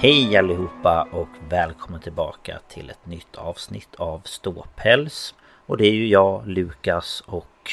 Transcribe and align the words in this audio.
Hej 0.00 0.36
allihopa 0.36 1.08
och 1.12 1.28
välkommen 1.48 2.00
tillbaka 2.00 2.58
till 2.68 2.90
ett 2.90 3.06
nytt 3.06 3.36
avsnitt 3.36 3.94
av 3.94 4.20
Ståpäls. 4.24 5.34
Och 5.66 5.76
det 5.76 5.86
är 5.86 5.92
ju 5.92 6.06
jag, 6.08 6.48
Lukas 6.48 7.22
och... 7.26 7.72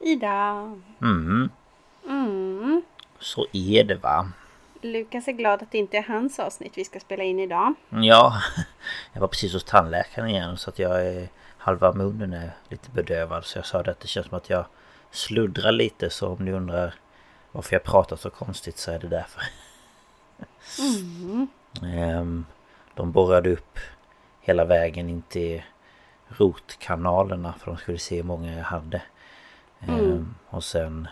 Ida. 0.00 0.50
Mm, 1.02 1.50
Mm. 2.04 2.82
så 3.18 3.46
är 3.52 3.84
det 3.84 3.94
va. 3.94 4.32
Lukas 4.82 5.28
är 5.28 5.32
glad 5.32 5.62
att 5.62 5.72
det 5.72 5.78
inte 5.78 5.96
är 5.96 6.02
hans 6.02 6.38
avsnitt 6.38 6.72
vi 6.74 6.84
ska 6.84 7.00
spela 7.00 7.22
in 7.24 7.40
idag. 7.40 7.74
Ja, 7.88 8.42
jag 9.12 9.20
var 9.20 9.28
precis 9.28 9.52
hos 9.52 9.64
tandläkaren 9.64 10.28
igen 10.28 10.56
så 10.56 10.70
att 10.70 10.78
jag 10.78 11.06
är... 11.06 11.28
Halva 11.58 11.92
munnen 11.92 12.32
är 12.32 12.50
lite 12.68 12.90
bedövad 12.90 13.44
så 13.44 13.58
jag 13.58 13.66
sa 13.66 13.82
det 13.82 13.90
att 13.90 14.00
det 14.00 14.08
känns 14.08 14.26
som 14.26 14.36
att 14.36 14.50
jag 14.50 14.64
sluddrar 15.10 15.72
lite 15.72 16.10
så 16.10 16.28
om 16.28 16.44
ni 16.44 16.52
undrar 16.52 16.94
varför 17.52 17.74
jag 17.74 17.82
pratar 17.84 18.16
så 18.16 18.30
konstigt 18.30 18.78
så 18.78 18.90
är 18.90 18.98
det 18.98 19.08
därför. 19.08 19.42
Ehm, 21.82 22.44
De 22.94 23.12
borrade 23.12 23.50
upp 23.52 23.78
hela 24.40 24.64
vägen 24.64 25.08
in 25.08 25.22
till 25.22 25.62
rotkanalerna 26.28 27.52
för 27.52 27.66
de 27.70 27.76
skulle 27.76 27.98
se 27.98 28.16
hur 28.16 28.22
många 28.22 28.56
jag 28.56 28.64
hade. 28.64 29.02
Ehm, 29.80 30.34
Och 30.48 30.64
sen 30.64 31.08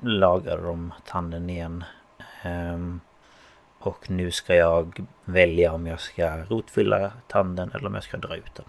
lagade 0.00 0.62
de 0.62 0.92
tanden 1.06 1.50
igen. 1.50 1.84
Ehm, 2.42 3.00
Och 3.78 4.10
nu 4.10 4.30
ska 4.30 4.54
jag 4.54 5.06
välja 5.24 5.72
om 5.72 5.86
jag 5.86 6.00
ska 6.00 6.36
rotfylla 6.44 7.12
tanden 7.28 7.70
eller 7.74 7.86
om 7.86 7.94
jag 7.94 8.02
ska 8.04 8.16
dra 8.16 8.36
ut 8.36 8.54
den. 8.54 8.66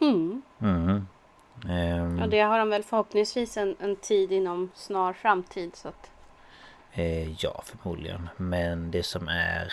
Mm. 0.00 0.42
Mm. 0.60 1.06
Ehm, 1.68 2.18
Ja, 2.18 2.26
det 2.26 2.40
har 2.40 2.58
de 2.58 2.68
väl 2.70 2.82
förhoppningsvis 2.82 3.56
en, 3.56 3.76
en 3.80 3.96
tid 3.96 4.32
inom 4.32 4.70
snar 4.74 5.12
framtid. 5.12 5.76
Så 5.76 5.88
att, 5.88 6.10
Eh, 6.92 7.32
ja, 7.44 7.62
förmodligen. 7.64 8.28
Men 8.36 8.90
det 8.90 9.02
som 9.02 9.28
är 9.28 9.72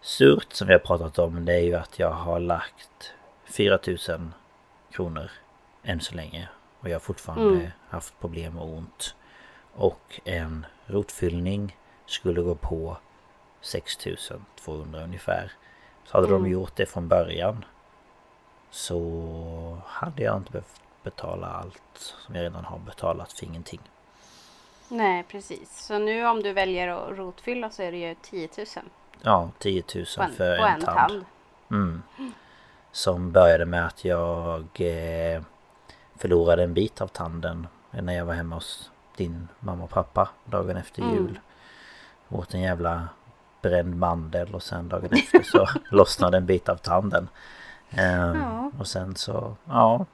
surt 0.00 0.52
som 0.52 0.66
vi 0.66 0.72
har 0.72 0.80
pratat 0.80 1.18
om 1.18 1.44
det 1.44 1.52
är 1.54 1.60
ju 1.62 1.74
att 1.74 1.98
jag 1.98 2.10
har 2.10 2.40
lagt 2.40 3.12
4000 3.44 4.34
kronor 4.90 5.30
än 5.82 6.00
så 6.00 6.14
länge. 6.14 6.48
Och 6.80 6.88
jag 6.88 6.94
har 6.94 7.00
fortfarande 7.00 7.54
Mm. 7.58 7.70
haft 7.88 8.20
problem 8.20 8.58
och 8.58 8.68
ont. 8.68 9.14
Och 9.74 10.20
en 10.24 10.66
rotfyllning 10.86 11.76
skulle 12.06 12.40
gå 12.42 12.54
på 12.54 12.96
6200 13.60 15.02
ungefär. 15.04 15.52
Så 16.04 16.16
hade 16.16 16.26
de 16.28 16.36
Mm. 16.40 16.50
gjort 16.52 16.76
det 16.76 16.86
från 16.86 17.08
början 17.08 17.64
så 18.70 19.78
hade 19.86 20.22
jag 20.22 20.36
inte 20.36 20.50
behövt 20.52 20.80
betala 21.02 21.46
allt 21.46 21.82
som 21.96 22.34
jag 22.34 22.42
redan 22.42 22.64
har 22.64 22.78
betalat 22.78 23.32
för 23.32 23.44
ingenting. 23.46 23.80
Nej, 24.88 25.24
precis. 25.28 25.86
Så 25.86 25.98
nu 25.98 26.26
om 26.26 26.42
du 26.42 26.52
väljer 26.52 26.88
att 26.88 27.18
rotfylla 27.18 27.70
så 27.70 27.82
är 27.82 27.92
det 27.92 27.98
ju 27.98 28.14
10 28.22 28.48
000 28.56 28.66
Ja, 29.22 29.50
10 29.58 29.82
000 29.94 30.04
på 30.16 30.22
en, 30.22 30.32
för 30.32 30.56
en, 30.56 30.64
en 30.74 30.80
tand. 30.80 30.96
tand. 30.96 31.24
Mm. 31.70 32.02
Som 32.92 33.32
började 33.32 33.64
med 33.64 33.86
att 33.86 34.04
jag 34.04 34.60
eh, 34.80 35.42
förlorade 36.16 36.62
en 36.62 36.74
bit 36.74 37.00
av 37.00 37.08
tanden 37.08 37.66
när 37.90 38.12
jag 38.12 38.24
var 38.24 38.34
hemma 38.34 38.54
hos 38.56 38.90
din 39.16 39.48
mamma 39.60 39.84
och 39.84 39.90
pappa 39.90 40.28
dagen 40.44 40.76
efter 40.76 41.02
Mm. 41.02 41.14
jul. 41.14 41.40
Åt 42.28 42.54
en 42.54 42.60
jävla 42.60 43.08
bränd 43.62 43.96
mandel 43.96 44.54
och 44.54 44.62
sen 44.62 44.88
dagen 44.88 45.10
efter 45.12 45.42
så 45.42 45.68
lossnade 45.90 46.36
en 46.36 46.46
bit 46.46 46.68
av 46.68 46.76
tanden. 46.76 47.28
Ehm, 47.90 48.40
Ja. 48.40 48.70
Och 48.78 48.86
sen 48.86 49.16
så, 49.16 49.56
ja, 49.64 50.06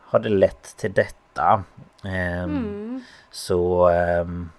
har 0.00 0.18
det 0.18 0.28
lett 0.28 0.76
till 0.76 0.92
detta. 0.92 1.62
Ehm, 2.04 2.44
Mm. 2.44 3.04
Så 3.34 3.88
ehm, 3.88 4.50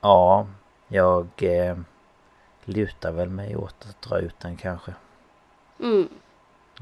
ja, 0.00 0.46
jag 0.88 1.28
eh, 1.38 1.76
lutar 2.64 3.12
väl 3.12 3.28
mig 3.28 3.56
åt 3.56 3.86
att 3.88 4.02
dra 4.02 4.18
ut 4.18 4.40
den 4.40 4.56
kanske. 4.56 4.94
Mm. 5.80 6.08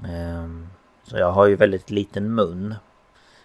Ehm, 0.08 0.68
så 1.02 1.18
jag 1.18 1.32
har 1.32 1.46
ju 1.46 1.56
väldigt 1.56 1.90
liten 1.90 2.34
mun. 2.34 2.74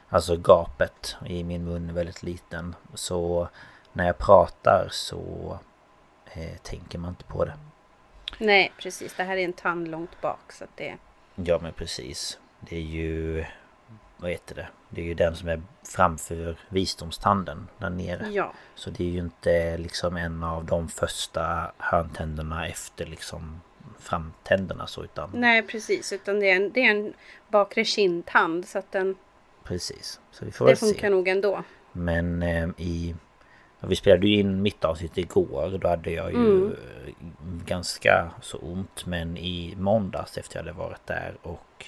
Alltså 0.10 0.38
gapet 0.38 1.16
i 1.26 1.44
min 1.44 1.66
mun 1.66 1.90
är 1.90 1.94
väldigt 1.94 2.24
liten. 2.24 2.76
Så 2.94 3.48
när 3.94 4.06
jag 4.06 4.18
pratar 4.18 4.88
så 4.92 5.58
eh, 6.26 6.58
tänker 6.64 7.00
man 7.00 7.10
inte 7.10 7.24
på 7.24 7.46
det. 7.46 7.54
Nej, 8.38 8.74
precis. 8.78 9.14
Det 9.16 9.24
här 9.24 9.38
är 9.38 9.46
en 9.46 9.54
tand 9.54 9.88
långt 9.88 10.22
bak. 10.22 10.52
Så 10.52 10.64
att 10.64 10.78
det... 10.78 10.98
Ja 11.36 11.60
men 11.62 11.74
precis. 11.74 12.40
Det 12.60 12.76
är 12.76 12.82
ju... 12.82 13.46
Vad 14.18 14.32
heter 14.32 14.56
det? 14.56 14.68
Det 14.90 15.02
är 15.02 15.06
ju 15.06 15.14
den 15.14 15.36
som 15.36 15.50
är 15.50 15.62
framför 15.96 16.58
visdomstanden 16.70 17.68
där 17.78 17.90
nere. 17.90 18.28
Ja. 18.30 18.54
Så 18.76 18.90
det 18.90 19.04
är 19.04 19.08
ju 19.10 19.20
inte 19.20 19.78
liksom 19.78 20.18
en 20.18 20.44
av 20.44 20.66
de 20.66 20.90
första 20.90 21.72
hörntänderna 21.78 22.68
efter 22.68 23.06
liksom 23.06 23.62
framtänderna 24.00 24.88
så 24.88 25.04
utan 25.04 25.30
Nej, 25.34 25.62
precis. 25.62 26.14
Utan 26.14 26.40
det 26.40 26.50
är 26.52 26.56
en, 26.56 26.72
det 26.72 26.80
är 26.88 26.92
en 26.92 27.14
bakre 27.50 27.86
kindtand. 27.86 28.68
Så 28.68 28.80
att 28.80 28.92
den, 28.92 29.16
precis. 29.64 30.20
Så 30.32 30.46
vi 30.46 30.52
får 30.52 30.66
det 30.66 30.72
väl 30.72 30.78
se. 30.78 30.86
funkar 30.86 31.10
nog 31.10 31.28
ändå. 31.28 31.64
Men 31.92 32.44
eh, 32.44 32.70
i... 32.78 33.16
ja, 33.80 33.88
Vi 33.88 33.96
spelade 33.96 34.28
ju 34.28 34.40
in 34.40 34.62
mitt 34.62 34.86
avsnitt 34.86 35.18
igår. 35.18 35.78
Då 35.82 35.88
hade 35.88 36.12
jag 36.12 36.32
ju 36.32 36.38
Mm. 36.38 36.76
ganska 37.66 38.32
så 38.42 38.58
ont. 38.58 39.06
Men 39.06 39.38
i 39.38 39.74
måndags 39.78 40.38
efter 40.38 40.58
jag 40.58 40.64
hade 40.66 40.78
varit 40.78 41.06
där 41.08 41.38
och 41.42 41.86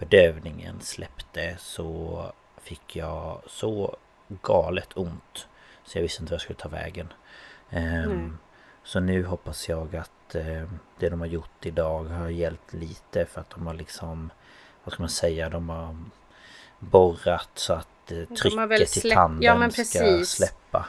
bedövningen 0.00 0.80
släppte 0.80 1.56
så 1.58 2.24
fick 2.62 2.96
jag 2.96 3.40
så 3.46 3.96
galet 4.28 4.88
ont. 4.96 5.48
Så 5.84 5.98
jag 5.98 6.02
visste 6.02 6.22
inte 6.22 6.30
vad 6.30 6.34
jag 6.34 6.40
skulle 6.42 6.58
ta 6.58 6.68
vägen. 6.68 7.12
Ehm, 7.70 8.08
Nej. 8.28 8.30
Så 8.84 9.00
nu 9.00 9.24
hoppas 9.24 9.68
jag 9.68 9.96
att 9.96 10.34
eh, 10.34 10.64
det 10.98 11.08
de 11.08 11.20
har 11.20 11.26
gjort 11.26 11.66
idag 11.66 12.04
har 12.04 12.28
hjälpt 12.28 12.72
lite 12.72 13.26
för 13.26 13.40
att 13.40 13.50
de 13.50 13.66
har 13.66 13.74
liksom 13.74 14.30
Vad 14.84 14.92
ska 14.92 15.02
man 15.02 15.10
säga? 15.10 15.48
De 15.48 15.68
har 15.68 15.96
borrat 16.78 17.50
så 17.54 17.72
att 17.72 18.12
eh, 18.12 18.24
trycket 18.24 19.04
i 19.04 19.10
tanden 19.10 19.42
ja, 19.42 19.70
ska 19.70 20.24
släppa. 20.24 20.86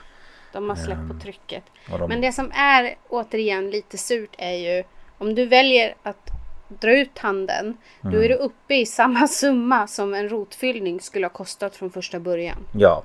De 0.54 0.70
har 0.70 0.76
släppt 0.76 1.08
på 1.12 1.20
trycket. 1.20 1.64
och 1.92 2.00
de- 2.00 2.10
Men 2.10 2.22
det 2.22 2.32
som 2.32 2.52
är 2.52 2.96
återigen 3.10 3.70
lite 3.70 3.98
surt 3.98 4.36
är 4.38 4.52
ju 4.56 4.84
om 5.18 5.36
du 5.36 5.46
väljer 5.46 5.96
att 6.04 6.32
dra 6.80 6.98
ut 6.98 7.14
tanden. 7.14 7.78
Då 8.02 8.10
är 8.10 8.14
Mm. 8.16 8.28
du 8.28 8.34
uppe 8.36 8.76
i 8.76 8.86
samma 8.86 9.28
summa 9.28 9.88
som 9.88 10.14
en 10.14 10.30
rotfyllning 10.30 11.02
skulle 11.02 11.26
ha 11.26 11.32
kostat 11.34 11.76
från 11.76 11.90
första 11.92 12.20
början. 12.20 12.58
Ja. 12.74 13.04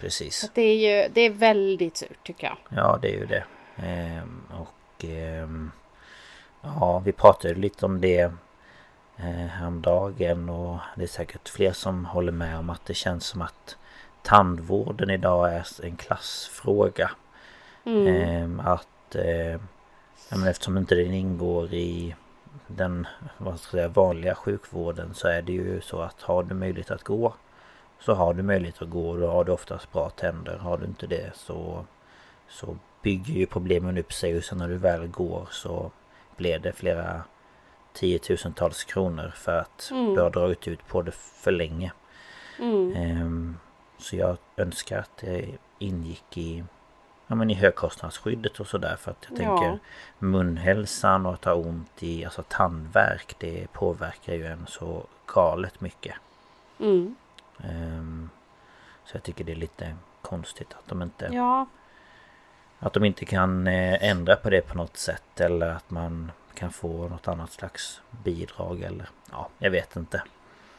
Precis. 0.00 0.36
Så 0.36 0.46
det 0.54 0.62
är 0.62 0.76
ju 1.02 1.08
det 1.12 1.20
är 1.20 1.30
väldigt 1.30 1.96
surt 1.96 2.18
tycker 2.22 2.46
jag. 2.46 2.56
Ja 2.78 2.98
det 3.02 3.08
är 3.08 3.18
ju 3.18 3.26
det. 3.26 3.44
Ehm, 3.76 4.42
och 4.58 5.04
ehm, 5.04 5.70
ja 6.62 6.98
vi 7.04 7.12
pratade 7.12 7.54
lite 7.54 7.86
om 7.86 8.00
det 8.00 8.20
eh, 9.16 9.24
häromdagen 9.26 10.48
och 10.48 10.78
det 10.96 11.02
är 11.02 11.06
säkert 11.06 11.48
fler 11.48 11.72
som 11.72 12.04
håller 12.04 12.32
med 12.32 12.58
om 12.58 12.70
att 12.70 12.86
det 12.86 12.94
känns 12.94 13.26
som 13.26 13.42
att 13.42 13.76
tandvården 14.22 15.10
idag 15.10 15.52
är 15.54 15.66
en 15.82 15.96
klassfråga. 15.96 17.10
Ehm, 17.84 18.60
att 18.60 19.14
eh, 19.14 19.50
ja, 20.30 20.36
men 20.36 20.46
eftersom 20.48 20.76
inte 20.78 20.94
den 20.94 21.14
ingår 21.14 21.74
i 21.74 22.14
den 22.76 23.06
vad 23.38 23.60
ska 23.60 23.70
säga, 23.70 23.88
vanliga 23.88 24.34
sjukvården 24.34 25.14
så 25.14 25.28
är 25.28 25.42
det 25.42 25.52
ju 25.52 25.80
så 25.80 26.00
att 26.00 26.22
har 26.22 26.42
du 26.42 26.54
möjlighet 26.54 26.90
att 26.90 27.02
gå 27.04 27.34
så 28.00 28.14
har 28.14 28.34
du 28.34 28.42
möjlighet 28.42 28.82
att 28.82 28.90
gå 28.90 29.10
och 29.10 29.20
då 29.20 29.26
har 29.30 29.44
du 29.44 29.52
oftast 29.52 29.92
bra 29.92 30.10
tänder. 30.10 30.56
Har 30.58 30.78
du 30.78 30.84
inte 30.86 31.06
det 31.06 31.30
så 31.34 31.84
så 32.48 32.76
bygger 33.02 33.34
ju 33.34 33.46
problemen 33.46 33.98
upp 33.98 34.12
sig 34.12 34.36
och 34.36 34.44
sen 34.44 34.58
när 34.58 34.68
du 34.68 34.76
väl 34.76 35.06
går 35.06 35.48
så 35.50 35.90
blir 36.36 36.58
det 36.58 36.72
flera 36.72 37.22
tiotusentals 37.92 38.84
kronor 38.84 39.32
för 39.36 39.58
att 39.58 39.88
Mm. 39.92 40.14
du 40.14 40.20
har 40.20 40.30
dragit 40.30 40.68
ut 40.68 40.86
på 40.86 41.02
det 41.02 41.12
för 41.14 41.50
länge. 41.52 41.92
Mm. 42.58 42.92
Ehm, 42.96 43.56
så 43.98 44.16
jag 44.16 44.36
önskar 44.56 44.98
att 44.98 45.16
det 45.16 45.48
ingick 45.78 46.36
i, 46.36 46.64
ja, 47.30 47.34
men 47.36 47.50
i 47.50 47.54
högkostnadsskyddet 47.54 48.60
och 48.60 48.66
sådär 48.66 48.96
för 48.96 49.10
att 49.10 49.26
jag 49.30 49.38
Ja. 49.40 49.58
tänker 49.58 49.78
munhälsan 50.18 51.26
och 51.26 51.34
att 51.34 51.44
ha 51.44 51.54
ont 51.54 52.02
i 52.02 52.24
alltså 52.24 52.42
tandvärk 52.48 53.34
det 53.38 53.66
påverkar 53.72 54.34
ju 54.34 54.46
en 54.46 54.66
så 54.66 55.06
galet 55.26 55.80
mycket. 55.80 56.14
Mm. 56.78 57.14
Ehm, 57.64 58.30
så 59.04 59.16
jag 59.16 59.22
tycker 59.22 59.44
det 59.44 59.52
är 59.52 59.56
lite 59.56 59.96
konstigt 60.22 60.74
att 60.74 60.86
de 60.88 61.02
inte 61.02 61.28
Ja, 61.32 61.66
att 62.78 62.92
de 62.92 63.04
inte 63.04 63.24
kan 63.24 63.66
eh, 63.66 64.04
ändra 64.10 64.36
på 64.36 64.50
det 64.50 64.60
på 64.62 64.76
något 64.76 64.96
sätt 64.96 65.40
eller 65.40 65.68
att 65.70 65.90
man 65.90 66.32
kan 66.54 66.70
få 66.72 67.08
något 67.08 67.28
annat 67.28 67.52
slags 67.52 68.00
bidrag 68.10 68.80
eller 68.82 69.08
ja, 69.30 69.48
jag 69.58 69.70
vet 69.70 69.96
inte. 69.96 70.22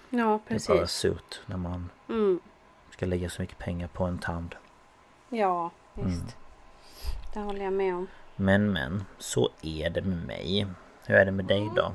ja 0.09 0.39
Det 0.47 0.53
är 0.55 0.67
bara 0.67 0.77
precis. 0.79 0.91
surt 0.97 1.41
när 1.45 1.57
man 1.57 1.89
Mm. 2.09 2.39
ska 2.89 3.05
lägga 3.05 3.29
så 3.29 3.41
mycket 3.41 3.57
pengar 3.57 3.87
på 3.87 4.03
en 4.03 4.17
tand. 4.17 4.55
Ja, 5.29 5.71
visst. 5.93 6.21
Mm. 6.21 6.33
Det 7.33 7.39
håller 7.39 7.63
jag 7.63 7.73
med 7.73 7.95
om. 7.95 8.07
Men 8.35 8.71
men, 8.73 9.05
så 9.17 9.49
är 9.61 9.89
det 9.89 10.01
med 10.01 10.25
mig. 10.27 10.67
Hur 11.05 11.15
är 11.15 11.25
det 11.25 11.31
med 11.31 11.45
dig 11.45 11.69
då? 11.75 11.91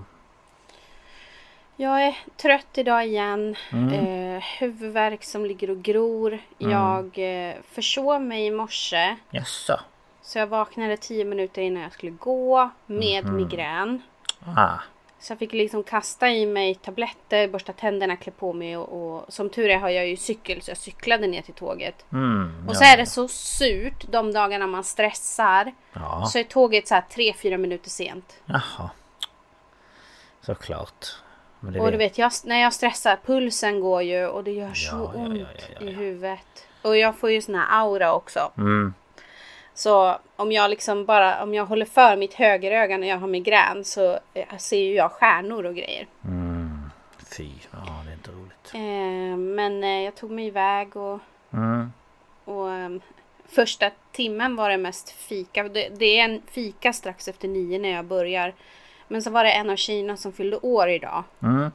Jag 1.77 2.03
är 2.07 2.17
trött 2.37 2.79
idag 2.79 3.07
igen. 3.07 3.57
Mm. 3.73 3.95
Eh, 3.95 4.43
huvudvärk 4.59 5.25
som 5.25 5.47
ligger 5.47 5.71
och 5.71 5.83
gror. 5.83 6.39
Jag 6.59 7.19
eh, 7.19 7.55
försov 7.71 8.23
mig 8.23 8.47
i 8.47 8.51
morse. 8.51 9.17
Jaså? 9.31 9.81
Så 10.23 10.39
jag 10.39 10.47
vaknade 10.47 10.97
tio 10.97 11.25
minuter 11.25 11.63
innan 11.63 11.83
jag 11.83 11.93
skulle 11.93 12.13
gå 12.13 12.71
med 12.87 13.25
Mhm. 13.25 13.37
migrän. 13.37 14.03
Ah, 14.57 14.79
Så 15.19 15.33
jag 15.33 15.39
fick 15.39 15.53
liksom 15.53 15.83
kasta 15.83 16.29
i 16.31 16.47
mig 16.47 16.75
tabletter, 16.75 17.49
borsta 17.49 17.73
tänderna, 17.73 18.17
klä 18.17 18.33
på 18.33 18.53
mig 18.53 18.77
och, 18.77 19.17
och 19.17 19.25
som 19.33 19.51
tur 19.51 19.69
är 19.69 19.79
har 19.79 19.89
jag 19.89 20.07
ju 20.09 20.17
cykel 20.17 20.63
så 20.63 20.71
jag 20.71 20.79
cyklade 20.79 21.27
ner 21.27 21.43
till 21.43 21.55
tåget. 21.55 22.05
mm, 22.13 22.69
Och 22.69 22.77
så 22.77 22.85
är 22.85 22.97
det 22.97 23.07
så 23.07 23.29
surt 23.29 24.05
de 24.11 24.33
dagarna 24.33 24.67
man 24.67 24.85
stressar. 24.85 25.73
Ja, 25.93 26.27
Så 26.27 26.39
är 26.39 26.45
tåget 26.45 26.89
så 26.89 26.95
här 26.95 27.05
3-4 27.11 27.57
minuter 27.57 27.91
sent. 27.91 28.41
jaha. 28.47 28.91
Såklart. 30.41 31.07
Och 31.81 31.91
du 31.91 31.97
vet, 31.97 32.19
jag, 32.19 32.33
när 32.45 32.61
jag 32.61 32.73
stressar, 32.73 33.19
pulsen 33.27 33.81
går 33.81 34.03
ju 34.03 34.27
och 34.27 34.45
det 34.45 34.51
gör 34.51 34.75
så 34.75 34.97
Ja, 35.15 35.21
ont 35.21 35.49
i 35.81 35.91
huvudet. 35.91 36.67
Och 36.83 36.97
jag 36.97 37.17
får 37.17 37.31
ju 37.31 37.43
sån 37.43 37.55
här 37.55 37.67
aura 37.83 38.15
också. 38.15 38.53
Mm, 38.59 38.95
Så 39.79 40.17
om 40.37 40.53
jag 40.53 40.71
liksom 40.71 41.05
bara, 41.05 41.43
om 41.43 41.55
jag 41.55 41.67
håller 41.67 41.87
för 41.87 42.17
mitt 42.17 42.35
högeröga 42.35 42.97
när 42.99 43.07
jag 43.09 43.19
har 43.19 43.27
migrän 43.29 43.85
så 43.85 44.19
eh, 44.35 44.57
ser 44.59 44.79
ju 44.79 44.95
jag 44.95 45.13
stjärnor 45.13 45.65
och 45.67 45.75
grejer. 45.75 46.07
mm. 46.25 46.91
Fy, 47.37 47.49
ja 47.73 48.03
det 48.05 48.11
är 48.11 48.15
inte 48.15 48.31
roligt. 48.31 48.71
Eh, 48.75 49.37
men 49.39 49.85
eh, 49.85 50.05
jag 50.05 50.15
tog 50.15 50.31
mig 50.31 50.47
iväg 50.47 50.97
och, 50.97 51.21
Mm, 51.53 51.93
och 52.45 52.71
ehm, 52.71 53.01
första 53.49 53.91
timmen 54.13 54.57
var 54.57 54.71
det 54.71 54.77
mest 54.77 55.11
fika. 55.11 55.63
Det, 55.69 55.89
det 55.89 56.21
är 56.21 56.25
en 56.25 56.43
fika 56.47 56.93
strax 56.93 57.29
efter 57.29 57.49
nio 57.49 57.79
när 57.79 57.89
jag 57.89 58.05
börjar. 58.05 58.55
Men 59.09 59.23
så 59.23 59.31
var 59.31 59.45
det 59.45 59.51
en 59.53 59.71
av 59.71 59.77
tjejerna 59.77 60.17
som 60.17 60.33
fyllde 60.33 60.57
år 60.57 60.89
idag. 60.89 61.25
mm, 61.43 61.71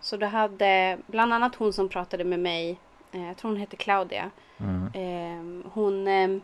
Så 0.00 0.16
det 0.16 0.26
hade 0.26 0.98
bland 1.06 1.32
annat 1.34 1.54
hon 1.54 1.72
som 1.72 1.88
pratade 1.88 2.24
med 2.24 2.38
mig, 2.40 2.78
eh, 3.12 3.26
jag 3.26 3.36
tror 3.36 3.50
hon 3.50 3.60
heter 3.60 3.76
Claudia. 3.76 4.30
mm. 4.58 4.86
Eh, 4.94 5.70
hon 5.72 6.08
eh, 6.08 6.40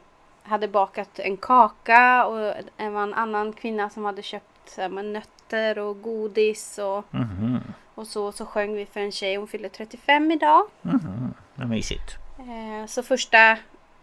hade 0.49 0.69
bakat 0.69 1.19
en 1.19 1.37
kaka 1.37 2.27
och 2.27 2.37
det 2.77 2.89
var 2.89 3.03
en 3.03 3.15
annan 3.15 3.53
kvinna 3.53 3.91
som 3.91 4.05
hade 4.05 4.23
köpt 4.23 4.77
här, 4.77 4.89
nötter 4.89 5.79
och 5.79 6.03
godis 6.03 6.79
och, 6.79 7.05
Mhm, 7.15 7.61
och 7.95 8.07
så. 8.07 8.33
Så 8.33 8.47
sjöng 8.47 8.75
vi 8.75 8.87
för 8.87 9.01
en 9.01 9.13
tjej, 9.13 9.37
hon 9.37 9.49
fyllde 9.49 9.69
35 9.69 10.31
idag. 10.33 10.67
mhm. 10.83 11.35
Vad 11.55 11.69
mysigt. 11.69 12.15
Eh, 12.39 12.87
så 12.87 13.03
första 13.03 13.57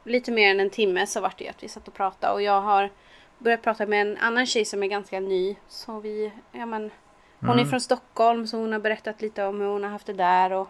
lite 0.04 0.32
mer 0.32 0.52
än 0.52 0.60
en 0.60 0.70
timme 0.70 1.08
så 1.08 1.22
vart 1.22 1.38
det 1.38 1.50
att 1.50 1.64
vi 1.64 1.68
satt 1.70 1.88
och 1.88 1.94
pratade 1.94 2.34
och 2.34 2.42
jag 2.42 2.62
har 2.62 2.90
börjat 3.38 3.62
prata 3.62 3.86
med 3.86 4.02
en 4.02 4.18
annan 4.18 4.46
tjej 4.46 4.66
som 4.66 4.84
är 4.84 4.88
ganska 4.88 5.20
ny. 5.20 5.56
Så 5.68 6.00
vi, 6.00 6.32
ja 6.52 6.66
men 6.66 6.92
hon 7.40 7.60
är 7.60 7.66
från 7.66 7.82
Stockholm 7.82 8.48
så 8.48 8.58
hon 8.58 8.72
har 8.74 8.80
berättat 8.80 9.22
lite 9.22 9.46
om 9.46 9.60
hur 9.62 9.68
hon 9.68 9.84
har 9.84 9.90
haft 9.92 10.06
det 10.08 10.14
där 10.14 10.52
och 10.54 10.68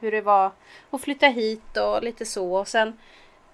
hur 0.00 0.10
det 0.12 0.20
var 0.20 0.50
att 0.90 1.00
flytta 1.00 1.26
hit 1.26 1.76
och 1.76 2.02
lite 2.02 2.24
så. 2.24 2.54
Och 2.54 2.68
sen 2.68 2.98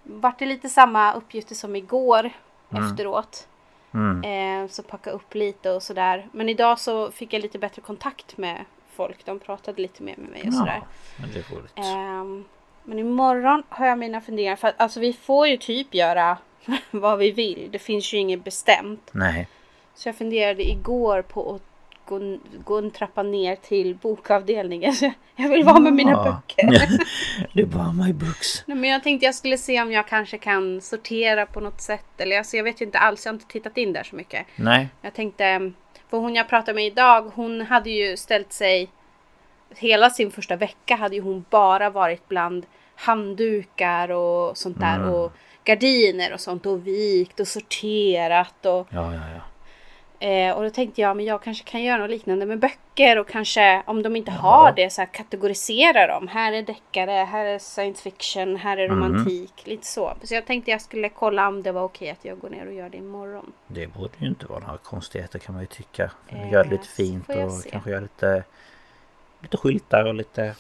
vart 0.06 0.38
det 0.38 0.47
lite 0.47 0.69
samma 0.69 1.12
uppgifter 1.12 1.55
som 1.55 1.76
igår 1.76 2.31
efteråt. 2.70 3.49
Mm. 3.94 4.25
Eh, 4.64 4.69
så 4.70 4.82
packa 4.82 5.11
upp 5.11 5.35
lite 5.35 5.70
och 5.70 5.82
sådär. 5.82 6.29
Men 6.32 6.49
idag 6.49 6.79
så 6.79 7.11
fick 7.11 7.32
jag 7.32 7.43
lite 7.43 7.58
bättre 7.58 7.82
kontakt 7.82 8.38
med 8.38 8.64
folk. 8.93 9.26
De 9.26 9.38
pratade 9.38 9.82
lite 9.82 10.03
mer 10.03 10.14
med 10.17 10.31
mig 10.31 10.44
och 10.47 10.55
sådär. 10.55 10.81
Ja, 10.81 10.87
men 11.20 11.31
det 11.32 11.82
är. 11.82 11.97
Ehm, 11.97 12.44
men 12.85 12.99
imorgon 12.99 13.62
har 13.69 13.87
jag 13.87 13.99
mina 13.99 14.20
funderingar. 14.20 14.56
För 14.56 14.69
att 14.69 14.81
alltså 14.81 15.00
vi 15.00 15.12
får 15.12 15.49
ju 15.49 15.56
typ 15.56 15.94
göra 15.94 16.38
vad 16.91 17.19
vi 17.19 17.31
vill. 17.31 17.69
Det 17.70 17.79
finns 17.79 18.14
ju 18.14 18.19
inget 18.19 18.44
bestämt. 18.44 19.11
Nej. 19.12 19.49
Så 19.95 20.09
jag 20.09 20.16
funderade 20.16 20.71
igår 20.71 21.23
på 21.23 21.54
att 21.54 21.62
gå, 22.07 22.39
gå 22.65 22.79
en 22.79 22.91
trappa 22.91 23.23
ner 23.23 23.57
till 23.57 23.95
bokavdelningen. 23.95 24.95
Jag 25.37 25.49
vill 25.49 25.65
vara 25.65 25.79
med 25.81 25.93
mina 25.93 26.11
Ja. 26.11 26.25
böcker. 26.57 26.89
det 27.53 27.63
är 27.63 27.67
bara 27.67 27.93
my 27.93 28.13
books. 28.13 28.63
Nej, 28.67 28.77
men 28.77 28.91
jag 28.91 29.03
tänkte 29.03 29.27
jag 29.27 29.35
skulle 29.35 29.59
se 29.59 29.83
om 29.83 29.93
jag 29.93 30.09
kanske 30.09 30.39
kan 30.39 30.81
sortera 30.81 31.47
på 31.47 31.61
något 31.61 31.81
sätt. 31.81 32.07
Eller 32.19 32.39
alltså, 32.39 32.57
jag 32.57 32.65
vet 32.65 32.81
ju 32.81 32.85
inte 32.85 32.99
alls. 32.99 33.25
Jag 33.27 33.33
har 33.33 33.35
inte 33.35 33.47
tittat 33.53 33.77
in 33.79 33.93
där 33.93 34.03
så 34.03 34.17
mycket. 34.17 34.47
Nej. 34.57 34.89
Jag 35.03 35.15
tänkte, 35.15 35.73
för 36.11 36.19
hon 36.19 36.35
jag 36.35 36.49
pratade 36.49 36.75
med 36.75 36.87
idag, 36.87 37.31
hon 37.35 37.61
hade 37.61 37.91
ju 37.91 38.17
ställt 38.17 38.53
sig 38.53 38.89
Hela 39.77 40.11
sin 40.11 40.31
första 40.31 40.57
vecka 40.57 40.97
hade 40.97 41.15
ju 41.17 41.23
hon 41.23 41.45
bara 41.51 41.91
varit 41.91 42.29
bland 42.29 42.67
handdukar 42.95 44.09
och 44.11 44.59
sånt 44.59 44.81
där 44.81 44.97
Mm. 44.97 45.11
och 45.11 45.33
gardiner 45.65 46.33
och 46.33 46.41
sånt 46.41 46.67
och 46.67 46.87
vikt 46.87 47.41
och 47.41 47.49
sorterat 47.49 48.67
och 48.67 48.89
Ja, 48.91 49.15
ja, 49.15 49.21
ja. 49.35 49.41
Eh, 50.20 50.52
och 50.56 50.62
då 50.62 50.70
tänkte 50.70 51.00
jag 51.00 51.16
men 51.16 51.25
jag 51.26 51.42
kanske 51.42 51.64
kan 51.64 51.82
göra 51.82 51.99
något 51.99 52.11
liknande 52.11 52.46
med 52.46 52.58
böcker 52.58 53.18
och 53.18 53.28
kanske 53.28 53.82
om 53.87 54.02
de 54.02 54.16
inte 54.16 54.30
har 54.30 54.73
det 54.73 54.90
så 54.90 55.00
här 55.00 55.08
kategorisera 55.08 56.06
dem. 56.06 56.28
Här 56.28 56.52
är 56.52 56.62
deckare, 56.62 57.11
här 57.11 57.44
är 57.44 57.58
science 57.58 58.02
fiction, 58.02 58.56
här 58.56 58.76
är 58.76 58.88
romantik, 58.88 59.66
lite 59.66 59.87
så. 59.87 60.12
Så 60.23 60.35
jag 60.35 60.46
tänkte 60.46 60.70
jag 60.70 60.80
skulle 60.80 61.08
kolla 61.08 61.49
om 61.49 61.62
det 61.62 61.73
var 61.73 61.82
okej 61.82 62.11
att 62.11 62.25
jag 62.25 62.38
går 62.38 62.50
ner 62.50 62.66
och 62.66 62.75
gör 62.75 62.88
det 62.88 62.96
imorgon. 62.96 63.52
Det 63.66 63.87
borde 63.87 64.14
ju 64.18 64.28
inte 64.28 64.46
vara 64.46 64.61
några 64.61 64.78
konstigheter 64.78 65.38
kan 65.38 65.54
man 65.54 65.62
ju 65.62 65.66
tycka. 65.66 66.11
Eh, 66.28 66.52
Gör 66.52 66.64
det 66.64 66.70
lite 66.70 66.88
fint 66.88 67.28
och 67.28 67.52
se. 67.52 67.70
kanske 67.70 67.90
gör 67.90 68.00
lite 68.00 68.44
Lite 69.40 69.56
skyltar 69.56 70.04
och 70.04 70.14
lite 70.14 70.54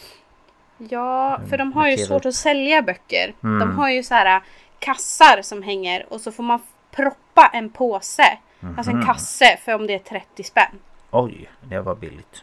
Ja, 0.78 1.40
för 1.50 1.58
de 1.58 1.72
har 1.72 1.88
ju 1.88 1.96
svårt 1.96 2.26
att 2.26 2.34
sälja 2.34 2.82
böcker. 2.82 3.34
Mm. 3.42 3.58
De 3.58 3.78
har 3.78 3.90
ju 3.90 4.02
så 4.02 4.14
här 4.14 4.36
äh, 4.36 4.42
kassar 4.78 5.42
som 5.42 5.62
hänger 5.62 6.06
och 6.08 6.20
så 6.20 6.32
får 6.32 6.42
man 6.42 6.60
proppa 6.90 7.50
en 7.52 7.70
påse. 7.70 8.38
Alltså 8.76 8.90
Mhm. 8.92 9.00
en 9.00 9.06
kasse 9.06 9.58
för 9.64 9.74
om 9.74 9.86
det 9.86 9.94
är 9.94 9.98
30 9.98 10.42
spänn. 10.44 10.78
Oj, 11.10 11.50
det 11.62 11.80
var 11.80 11.94
billigt. 11.94 12.42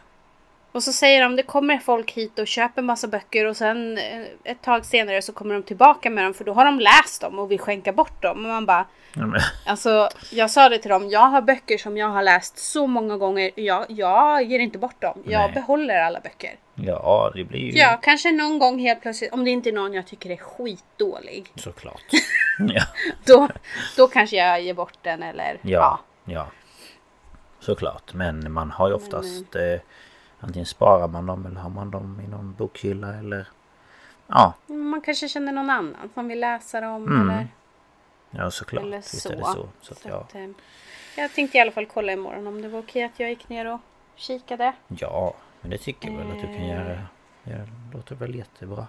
Och 0.72 0.82
så 0.82 0.92
säger 0.92 1.22
de 1.22 1.36
det 1.36 1.42
kommer 1.42 1.78
folk 1.78 2.12
hit 2.12 2.38
och 2.38 2.46
köper 2.46 2.82
massa 2.82 3.08
böcker 3.08 3.44
och 3.46 3.56
sen 3.56 3.98
eh, 3.98 4.22
ett 4.44 4.62
tag 4.62 4.84
senare 4.84 5.22
så 5.22 5.32
kommer 5.32 5.54
de 5.54 5.62
tillbaka 5.62 6.10
med 6.10 6.24
dem 6.24 6.34
för 6.34 6.44
då 6.44 6.52
har 6.52 6.64
de 6.64 6.78
läst 6.80 7.20
dem 7.20 7.38
och 7.38 7.50
vill 7.50 7.58
skänka 7.60 7.92
bort 7.92 8.22
dem. 8.22 8.36
Och 8.44 8.50
man 8.50 8.66
bara, 8.66 8.86
men, 9.12 9.40
alltså 9.66 10.08
jag 10.32 10.50
sa 10.50 10.68
det 10.68 10.78
till 10.78 10.90
dem, 10.90 11.08
jag 11.10 11.20
har 11.20 11.42
böcker 11.42 11.78
som 11.78 11.96
jag 11.96 12.08
har 12.08 12.22
läst 12.22 12.58
så 12.58 12.86
många 12.86 13.16
gånger. 13.16 13.50
Jag, 13.54 13.84
jag 13.88 14.42
ger 14.42 14.58
inte 14.58 14.78
bort 14.78 15.00
dem, 15.00 15.22
jag 15.26 15.40
Nej. 15.40 15.52
behåller 15.52 15.96
alla 16.02 16.20
böcker. 16.20 16.54
Ja, 16.74 17.32
det 17.34 17.44
blir 17.44 17.60
ju 17.60 17.72
Ja, 17.78 17.98
kanske 18.02 18.32
någon 18.32 18.58
gång 18.58 18.78
helt 18.78 19.00
plötsligt, 19.02 19.32
om 19.32 19.44
det 19.44 19.50
inte 19.50 19.68
är 19.68 19.72
någon 19.72 19.92
jag 19.94 20.06
tycker 20.06 20.30
är 20.30 20.36
skitdålig. 20.36 21.52
såklart. 21.56 22.02
ja, 22.58 22.82
Då, 23.24 23.48
då 23.96 24.06
kanske 24.08 24.36
jag 24.36 24.60
ger 24.62 24.74
bort 24.74 24.98
den 25.02 25.22
eller 25.22 25.58
ja, 25.62 25.70
ja. 25.70 26.00
Såklart, 27.60 28.14
men 28.14 28.52
man 28.52 28.70
har 28.70 28.88
ju 28.88 28.94
oftast 28.94 29.56
eh, 29.56 29.80
antingen 30.40 30.66
sparar 30.66 31.08
man 31.08 31.26
dem 31.26 31.46
eller 31.46 31.60
har 31.60 31.70
man 31.70 31.90
dem 31.90 32.20
i 32.20 32.28
någon 32.28 32.54
bokhylla 32.54 33.14
eller 33.14 33.48
Ja, 34.26 34.54
Man 34.66 35.00
kanske 35.00 35.28
känner 35.28 35.52
någon 35.52 35.70
annan 35.70 36.10
som 36.14 36.28
vill 36.28 36.40
läsa 36.40 36.80
dem 36.80 37.04
Mm. 37.06 37.30
eller, 37.30 37.48
ja 38.30 38.50
såklart. 38.50 38.84
eller 38.84 38.96
Visst 38.96 39.20
så. 39.22 39.32
är 39.32 39.36
det 39.36 39.44
så. 39.44 39.68
så 39.80 39.94
Så 39.94 40.08
ja. 40.08 40.14
att, 40.20 40.34
eh, 40.34 40.48
jag 41.16 41.32
tänkte 41.32 41.58
i 41.58 41.60
alla 41.60 41.70
fall 41.72 41.86
kolla 41.86 42.12
imorgon 42.12 42.46
om 42.46 42.62
det 42.62 42.68
var 42.68 42.78
okej 42.78 43.04
att 43.04 43.20
jag 43.20 43.30
gick 43.30 43.48
ner 43.48 43.66
och 43.72 43.80
kikade. 44.16 44.72
ja, 44.88 45.34
men 45.60 45.70
det 45.70 45.78
tycker 45.78 46.08
jag 46.10 46.16
väl 46.18 46.26
att 46.30 46.40
du 46.40 46.46
kan 46.46 46.54
Eh. 46.56 46.68
göra. 46.68 46.98
Ja, 47.44 47.52
det 47.56 47.96
låter 47.96 48.14
väl 48.14 48.34
jättebra. 48.34 48.86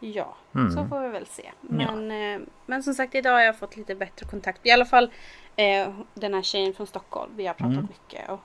Ja, 0.00 0.36
Mm. 0.54 0.70
så 0.72 0.84
får 0.86 1.00
vi 1.00 1.08
väl 1.08 1.26
se. 1.26 1.50
Men, 1.60 2.10
eh, 2.10 2.40
men 2.66 2.82
som 2.82 2.94
sagt 2.94 3.14
idag 3.14 3.32
har 3.32 3.40
jag 3.40 3.58
fått 3.58 3.76
lite 3.76 3.94
bättre 3.94 4.26
kontakt. 4.26 4.66
I 4.66 4.70
alla 4.70 4.84
fall 4.84 5.10
eh, 5.56 5.88
den 6.14 6.34
här 6.34 6.42
tjejen 6.42 6.74
från 6.74 6.86
Stockholm. 6.86 7.30
Vi 7.36 7.46
har 7.46 7.54
pratat 7.54 7.72
Mm. 7.72 7.88
mycket. 7.90 8.30
Och, 8.30 8.40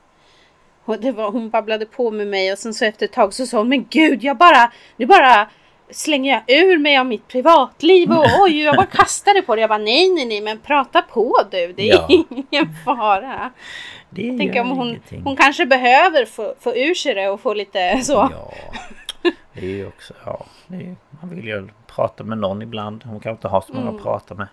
och 0.85 0.99
det 0.99 1.11
var, 1.11 1.31
hon 1.31 1.49
babblade 1.49 1.85
på 1.85 2.11
med 2.11 2.27
mig 2.27 2.51
och 2.51 2.57
sen 2.57 2.73
så 2.73 2.85
efter 2.85 3.05
ett 3.05 3.11
tag 3.13 3.33
så 3.33 3.45
sa 3.45 3.57
hon 3.57 3.69
Men 3.69 3.85
gud 3.89 4.23
jag 4.23 4.37
bara, 4.37 4.71
nu 4.97 5.05
bara 5.05 5.49
slänger 5.89 6.33
jag 6.47 6.57
ur 6.57 6.77
mig 6.77 6.97
av 6.97 7.05
mitt 7.05 7.27
privatliv 7.27 8.11
och 8.11 8.25
oj 8.43 8.61
jag 8.61 8.75
bara 8.75 8.85
kastade 8.91 9.41
på 9.41 9.55
det. 9.55 9.61
Jag 9.61 9.69
bara 9.69 9.77
nej 9.79 10.09
nej 10.09 10.25
nej 10.25 10.41
men 10.41 10.59
prata 10.59 11.01
på 11.01 11.35
du. 11.51 11.73
Det 11.73 11.89
är 11.89 11.95
Ja. 11.95 12.07
ingen 12.29 12.75
fara. 12.85 13.51
Det 14.09 14.37
Tänk 14.37 14.55
gör 14.55 14.61
om 14.61 14.69
hon, 14.69 14.87
ingenting. 14.89 15.21
hon 15.23 15.35
kanske 15.35 15.65
behöver 15.65 16.25
få, 16.25 16.55
få 16.59 16.75
ur 16.75 16.93
sig 16.93 17.13
det 17.13 17.29
och 17.29 17.41
få 17.41 17.53
lite 17.53 17.97
så. 18.03 18.13
Ja, 18.31 18.53
det 19.53 19.65
är 19.65 19.69
ju 19.69 19.87
också... 19.87 20.13
Ja, 20.25 20.45
det 20.67 20.75
är, 20.75 20.95
man 21.21 21.29
vill 21.29 21.45
ju 21.47 21.67
prata 21.87 22.23
med 22.23 22.37
någon 22.37 22.61
ibland. 22.61 23.03
Hon 23.03 23.19
kan 23.19 23.31
inte 23.31 23.47
ha 23.47 23.61
så 23.61 23.73
många 23.73 23.83
Mm. 23.87 23.95
att 23.95 24.03
prata 24.03 24.35
med. 24.35 24.47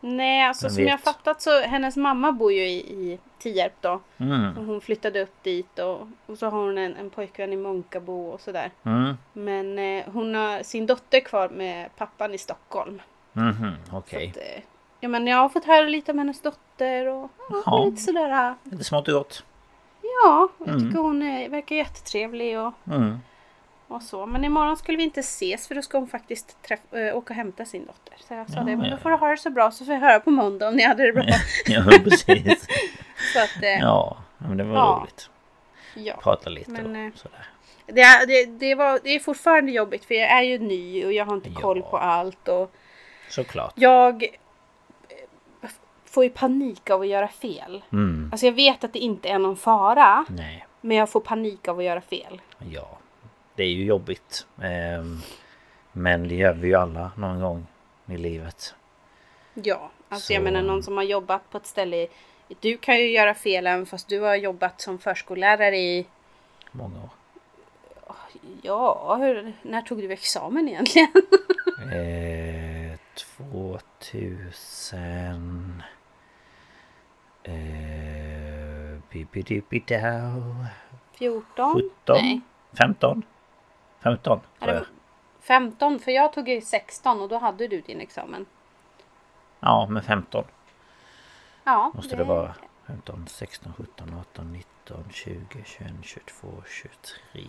Nej, 0.00 0.42
alltså 0.42 0.66
Vem 0.66 0.74
som 0.74 0.84
jag 0.84 0.96
vet? 0.96 1.04
fattat 1.04 1.40
så 1.42 1.60
hennes 1.60 1.96
mamma 1.96 2.32
bor 2.32 2.52
ju 2.52 2.62
i, 2.68 2.76
i 2.78 3.18
Tierp 3.38 3.72
då. 3.80 4.00
Mm. 4.18 4.58
Och 4.58 4.64
hon 4.64 4.80
flyttade 4.80 5.22
upp 5.22 5.42
dit 5.42 5.78
och, 5.78 6.08
och 6.26 6.38
så 6.38 6.46
har 6.50 6.58
hon 6.62 6.78
en, 6.78 6.96
en 6.96 7.10
pojkvän 7.10 7.52
i 7.52 7.56
Månkabo 7.56 8.28
och 8.28 8.40
sådär. 8.40 8.70
Mm. 8.84 9.14
Men 9.32 9.78
eh, 9.78 10.04
hon 10.12 10.34
har 10.34 10.62
sin 10.62 10.86
dotter 10.86 11.20
kvar 11.20 11.48
med 11.48 11.96
pappan 11.96 12.34
i 12.34 12.38
Stockholm. 12.38 13.02
Mhm, 13.32 13.72
Så 13.90 13.96
okej. 13.96 14.28
att, 14.30 14.36
eh, 14.36 14.62
ja, 15.00 15.08
men 15.08 15.26
jag 15.26 15.36
har 15.36 15.48
fått 15.48 15.64
höra 15.64 15.86
lite 15.86 16.12
om 16.12 16.18
hennes 16.18 16.40
dotter 16.40 17.06
och 17.08 17.30
ja, 17.50 17.62
Ja. 17.66 17.84
lite 17.84 18.02
sådär. 18.02 18.54
Lite 18.64 18.84
smått 18.84 19.08
och 19.08 19.14
gott. 19.14 19.44
Ja, 20.02 20.48
jag 20.58 20.68
Mm. 20.68 20.80
tycker 20.80 20.98
hon 21.02 21.22
är, 21.22 21.48
verkar 21.48 21.76
jättetrevlig 21.76 22.58
och, 22.58 22.72
Mm. 22.86 23.18
Och 23.88 24.02
så. 24.02 24.26
Men 24.26 24.44
imorgon 24.44 24.76
skulle 24.76 24.98
vi 24.98 25.04
inte 25.04 25.20
ses 25.20 25.68
för 25.68 25.74
då 25.74 25.82
ska 25.82 25.98
hon 25.98 26.08
faktiskt 26.08 26.56
äh, 26.92 27.16
åka 27.16 27.16
och 27.16 27.30
hämta 27.36 27.64
sin 27.64 27.86
dotter. 27.86 28.14
Så 28.28 28.34
jag 28.34 28.50
sa 28.50 28.58
Ja, 28.58 28.64
det, 28.64 28.76
men 28.76 28.90
då 28.90 28.96
får 28.96 29.10
du 29.10 29.16
ha 29.16 29.28
det 29.28 29.36
så 29.36 29.50
bra 29.50 29.70
så 29.70 29.84
får 29.84 29.94
jag 29.94 30.00
höra 30.00 30.20
på 30.20 30.30
måndag 30.30 30.68
om 30.68 30.74
ni 30.76 30.82
hade 30.84 31.06
det 31.06 31.12
bra. 31.12 31.24
Ja, 31.66 31.84
precis. 32.04 32.66
så 33.32 33.38
att, 33.42 33.62
eh, 33.62 33.78
Ja, 33.80 34.16
men 34.38 34.56
det 34.56 34.64
var 34.64 34.74
Ja. 34.76 34.98
roligt. 35.02 35.30
ja. 35.94 36.14
Prata 36.22 36.50
lite 36.50 36.70
Men, 36.70 36.96
eh, 37.06 37.12
och 37.12 37.18
sådär. 37.18 37.46
Det, 37.86 38.00
är- 38.00 38.26
det, 38.26 38.44
det, 38.58 38.74
var, 38.74 39.00
det 39.04 39.10
är 39.10 39.18
fortfarande 39.20 39.72
jobbigt 39.72 40.04
för 40.04 40.14
jag 40.14 40.30
är 40.30 40.42
ju 40.42 40.58
ny 40.58 41.04
och 41.06 41.12
jag 41.12 41.24
har 41.24 41.34
inte 41.34 41.50
Ja. 41.54 41.60
koll 41.60 41.82
på 41.82 41.98
allt. 41.98 42.48
Och 42.48 42.74
Såklart. 43.28 43.72
jag 43.76 44.22
eh, 44.22 45.68
får 46.04 46.24
ju 46.24 46.30
panik 46.30 46.90
av 46.90 47.00
att 47.00 47.06
göra 47.08 47.28
fel. 47.28 47.82
Mm. 47.92 48.28
Alltså 48.32 48.46
jag 48.46 48.52
vet 48.52 48.84
att 48.84 48.92
det 48.92 48.98
inte 48.98 49.28
är 49.28 49.38
någon 49.38 49.56
fara. 49.56 50.24
Nej. 50.28 50.66
Men 50.80 50.96
jag 50.96 51.10
får 51.10 51.20
panik 51.20 51.68
av 51.68 51.78
att 51.78 51.84
göra 51.84 52.00
fel. 52.00 52.40
Ja. 52.72 52.98
Det 53.58 53.64
är 53.64 53.68
ju 53.68 53.84
jobbigt. 53.84 54.46
Ehm, 54.62 55.18
men 55.92 56.28
det 56.28 56.34
gör 56.34 56.54
vi 56.54 56.68
ju 56.68 56.74
alla 56.74 57.10
någon 57.16 57.40
gång 57.40 57.66
i 58.06 58.16
livet. 58.16 58.74
Ja, 59.54 59.90
alltså 60.08 60.26
Så- 60.26 60.32
jag 60.32 60.42
menar 60.42 60.62
någon 60.62 60.82
som 60.82 60.96
har 60.96 61.04
jobbat 61.04 61.50
på 61.50 61.56
ett 61.58 61.66
ställe. 61.66 62.06
Du 62.60 62.76
kan 62.78 62.96
ju 62.96 63.10
göra 63.10 63.34
fel 63.34 63.66
även 63.66 63.86
fast 63.86 64.08
du 64.08 64.20
har 64.20 64.34
jobbat 64.36 64.80
som 64.80 64.98
förskollärare 64.98 65.78
i... 65.78 66.06
Många 66.72 67.02
år. 67.02 67.08
Ja, 68.62 69.16
hur, 69.20 69.52
när 69.62 69.82
tog 69.82 69.98
du 69.98 70.12
examen 70.12 70.68
egentligen? 70.68 71.08
Eh, 71.92 72.98
2000... 73.16 75.82
Eh, 77.42 77.54
Bibidibidau. 79.10 80.42
14? 81.18 81.74
17? 81.74 81.90
Nej. 82.22 82.40
15? 82.78 83.22
15 84.02 84.40
Är 84.58 84.64
tror 84.64 84.74
det 84.74 84.78
jag. 84.78 84.86
15? 85.40 85.98
För 85.98 86.10
jag 86.10 86.32
tog 86.32 86.48
ju 86.48 86.60
16 86.60 87.20
och 87.20 87.28
då 87.28 87.38
hade 87.38 87.68
du 87.68 87.80
din 87.80 88.00
examen. 88.00 88.46
Ja, 89.60 89.86
men 89.90 90.02
15 90.02 90.44
Ja, 91.64 91.92
måste 91.94 92.16
det 92.16 92.24
vara. 92.24 92.54
15, 92.86 93.24
16, 93.28 93.72
17, 93.76 94.14
18, 94.20 94.52
19, 94.52 95.04
20, 95.12 95.40
21, 95.64 95.92
22, 96.02 96.48
23... 96.68 97.42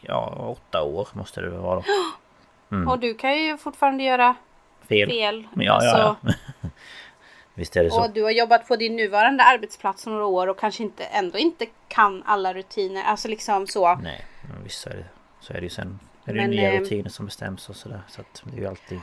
Ja, 0.00 0.34
åtta 0.38 0.82
år 0.82 1.08
måste 1.12 1.40
det 1.40 1.50
vara 1.50 1.74
då. 1.76 1.82
Mm. 2.70 2.88
Och 2.88 2.98
du 2.98 3.14
kan 3.14 3.38
ju 3.42 3.58
fortfarande 3.58 4.04
göra 4.04 4.36
Fel. 4.88 5.08
fel. 5.10 5.48
Ja, 5.54 5.62
ja, 5.62 5.72
Alltså, 5.72 6.16
ja. 6.22 6.68
Visst 7.54 7.76
är 7.76 7.84
det 7.84 7.90
så. 7.90 8.04
Och 8.04 8.10
du 8.10 8.22
har 8.22 8.30
jobbat 8.30 8.68
på 8.68 8.76
din 8.76 8.96
nuvarande 8.96 9.44
arbetsplats 9.44 10.06
några 10.06 10.26
år 10.26 10.46
och 10.46 10.58
kanske 10.58 10.82
inte, 10.82 11.04
ändå 11.04 11.38
inte 11.38 11.66
kan 11.88 12.22
alla 12.26 12.54
rutiner. 12.54 13.02
Alltså 13.02 13.28
liksom 13.28 13.66
så. 13.66 13.94
Nej, 13.94 14.24
men 14.48 14.64
visst 14.64 14.86
är 14.86 14.90
det 14.90 15.04
så. 15.48 15.52
är 15.54 15.60
det 15.60 15.64
ju 15.64 15.70
sen. 15.70 15.98
Är 16.24 16.32
det 16.34 16.40
Men, 16.40 16.50
nya 16.50 16.72
eh, 16.72 16.80
rutiner 16.80 17.10
som 17.10 17.26
bestäms 17.26 17.68
och 17.68 17.76
sådär. 17.76 18.00
Så 18.08 18.20
att 18.20 18.42
det 18.44 18.56
är 18.56 18.60
ju 18.60 18.66
alltid... 18.66 19.00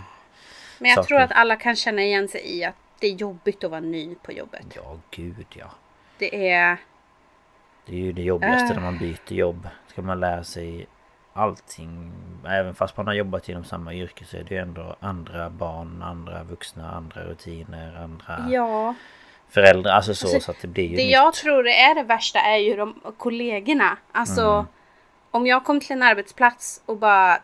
Men 0.79 0.89
jag 0.89 0.95
saker. 0.95 1.07
tror 1.07 1.19
att 1.21 1.31
alla 1.31 1.55
kan 1.55 1.75
känna 1.75 2.01
igen 2.01 2.27
sig 2.27 2.57
i 2.57 2.63
att 2.63 2.75
det 2.99 3.07
är 3.07 3.11
jobbigt 3.13 3.63
att 3.63 3.71
vara 3.71 3.81
ny 3.81 4.15
på 4.15 4.31
jobbet. 4.31 4.65
Ja, 4.75 4.97
gud 5.11 5.45
ja. 5.53 5.65
Det 6.17 6.49
är... 6.51 6.77
Det 7.85 7.93
är 7.95 7.99
ju 7.99 8.11
det 8.11 8.21
jobbigaste 8.21 8.65
Äh. 8.73 8.75
när 8.75 8.81
man 8.91 8.97
byter 8.97 9.33
jobb. 9.33 9.67
Ska 9.87 10.01
man 10.01 10.19
lära 10.19 10.43
sig 10.43 10.87
allting. 11.33 12.11
Även 12.47 12.75
fast 12.75 12.97
man 12.97 13.07
har 13.07 13.13
jobbat 13.13 13.49
inom 13.49 13.63
samma 13.63 13.93
yrke 13.93 14.25
så 14.25 14.37
är 14.37 14.43
det 14.43 14.55
ju 14.55 14.61
ändå 14.61 14.95
andra 14.99 15.49
barn, 15.49 16.01
andra 16.03 16.43
vuxna, 16.43 16.91
andra 16.91 17.23
rutiner, 17.23 17.95
andra 18.03 18.45
Ja. 18.49 18.93
föräldrar. 19.49 19.91
Alltså 19.93 20.15
så, 20.15 20.27
Alltså, 20.27 20.39
så 20.39 20.51
att 20.51 20.61
det 20.61 20.67
blir 20.67 20.83
ju 20.83 20.95
Det 20.95 21.03
nytt. 21.03 21.11
jag 21.11 21.33
tror 21.33 21.67
är 21.67 21.95
det 21.95 22.03
värsta 22.03 22.39
är 22.39 22.57
ju 22.57 22.75
de 22.75 23.01
kollegorna. 23.17 23.97
Alltså 24.11 24.41
Mm. 24.51 24.65
Om 25.35 25.47
jag 25.47 25.63
kom 25.63 25.79
till 25.79 25.91
en 25.91 26.03
arbetsplats 26.03 26.81
och 26.85 26.97
bara 26.97 27.39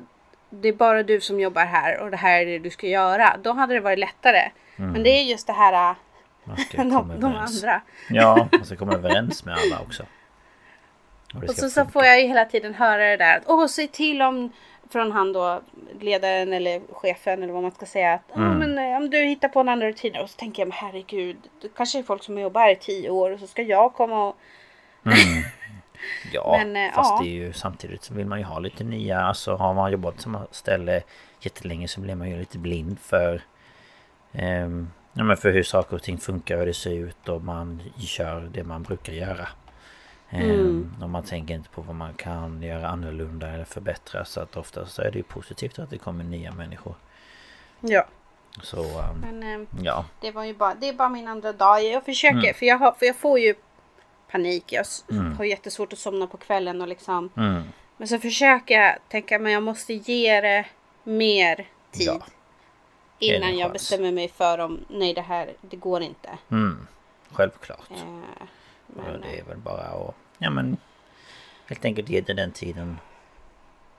det 0.50 0.68
är 0.68 0.74
bara 0.74 1.04
du 1.04 1.22
som 1.22 1.40
jobbar 1.40 1.66
här 1.66 2.00
och 2.00 2.12
det 2.12 2.18
här 2.18 2.42
är 2.42 2.46
det 2.46 2.60
du 2.60 2.70
ska 2.70 2.88
göra. 2.88 3.38
Då 3.44 3.52
hade 3.52 3.74
det 3.74 3.80
varit 3.80 4.00
lättare. 4.00 4.52
Men 4.76 5.04
det 5.04 5.10
är 5.10 5.24
just 5.24 5.48
det 5.48 5.54
här 5.54 5.96
ska 6.70 6.78
de, 6.84 7.20
de 7.20 7.36
andra. 7.36 7.82
Ja, 8.10 8.48
man 8.52 8.66
ska 8.66 8.76
komma 8.76 8.94
överens 8.94 9.46
med 9.46 9.56
alla 9.56 9.82
också. 9.82 10.04
Och, 11.36 11.44
Och 11.44 11.56
så, 11.56 11.70
så 11.70 11.86
får 11.86 12.06
jag 12.06 12.22
ju 12.22 12.28
hela 12.28 12.46
tiden 12.46 12.74
höra 12.74 13.04
det 13.10 13.18
där 13.18 13.38
att 13.38 13.44
åh, 13.48 13.68
säg 13.68 13.88
till 13.88 14.22
om 14.22 14.52
från 14.90 15.12
han 15.12 15.34
då, 15.34 15.62
ledaren 16.00 16.54
eller 16.54 16.82
chefen 16.94 17.44
eller 17.44 17.54
vad 17.54 17.62
man 17.62 17.72
ska 17.72 17.86
säga 17.86 18.14
att 18.14 18.36
Mm. 18.36 18.48
"Ja, 18.52 18.58
men, 18.68 18.78
eh, 18.92 18.98
om 18.98 19.10
du 19.10 19.18
hittar 19.18 19.48
på 19.48 19.60
en 19.60 19.70
annan 19.70 19.88
rutiner 19.88 20.24
och 20.24 20.30
så 20.30 20.38
tänker 20.38 20.62
jag 20.62 20.68
men 20.68 20.78
herregud, 20.78 21.38
det 21.62 21.68
kanske 21.76 22.00
är 22.00 22.04
folk 22.04 22.24
som 22.24 22.38
jobbar 22.38 22.62
här 22.62 22.72
i 22.72 22.76
tio 22.76 23.10
år 23.10 23.32
och 23.32 23.40
så 23.40 23.48
ska 23.48 23.62
jag 23.62 23.94
komma 23.94 24.28
och 24.28 24.38
Ja, 26.34 26.58
Men, 26.64 26.76
eh, 26.88 26.94
fast 26.96 27.12
ja. 27.12 27.20
det 27.24 27.30
är 27.30 27.34
ju 27.34 27.54
samtidigt 27.54 28.04
så 28.04 28.14
vill 28.14 28.26
man 28.26 28.40
ju 28.40 28.46
ha 28.46 28.60
lite 28.60 28.84
nya. 28.84 29.22
Alltså 29.22 29.56
har 29.56 29.74
man 29.74 29.92
jobbat 29.92 30.16
på 30.16 30.22
samma 30.22 30.48
ställe 30.52 31.04
jättelänge 31.40 31.88
så 31.88 32.02
blir 32.02 32.16
man 32.16 32.30
ju 32.30 32.38
lite 32.40 32.58
blind 32.58 33.00
för 33.00 33.42
ehm, 34.34 34.90
ja, 35.14 35.24
men 35.24 35.38
för 35.38 35.52
hur 35.52 35.64
saker 35.64 35.96
och 35.96 36.04
ting 36.04 36.18
funkar 36.18 36.56
och 36.56 36.60
hur 36.60 36.68
det 36.68 36.74
ser 36.74 36.92
ut 36.94 37.30
och 37.30 37.42
man 37.44 37.82
kör 38.00 38.50
det 38.54 38.64
man 38.64 38.84
brukar 38.84 39.14
göra. 39.14 39.48
Ehm, 40.30 40.50
Mm. 40.52 40.94
Och 41.02 41.10
man 41.10 41.24
tänker 41.24 41.54
inte 41.54 41.70
på 41.70 41.82
vad 41.82 41.96
man 41.96 42.14
kan 42.14 42.64
göra 42.64 42.88
annorlunda 42.88 43.48
eller 43.50 43.66
förbättra 43.66 44.26
så 44.26 44.40
att 44.42 44.58
oftast 44.58 44.94
så 44.96 45.02
är 45.02 45.12
det 45.12 45.18
ju 45.18 45.24
positivt 45.24 45.80
att 45.80 45.90
det 45.90 45.98
kommer 45.98 46.24
nya 46.24 46.52
människor. 46.52 46.96
ja. 47.82 48.06
Så 48.62 48.84
ehm, 49.00 49.20
Men 49.40 49.62
eh, 49.62 49.68
ja, 49.84 50.06
det 50.22 50.32
var 50.32 50.44
ju 50.44 50.54
bara, 50.54 50.74
det 50.76 50.90
är 50.90 50.94
bara 50.94 51.10
min 51.10 51.28
andra 51.28 51.54
dag. 51.54 51.84
Jag 51.84 52.06
försöker, 52.06 52.38
Mm. 52.38 52.54
för, 52.54 52.66
jag 52.66 52.78
har, 52.78 52.92
för 52.92 53.06
jag 53.06 53.16
får 53.16 53.40
ju 53.40 53.56
panik. 54.32 54.72
Jag 54.72 54.86
Mm. 55.12 55.38
har 55.38 55.46
jättesvårt 55.46 55.94
att 55.94 56.00
somna 56.00 56.28
på 56.28 56.38
kvällen 56.38 56.82
och 56.82 56.88
liksom. 56.88 57.30
mm, 57.38 57.64
Men 57.98 58.08
så 58.08 58.20
försöker 58.20 58.76
jag 58.82 58.96
tänka, 59.10 59.40
men 59.40 59.52
jag 59.52 59.64
måste 59.64 59.94
ge 59.94 60.42
det 60.42 60.66
mer 61.04 61.56
tid. 61.92 62.08
Ja. 62.08 62.22
Innan 63.20 63.58
jag 63.58 63.72
bestämmer 63.72 64.12
mig 64.12 64.30
för 64.30 64.58
om, 64.60 64.86
nej 64.90 65.14
det 65.14 65.22
här, 65.22 65.54
det 65.62 65.78
går 65.78 66.02
inte. 66.02 66.30
mm, 66.52 66.88
självklart. 67.32 67.92
Eh, 67.92 67.98
Ja, 68.96 69.04
men, 69.12 69.22
det 69.22 69.40
är 69.40 69.44
väl 69.44 69.58
bara 69.58 69.82
att 69.84 70.16
ja, 70.38 70.50
men, 70.50 70.78
helt 71.68 71.86
enkelt 71.86 72.10
ge 72.10 72.22
det 72.22 72.34
den 72.34 72.52
tiden 72.52 72.98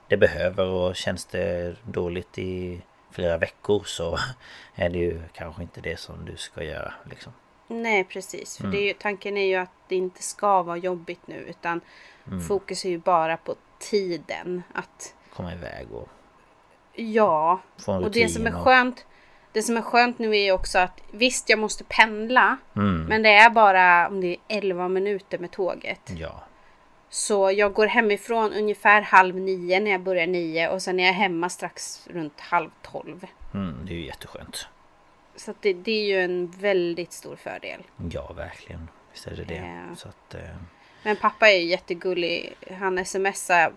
det 0.07 0.17
behöver 0.17 0.65
och 0.67 0.95
känns 0.95 1.25
det 1.25 1.75
dåligt 1.83 2.37
i 2.37 2.81
flera 3.11 3.37
veckor 3.37 3.83
så 3.85 4.17
är 4.75 4.89
det 4.89 4.97
ju 4.99 5.21
kanske 5.33 5.61
inte 5.61 5.81
det 5.81 5.99
som 5.99 6.25
du 6.25 6.37
ska 6.37 6.63
göra. 6.63 6.93
Liksom. 7.09 7.33
Nej 7.67 8.03
precis, 8.03 8.57
för 8.57 8.63
Mm. 8.63 8.77
är 8.77 8.81
ju, 8.81 8.93
tanken 8.93 9.37
är 9.37 9.45
ju 9.45 9.55
att 9.55 9.71
det 9.87 9.95
inte 9.95 10.23
ska 10.23 10.63
vara 10.63 10.77
jobbigt 10.77 11.27
nu 11.27 11.35
utan 11.35 11.81
Mm. 12.27 12.41
fokus 12.41 12.85
är 12.85 12.89
ju 12.89 12.97
bara 12.97 13.37
på 13.37 13.55
tiden 13.79 14.63
att 14.73 15.15
Komma 15.33 15.53
iväg 15.53 15.91
och 15.91 16.09
ja. 16.93 17.59
Och 17.87 18.11
det 18.11 18.29
som 18.29 18.47
är 18.47 18.51
skönt 18.51 19.05
det 19.51 19.61
som 19.63 19.77
är 19.77 19.81
skönt 19.81 20.19
nu 20.19 20.37
är 20.37 20.51
också 20.51 20.79
att 20.79 21.01
visst 21.11 21.49
jag 21.49 21.59
måste 21.59 21.83
pendla 21.83 22.57
Mm. 22.75 23.03
men 23.03 23.21
det 23.23 23.29
är 23.33 23.49
bara 23.49 24.07
om 24.07 24.21
det 24.21 24.27
är 24.27 24.37
11 24.47 24.87
minuter 24.87 25.37
med 25.39 25.51
tåget. 25.51 26.11
Ja. 26.17 26.43
Så 27.09 27.51
jag 27.51 27.73
går 27.73 27.87
hemifrån 27.87 28.53
ungefär 28.53 29.01
halv 29.01 29.35
nio 29.35 29.79
när 29.79 29.91
jag 29.91 30.01
börjar 30.01 30.27
nio 30.27 30.69
och 30.69 30.81
sen 30.81 30.99
är 30.99 31.05
jag 31.05 31.13
hemma 31.13 31.49
strax 31.49 32.07
runt 32.07 32.39
halv 32.39 32.69
tolv. 32.81 33.25
Mm, 33.53 33.77
det 33.85 33.93
är 33.93 33.97
ju 33.97 34.05
jätteskönt. 34.05 34.67
Så 35.35 35.53
det, 35.61 35.73
det 35.73 35.91
är 35.91 36.05
ju 36.05 36.23
en 36.23 36.47
väldigt 36.59 37.13
stor 37.13 37.35
fördel. 37.35 37.79
Ja, 38.11 38.33
verkligen. 38.33 38.89
Visst 39.11 39.27
är 39.27 39.35
det 39.35 39.43
det. 39.43 39.55
Ja. 39.89 39.95
Så 39.95 40.07
att... 40.07 40.33
Eh, 40.35 40.41
Men 41.03 41.15
pappa 41.15 41.49
är 41.49 41.57
ju 41.57 41.65
jättegullig. 41.67 42.53
Han 42.79 43.05
smsade 43.05 43.71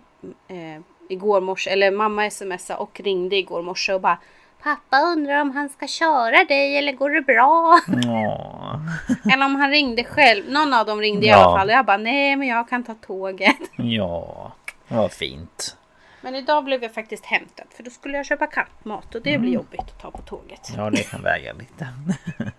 eh, 0.49 0.81
igår 1.09 1.41
morse, 1.41 1.71
eller 1.71 1.91
mamma 1.91 2.31
smsade 2.31 2.79
och 2.81 3.01
ringde 3.01 3.37
igår 3.37 3.63
morse 3.63 3.93
och 3.95 4.01
bara 4.01 4.19
Pappa 4.63 5.01
undrar 5.01 5.41
om 5.41 5.51
han 5.51 5.69
ska 5.69 5.87
köra 5.87 6.45
dig 6.45 6.77
eller 6.79 6.93
går 6.93 7.11
det 7.11 7.23
bra? 7.23 7.81
åh. 8.07 8.77
eller 9.33 9.45
om 9.47 9.55
han 9.57 9.71
ringde 9.71 10.05
själv. 10.05 10.51
Någon 10.51 10.75
av 10.75 10.87
dem 10.87 11.01
ringde 11.01 11.27
i 11.27 11.29
Ja. 11.29 11.37
alla 11.37 11.59
fall. 11.59 11.69
Och 11.69 11.75
jag 11.75 11.87
bara 11.87 11.97
nej 11.97 12.37
men 12.37 12.49
jag 12.49 12.69
kan 12.69 12.85
ta 12.85 12.95
tåget. 12.95 13.57
Ja, 13.77 14.53
vad 14.89 15.13
fint. 15.13 15.77
Men 16.27 16.35
idag 16.35 16.65
blev 16.65 16.83
jag 16.83 16.95
faktiskt 16.95 17.25
hämtad 17.27 17.67
för 17.77 17.83
då 17.83 17.91
skulle 17.91 18.17
jag 18.17 18.27
köpa 18.27 18.47
kattmat 18.47 19.15
och 19.15 19.23
det 19.23 19.31
Mm. 19.31 19.41
blir 19.43 19.53
jobbigt 19.53 19.81
att 19.81 19.99
ta 20.03 20.11
på 20.11 20.23
tåget. 20.23 20.73
Ja, 20.77 20.91
det 20.91 21.03
kan 21.11 21.23
väga 21.23 21.53
lite. 21.53 21.89
Nej, 22.39 22.53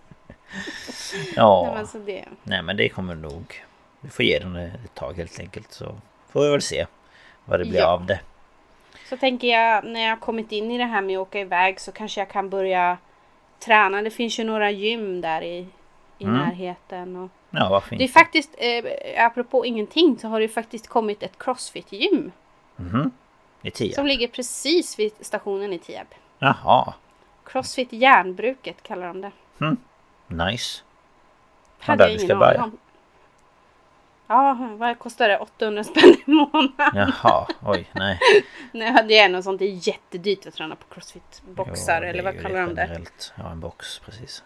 ja, 1.36 1.72
men 1.74 1.86
så 1.86 1.98
det. 1.98 2.24
nej 2.42 2.62
men 2.62 2.76
det 2.76 2.88
kommer 2.88 3.14
nog. 3.14 3.64
Vi 4.00 4.08
får 4.10 4.24
ge 4.24 4.38
den 4.38 4.56
ett 4.56 4.94
tag 4.94 5.14
helt 5.16 5.40
enkelt 5.40 5.72
så 5.72 5.94
får 6.28 6.40
vi 6.44 6.50
väl 6.50 6.62
se 6.62 6.86
vad 7.44 7.60
det 7.60 7.64
blir 7.64 7.78
Ja. 7.80 7.86
av 7.92 8.06
det. 8.06 8.20
Så 9.08 9.16
tänker 9.16 9.48
jag 9.48 9.84
när 9.84 10.00
jag 10.00 10.10
har 10.10 10.16
kommit 10.16 10.52
in 10.52 10.70
i 10.70 10.78
det 10.78 10.84
här 10.84 11.02
med 11.02 11.18
att 11.18 11.22
åka 11.28 11.40
iväg 11.40 11.80
så 11.80 11.92
kanske 11.92 12.20
jag 12.20 12.30
kan 12.30 12.50
börja 12.50 12.98
träna. 13.58 14.02
Det 14.02 14.10
finns 14.10 14.38
ju 14.40 14.44
några 14.44 14.70
gym 14.70 15.20
där 15.20 15.42
i, 15.42 15.66
i 16.18 16.24
Mm. 16.24 16.36
närheten. 16.36 17.16
Och 17.16 17.30
Ja, 17.50 17.68
varför 17.68 17.96
det 17.96 18.04
är 18.04 18.08
faktiskt, 18.08 18.54
eh, 18.58 19.24
apropå 19.26 19.66
ingenting, 19.66 20.18
så 20.18 20.28
har 20.28 20.40
det 20.40 20.46
ju 20.46 20.52
faktiskt 20.52 20.88
kommit 20.88 21.22
ett 21.22 21.38
crossfit-gym. 21.38 22.32
Mhm. 22.76 23.10
I 23.62 23.70
tio? 23.70 23.94
Som 23.94 24.06
ligger 24.06 24.28
precis 24.28 24.98
vid 24.98 25.12
stationen 25.20 25.72
i 25.72 25.78
Tierp. 25.78 26.14
Jaha, 26.38 26.94
Crossfit 27.44 27.92
Järnbruket 27.92 28.82
kallar 28.82 29.06
de 29.06 29.20
det. 29.20 29.30
nice. 30.26 30.82
Hade 31.80 32.04
jag 32.10 32.22
ingen 32.22 32.42
aning 32.42 32.60
om. 32.60 32.78
Ja, 34.26 34.68
vad 34.76 34.98
kostar 34.98 35.28
det? 35.28 35.38
800 35.38 35.84
spänn 35.84 36.14
i 36.26 36.30
månaden. 36.30 36.72
Jaha, 36.94 37.46
oj, 37.64 37.90
nej. 37.92 38.18
Nej, 38.72 39.04
det 39.08 39.18
är 39.18 39.28
något 39.28 39.44
sånt. 39.44 39.58
Det 39.58 39.64
är 39.64 39.88
jättedyrt 39.88 40.46
att 40.46 40.54
träna 40.54 40.76
på 40.76 40.94
crossfit-boxar. 40.94 42.02
Eller 42.02 42.22
vad 42.22 42.42
kallar 42.42 42.60
de 42.60 42.74
det? 42.74 42.82
generellt. 42.82 43.32
Ja, 43.36 43.50
en 43.50 43.60
box, 43.60 43.98
precis. 43.98 44.42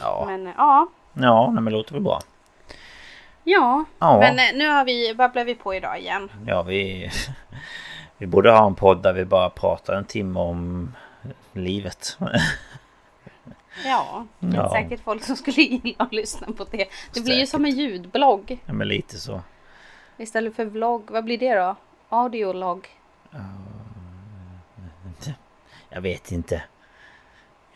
Ja, 0.00 0.24
Men 0.26 0.46
ja. 0.56 0.86
ja 1.12 1.44
nej, 1.46 1.54
men 1.62 1.64
det 1.64 1.70
låter 1.70 1.92
väl 1.92 2.02
bra. 2.02 2.20
Ja, 3.44 3.84
Ja. 3.98 4.18
men 4.20 4.38
eh, 4.38 4.44
nu 4.58 4.68
har 4.68 4.84
vi, 4.84 5.14
babblar 5.14 5.44
vi 5.44 5.54
på 5.54 5.74
idag 5.74 6.00
igen. 6.00 6.30
Ja, 6.46 6.62
vi... 6.62 7.10
Vi 8.22 8.26
borde 8.26 8.50
ha 8.50 8.66
en 8.66 8.74
podd 8.74 9.02
där 9.02 9.12
vi 9.12 9.24
bara 9.24 9.50
pratar 9.50 9.94
en 9.94 10.04
timme 10.04 10.40
om 10.40 10.92
livet. 11.52 12.18
Ja, 13.84 14.26
det 14.38 14.56
är 14.56 14.60
Ja. 14.60 14.70
säkert 14.70 15.00
folk 15.04 15.24
som 15.24 15.36
skulle 15.36 15.62
gilla 15.62 15.94
att 15.98 16.12
lyssna 16.12 16.46
på 16.52 16.64
det. 16.70 16.88
Det 17.14 17.20
blir 17.20 17.34
ju 17.34 17.38
Säkert. 17.46 17.48
som 17.48 17.64
en 17.64 17.70
ljudblogg 17.70 18.58
Ja, 18.66 18.72
men 18.72 18.88
lite 18.88 19.18
så. 19.18 19.42
istället 20.16 20.56
för 20.56 20.64
vlogg. 20.64 21.10
Vad 21.10 21.24
blir 21.24 21.38
det 21.38 21.54
då? 21.54 21.76
Audiologg. 22.08 22.88
Jag 25.90 26.00
vet 26.00 26.32
inte. 26.32 26.62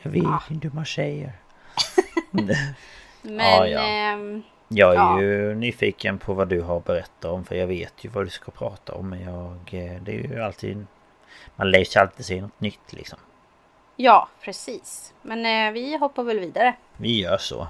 Jag 0.03 0.11
vet 0.11 0.51
inte 0.51 0.69
hur 0.69 0.75
man 0.75 0.87
säger. 0.87 1.33
Men 2.31 2.49
Ja, 3.39 3.67
ja. 3.67 3.81
ehm, 3.81 4.43
Jag 4.69 4.91
är 4.91 4.95
Ja. 4.95 5.21
ju 5.21 5.55
nyfiken 5.55 6.19
på 6.19 6.35
vad 6.35 6.49
du 6.49 6.61
har 6.63 6.81
berättat 6.81 7.25
om 7.25 7.45
för 7.45 7.55
jag 7.55 7.67
vet 7.67 8.05
ju 8.05 8.09
vad 8.09 8.27
du 8.27 8.31
ska 8.31 8.51
prata 8.51 8.95
om 8.95 9.09
men 9.11 9.21
jag... 9.23 9.53
eh, 9.85 10.03
Det 10.03 10.13
är 10.13 10.29
ju 10.35 10.43
alltid... 10.43 10.87
Man 11.57 11.71
lär 11.71 11.85
sig 11.85 12.03
alltid 12.03 12.27
se 12.27 12.41
något 12.41 12.61
nytt 12.61 12.93
liksom. 12.93 13.19
ja, 13.97 14.29
precis. 14.41 15.15
Men 15.23 15.47
eh, 15.69 15.73
vi 15.73 15.97
hoppar 15.97 16.23
väl 16.23 16.41
vidare. 16.41 16.75
Vi 16.97 17.21
gör 17.21 17.39
så. 17.39 17.67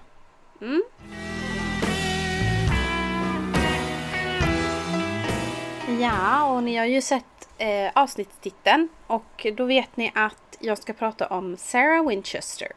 Ja, 6.01 6.45
och 6.53 6.63
ni 6.63 6.77
har 6.77 6.85
ju 6.87 7.03
sett 7.03 7.49
eh, 7.59 7.91
avsnittstiteln 7.95 8.89
och 9.07 9.47
då 9.57 9.65
vet 9.65 9.97
ni 9.97 10.13
att 10.15 10.57
jag 10.61 10.79
ska 10.79 10.93
prata 10.93 11.27
om 11.27 11.57
Sarah 11.57 12.09
Winchester. 12.09 12.73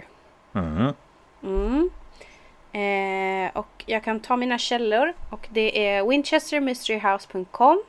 Mm. 0.53 0.93
Mm. 1.43 1.89
Eh, 2.71 3.49
och 3.53 3.83
jag 3.85 4.03
kan 4.03 4.19
ta 4.19 4.37
mina 4.37 4.57
källor. 4.57 5.13
Och 5.29 5.47
det 5.51 5.87
är 5.87 6.03
winchestermysteryhouse.com 6.03 7.83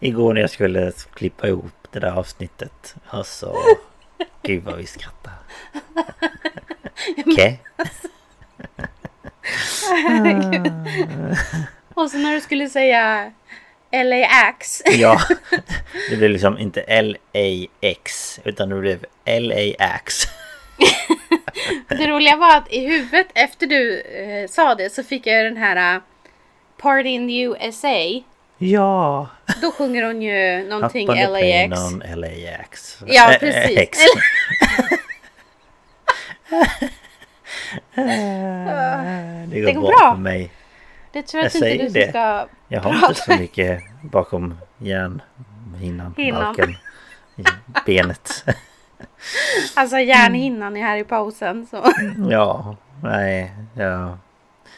Igår 0.00 0.34
när 0.34 0.40
jag 0.40 0.50
skulle 0.50 0.92
klippa 1.14 1.48
ihop 1.48 1.72
det 1.90 2.00
där 2.00 2.12
avsnittet. 2.12 2.94
Alltså... 3.08 3.56
Gud 4.42 4.64
vad 4.64 4.76
vi 4.76 4.86
skrattar. 4.86 5.32
Ke. 7.36 7.58
Och 11.94 12.10
så 12.10 12.18
när 12.18 12.34
du 12.34 12.40
skulle 12.40 12.68
säga 12.68 13.32
LAX. 13.90 14.82
Ja. 14.84 15.20
Det 16.10 16.16
blev 16.16 16.30
liksom 16.30 16.58
inte 16.58 16.80
L-A-X. 16.80 18.40
Utan 18.44 18.68
det 18.68 18.80
blev 18.80 19.04
L-A-X. 19.24 20.24
Det 21.88 22.06
roliga 22.06 22.36
var 22.36 22.56
att 22.56 22.72
i 22.72 22.86
huvudet 22.86 23.26
efter 23.34 23.66
du 23.66 24.00
eh, 24.00 24.48
sa 24.48 24.74
det 24.74 24.92
så 24.92 25.02
fick 25.02 25.26
jag 25.26 25.44
den 25.44 25.56
här 25.56 25.96
uh, 25.96 26.02
Party 26.78 27.08
in 27.08 27.28
the 27.28 27.40
USA. 27.42 28.22
Ja. 28.58 29.26
Då 29.62 29.70
sjunger 29.72 30.02
hon 30.02 30.22
ju 30.22 30.68
någonting 30.68 31.06
plane 31.06 31.68
LAX. 31.68 31.80
on 31.92 32.02
LAX. 32.20 32.98
Ja, 33.06 33.32
Ä- 33.32 33.38
precis. 33.40 33.78
X. 33.78 33.98
det 37.94 39.60
går, 39.60 39.66
Det 39.66 39.72
går 39.72 39.80
bra, 39.82 39.90
bra. 39.90 40.12
för 40.14 40.20
mig. 40.20 40.50
Det 41.12 41.22
tror 41.22 41.42
jag 41.42 41.52
Jag 41.54 41.70
inte 41.72 41.84
du 41.84 41.88
det. 41.88 42.08
ska 42.08 42.46
Jag 42.68 42.80
har 42.80 43.08
inte 43.08 43.14
så 43.22 43.34
mycket 43.36 43.82
bakom 44.02 44.58
järnhinnan, 44.78 46.14
Hinnan. 46.16 46.56
benet. 47.86 48.44
Alltså 49.76 49.98
järnhinnan 49.98 50.76
är 50.76 50.82
här 50.82 50.96
i 50.96 51.04
pausen 51.04 51.66
så. 51.70 51.92
Ja, 52.30 52.76
nej, 53.02 53.52
jag, 53.74 54.18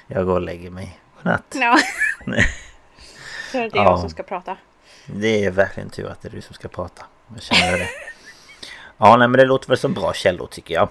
jag 0.07 0.27
går 0.27 0.35
och 0.35 0.41
lägger 0.41 0.71
mig. 0.71 0.99
Godnatt. 1.17 1.55
Ja. 1.55 1.79
Så 3.53 3.59
är 3.59 3.63
det 3.63 3.71
Ja. 3.75 3.85
jag 3.85 4.01
som 4.01 4.11
ska 4.11 4.23
prata. 4.23 4.57
Det 5.07 5.45
är 5.45 5.51
verkligen 5.51 5.91
tur 5.91 6.09
att 6.09 6.23
det 6.23 6.29
är 6.29 6.33
du 6.33 6.41
som 6.41 6.55
ska 6.55 6.69
prata. 6.69 7.05
Jag 7.35 7.43
känner 7.43 7.79
det. 7.79 7.89
Ja, 8.99 9.17
nej 9.17 9.29
men 9.29 9.39
det 9.39 9.45
låter 9.45 9.69
väl 9.69 9.79
som 9.79 9.95
bra 9.95 10.13
källor 10.13 10.47
tycker 10.47 10.75
jag. 10.75 10.89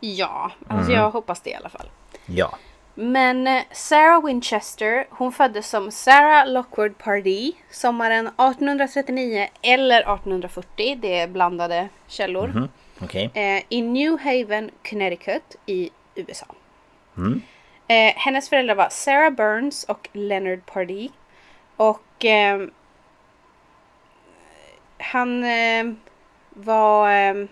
Ja, 0.00 0.50
alltså 0.68 0.92
jag 0.92 1.10
hoppas 1.10 1.40
det 1.40 1.50
i 1.50 1.54
alla 1.54 1.68
fall. 1.68 1.90
Ja. 2.26 2.58
Men 3.00 3.46
eh, 3.46 3.62
Sarah 3.72 4.24
Winchester, 4.26 5.06
hon 5.10 5.32
föddes 5.32 5.68
som 5.68 5.90
Sarah 5.90 6.52
Lockwood 6.52 6.98
Pardee 6.98 7.52
sommaren 7.70 8.26
1839 8.26 9.48
eller 9.62 10.00
1840. 10.00 10.98
Det 11.00 11.18
är 11.18 11.28
blandade 11.28 11.88
källor. 12.06 12.48
Mhm. 12.48 12.68
Okej. 13.02 13.30
Eh, 13.34 13.62
I 13.68 13.82
New 13.82 14.18
Haven, 14.18 14.70
Connecticut 14.90 15.56
i 15.66 15.90
USA. 16.14 16.46
Mm. 17.16 17.42
Eh, 17.88 18.12
hennes 18.16 18.48
föräldrar 18.48 18.74
var 18.74 18.88
Sarah 18.90 19.30
Burns 19.30 19.84
och 19.84 20.08
Leonard 20.12 20.66
Pardee. 20.66 21.08
Och 21.76 22.24
ehm, 22.24 22.70
han 24.98 25.44
eh, 25.44 25.92
var 26.50 27.12
eh, 27.12 27.46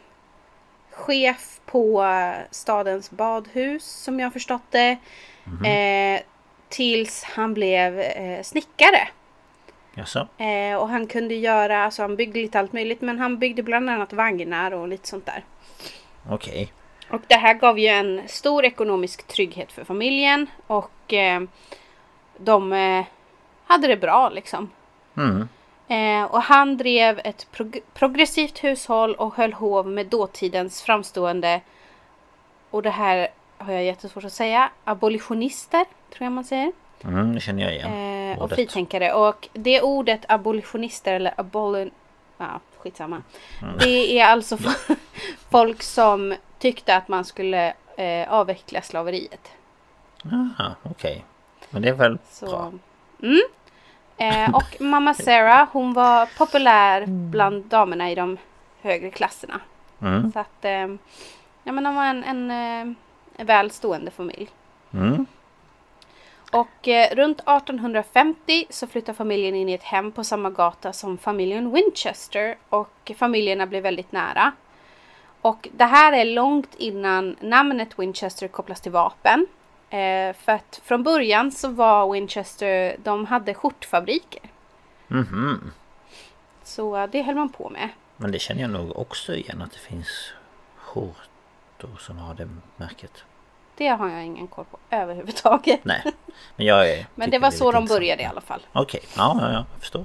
chef 0.91 1.61
på 1.67 2.05
eh, 2.05 2.45
stadens 2.51 3.11
badhus 3.11 3.85
som 3.85 4.21
jag 4.21 4.33
förstått 4.33 4.71
det. 4.71 4.97
Eh, 5.67 6.21
tills 6.69 7.25
han 7.25 7.55
blev 7.55 8.01
eh, 8.01 8.43
snickare. 8.43 9.09
Jaså? 9.95 10.29
Eh, 10.39 10.77
och 10.77 10.89
han 10.89 11.07
kunde 11.07 11.35
göra, 11.35 11.85
alltså 11.85 12.03
han 12.03 12.17
byggde 12.17 12.41
lite 12.41 12.59
allt 12.59 12.73
möjligt 12.73 13.01
men 13.01 13.19
han 13.19 13.39
byggde 13.39 13.63
bland 13.63 13.91
annat 13.91 14.13
vagnar 14.13 14.73
och 14.73 14.89
lite 14.89 15.09
sånt 15.09 15.27
där. 15.27 15.45
Okej. 16.31 16.73
Och 17.11 17.21
det 17.27 17.35
här 17.35 17.55
gav 17.55 17.79
ju 17.79 17.87
en 17.87 18.23
stor 18.29 18.65
ekonomisk 18.65 19.27
trygghet 19.27 19.73
för 19.73 19.85
familjen 19.85 20.47
och 20.67 21.13
eh, 21.13 21.41
de 22.37 22.73
eh, 22.73 23.05
hade 23.67 23.87
det 23.87 23.97
bra 23.97 24.29
liksom. 24.29 24.71
Mm. 25.17 25.49
Eh, 25.89 26.31
och 26.31 26.43
han 26.43 26.77
drev 26.77 27.21
ett 27.25 27.47
prog- 27.53 27.81
progressivt 27.95 28.65
hushåll 28.65 29.15
och 29.15 29.35
höll 29.35 29.53
hov 29.53 29.89
med 29.89 30.07
dåtidens 30.07 30.83
framstående 30.83 31.61
och 32.71 32.83
det 32.83 32.91
här 32.91 33.29
har 33.59 33.73
jag 33.73 33.85
jättesvårt 33.85 34.25
att 34.25 34.33
säga. 34.33 34.71
Abolitionister, 34.85 35.85
tror 36.11 36.25
jag 36.25 36.33
man 36.33 36.45
säger. 36.45 36.73
Mm, 37.05 37.35
det 37.35 37.41
känner 37.41 37.63
jag 37.63 37.75
igen. 37.75 38.33
Eh, 38.33 38.43
och 38.43 38.51
fritänkare. 38.51 39.13
Och 39.13 39.49
det 39.53 39.83
ordet 39.83 40.25
abolitionister 40.29 41.15
eller 41.15 41.35
abolin... 41.37 41.91
Ja, 42.39 42.61
skitsamma. 42.79 43.23
Mm. 43.63 43.79
Det 43.79 44.21
är 44.21 44.27
alltså 44.27 44.59
folk 45.51 45.83
som 45.83 46.35
tyckte 46.59 46.97
att 46.97 47.09
man 47.09 47.25
skulle 47.25 47.75
eh, 47.97 48.33
avveckla 48.33 48.83
slaveriet. 48.83 49.53
Aha, 50.25 50.75
okej. 50.83 51.25
Men 51.71 51.83
det 51.83 51.89
är 51.89 51.95
väl 51.95 52.19
Så, 52.31 52.47
bra. 52.47 52.73
mm. 53.23 53.41
eh, 54.17 54.55
och 54.55 54.81
mamma 54.81 55.15
Sarah 55.15 55.69
hon 55.73 55.93
var 55.93 56.27
populär 56.39 57.07
bland 57.07 57.65
damerna 57.65 58.11
i 58.11 58.15
de 58.15 58.37
högre 58.83 59.11
klasserna. 59.11 59.61
Mm. 60.03 60.33
Så 60.33 60.39
att 60.39 60.65
eh, 60.65 60.87
ja, 61.65 61.73
men 61.73 61.85
de 61.85 61.95
var 61.95 62.05
en, 62.05 62.25
en, 62.25 62.51
eh, 62.51 62.95
en 63.39 63.47
välstående 63.47 64.11
familj. 64.11 64.49
Mm. 64.93 65.27
Och 66.53 66.89
eh, 66.89 67.15
runt 67.15 67.41
1850 67.41 68.67
så 68.71 68.87
flyttar 68.87 69.13
familjen 69.13 69.55
in 69.55 69.69
i 69.69 69.73
ett 69.73 69.83
hem 69.83 70.13
på 70.13 70.25
samma 70.25 70.51
gata 70.51 70.93
som 70.93 71.19
familjen 71.19 71.73
Winchester 71.73 72.57
och 72.69 73.13
familjerna 73.17 73.67
blev 73.67 73.83
väldigt 73.83 74.13
nära. 74.13 74.53
Och 75.41 75.69
det 75.73 75.85
här 75.85 76.13
är 76.13 76.25
långt 76.25 76.75
innan 76.75 77.37
namnet 77.41 77.99
Winchester 77.99 78.49
kopplas 78.49 78.81
till 78.81 78.93
vapen. 78.93 79.47
Eh, 79.91 80.37
för 80.37 80.53
att 80.53 80.81
från 80.85 81.03
början 81.03 81.53
så 81.53 81.69
var 81.69 82.13
Winchester, 82.13 82.97
de 83.03 83.27
hade 83.27 83.55
skjortfabriker. 83.55 84.43
Mhm. 85.09 85.73
Så 86.65 86.97
eh, 86.97 87.11
det 87.11 87.23
höll 87.23 87.35
man 87.35 87.49
på 87.49 87.71
med. 87.71 87.89
Men 88.17 88.33
det 88.33 88.39
känner 88.39 88.63
jag 88.63 88.71
nog 88.71 88.99
också 88.99 89.35
igen 89.35 89.63
att 89.63 89.73
det 89.73 89.79
finns 89.79 90.33
skjortor 91.79 91.99
som 91.99 92.19
har 92.19 92.35
det 92.35 92.49
märket. 92.77 93.25
Det 93.77 93.89
har 93.89 94.09
jag 94.09 94.25
ingen 94.25 94.49
koll 94.49 94.65
på 94.65 94.79
överhuvudtaget. 94.91 95.85
Nej. 95.85 96.03
Men 96.57 96.67
jag 96.67 96.91
är... 96.91 97.07
Men 97.15 97.31
det 97.31 97.39
var 97.39 97.49
är 97.49 97.53
så 97.53 97.73
de 97.73 97.87
började 97.87 98.23
i 98.23 98.27
alla 98.27 98.41
fall. 98.41 98.61
Okej, 98.73 99.01
ja, 99.17 99.37
ja, 99.41 99.47
ja, 99.47 99.53
jag 99.53 99.81
förstår. 99.81 100.05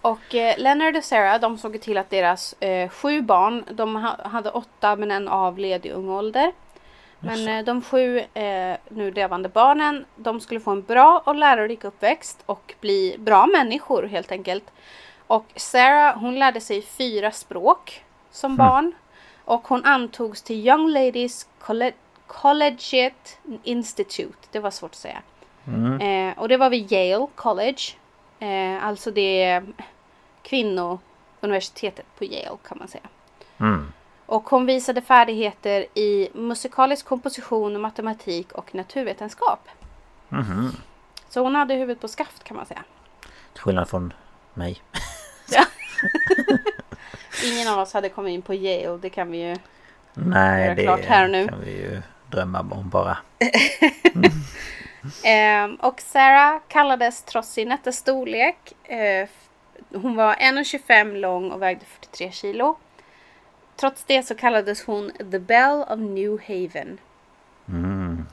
Och 0.00 0.34
eh, 0.34 0.58
Leonard 0.58 0.96
och 0.96 1.04
Sarah 1.04 1.40
de 1.40 1.58
såg 1.58 1.80
till 1.80 1.98
att 1.98 2.10
deras 2.10 2.52
eh, 2.52 2.88
sju 2.88 3.22
barn, 3.22 3.64
de 3.70 3.96
ha, 3.96 4.28
hade 4.28 4.50
åtta 4.50 4.96
men 4.96 5.10
en 5.10 5.28
avled 5.28 5.86
i 5.86 5.90
ung 5.90 6.08
ålder. 6.08 6.52
Men 7.20 7.48
eh, 7.48 7.64
de 7.64 7.82
sju 7.82 8.18
eh, 8.18 8.76
nu 8.88 9.10
levande 9.10 9.48
barnen, 9.48 10.04
de 10.16 10.40
skulle 10.40 10.60
få 10.60 10.70
en 10.70 10.82
bra 10.82 11.22
och 11.24 11.34
lärorik 11.34 11.84
uppväxt 11.84 12.42
och 12.46 12.74
bli 12.80 13.16
bra 13.18 13.46
människor 13.46 14.02
helt 14.02 14.32
enkelt. 14.32 14.64
Och 15.26 15.46
Sarah 15.56 16.18
hon 16.18 16.38
lärde 16.38 16.60
sig 16.60 16.82
fyra 16.82 17.30
språk 17.30 18.04
som 18.30 18.56
barn. 18.56 18.92
Och 19.48 19.68
hon 19.68 19.84
antogs 19.84 20.42
till 20.42 20.66
Young 20.68 20.88
Ladies 20.88 21.48
Colle- 21.60 21.92
Collegiate 22.26 23.30
Institute. 23.62 24.38
Det 24.50 24.58
var 24.60 24.70
svårt 24.70 24.90
att 24.90 24.96
säga. 24.96 25.22
Eh, 26.00 26.38
och 26.38 26.48
det 26.48 26.56
var 26.56 26.70
vid 26.70 26.92
Yale 26.92 27.26
College. 27.34 27.82
Eh, 28.38 28.84
alltså 28.86 29.10
det 29.10 29.62
kvinnouniversitetet 30.42 32.06
på 32.18 32.24
Yale 32.24 32.56
kan 32.68 32.78
man 32.78 32.88
säga. 32.88 33.04
Mm. 33.60 33.92
Och 34.26 34.50
hon 34.50 34.66
visade 34.66 35.02
färdigheter 35.02 35.86
i 35.94 36.28
musikalisk 36.34 37.06
komposition, 37.06 37.80
matematik 37.80 38.52
och 38.52 38.74
naturvetenskap. 38.74 39.68
Mhm. 40.28 40.72
Så 41.28 41.40
hon 41.40 41.54
hade 41.54 41.74
huvudet 41.74 42.00
på 42.00 42.08
skaft 42.08 42.44
kan 42.44 42.56
man 42.56 42.66
säga. 42.66 42.84
Till 43.52 43.62
skillnad 43.62 43.88
från 43.88 44.12
mig. 44.54 44.82
Ja. 45.50 45.64
Ingen 47.44 47.68
av 47.68 47.78
oss 47.78 47.92
hade 47.92 48.08
kommit 48.08 48.30
in 48.32 48.42
på 48.42 48.54
Yale, 48.54 48.98
det 48.98 49.10
kan 49.10 49.30
vi 49.30 49.48
ju. 49.48 49.56
Nej, 50.14 50.64
Göra 50.64 50.74
det 50.74 50.82
klart 50.82 51.04
här 51.04 51.28
nu. 51.28 51.48
kan 51.48 51.60
vi 51.60 51.70
ju 51.70 52.02
drömma 52.30 52.60
om 52.60 52.88
bara. 52.88 53.18
Ehm, 55.24 55.74
och 55.74 56.00
Sarah 56.00 56.60
kallades 56.68 57.22
trots 57.22 57.48
sin 57.52 57.68
nätta 57.68 57.92
storlek. 57.92 58.72
Eh, 58.84 59.28
hon 59.92 60.16
var 60.16 60.34
1,25 60.34 61.16
lång 61.16 61.50
och 61.50 61.62
vägde 61.62 61.84
43 62.00 62.30
kilo. 62.32 62.76
Trots 63.76 64.04
det 64.04 64.22
så 64.22 64.34
kallades 64.34 64.84
hon 64.84 65.10
The 65.30 65.38
Belle 65.38 65.84
of 65.88 65.98
New 65.98 66.38
Haven. 66.48 66.98
Mm. 67.68 68.26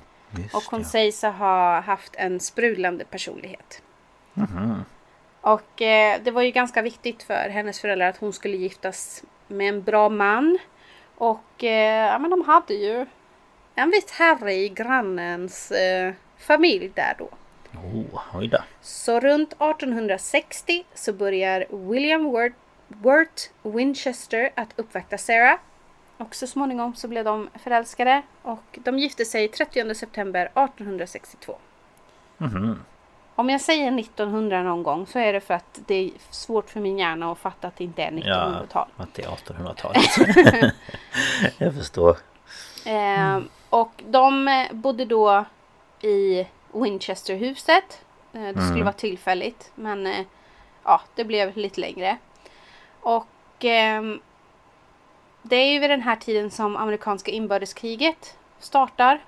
Och 0.54 0.64
hon 0.64 0.80
det. 0.80 0.86
sägs 0.86 1.22
ha 1.22 1.80
haft 1.80 2.16
en 2.16 2.40
sprudlande 2.40 3.06
personlighet. 3.06 3.82
Mhm. 4.34 4.86
Och 5.46 5.82
eh, 5.82 6.22
det 6.24 6.32
var 6.32 6.42
ju 6.42 6.52
ganska 6.52 6.82
viktigt 6.82 7.24
för 7.24 7.50
hennes 7.50 7.80
föräldrar 7.80 8.10
att 8.10 8.18
hon 8.18 8.34
skulle 8.34 8.58
giftas 8.58 9.24
med 9.48 9.70
en 9.70 9.84
bra 9.84 10.10
man. 10.10 10.58
Och 11.16 11.64
eh, 11.64 12.08
ja, 12.08 12.20
men 12.20 12.30
de 12.30 12.42
hade 12.42 12.74
ju 12.74 13.06
en 13.76 13.90
vit 13.90 14.12
herre 14.12 14.54
i 14.54 14.70
grannens 14.70 15.72
eh, 15.72 16.14
familj 16.38 16.92
där 16.96 17.16
då. 17.18 17.30
Oh, 17.74 18.22
oj 18.34 18.48
då. 18.48 18.58
Så 18.82 19.20
runt 19.20 19.54
1860 19.54 20.86
så 20.94 21.14
börjar 21.14 21.90
William 21.92 22.32
Wirt, 22.32 22.54
Wirt 22.88 23.50
Winchester 23.64 24.50
att 24.56 24.70
uppvakta 24.76 25.18
Sarah. 25.18 25.60
Och 26.18 26.36
så 26.36 26.48
småningom 26.48 26.96
så 26.96 27.08
blev 27.08 27.26
de 27.26 27.50
förälskade 27.64 28.22
och 28.42 28.80
de 28.84 29.00
gifte 29.00 29.26
sig 29.26 29.48
30 29.48 29.96
september 29.96 30.46
1862. 30.46 31.58
Mhm. 32.38 32.80
Om 33.38 33.50
jag 33.50 33.62
säger 33.62 34.00
1900 34.00 34.64
någon 34.64 34.84
gång 34.84 35.08
så 35.08 35.20
är 35.20 35.34
det 35.34 35.42
för 35.42 35.54
att 35.54 35.80
det 35.86 35.96
är 35.96 36.12
svårt 36.30 36.70
för 36.70 36.80
min 36.80 36.98
hjärna 36.98 37.32
att 37.32 37.38
fatta 37.38 37.68
att 37.68 37.78
det 37.78 37.84
inte 37.84 38.04
är 38.04 38.12
1900-tal. 38.12 38.88
Ja, 38.98 39.04
att 39.04 39.14
det 39.14 39.24
är 39.24 39.28
1800-talet. 39.28 40.74
jag 41.58 41.76
förstår. 41.76 42.18
Mm. 42.86 43.50
Och 43.70 44.04
de 44.08 44.48
eh, 44.48 44.74
bodde 44.74 45.06
då 45.06 45.46
i 46.02 46.48
Winchesterhuset. 46.74 48.06
Eh, 48.34 48.42
det 48.42 48.54
skulle 48.54 48.68
mm. 48.68 48.84
vara 48.84 48.94
tillfälligt 48.94 49.72
men 49.76 50.08
eh, 50.08 50.26
ja, 50.84 51.02
det 51.16 51.24
blev 51.24 51.58
lite 51.58 51.82
längre. 51.82 52.18
Och 53.02 53.28
ehm, 53.60 54.20
det 55.42 55.56
är 55.56 55.74
ju 55.74 55.80
vid 55.80 55.90
den 55.90 56.02
här 56.02 56.16
tiden 56.16 56.52
som 56.52 56.76
amerikanska 56.76 57.32
inbördeskriget 57.32 58.38
startar. 58.60 59.20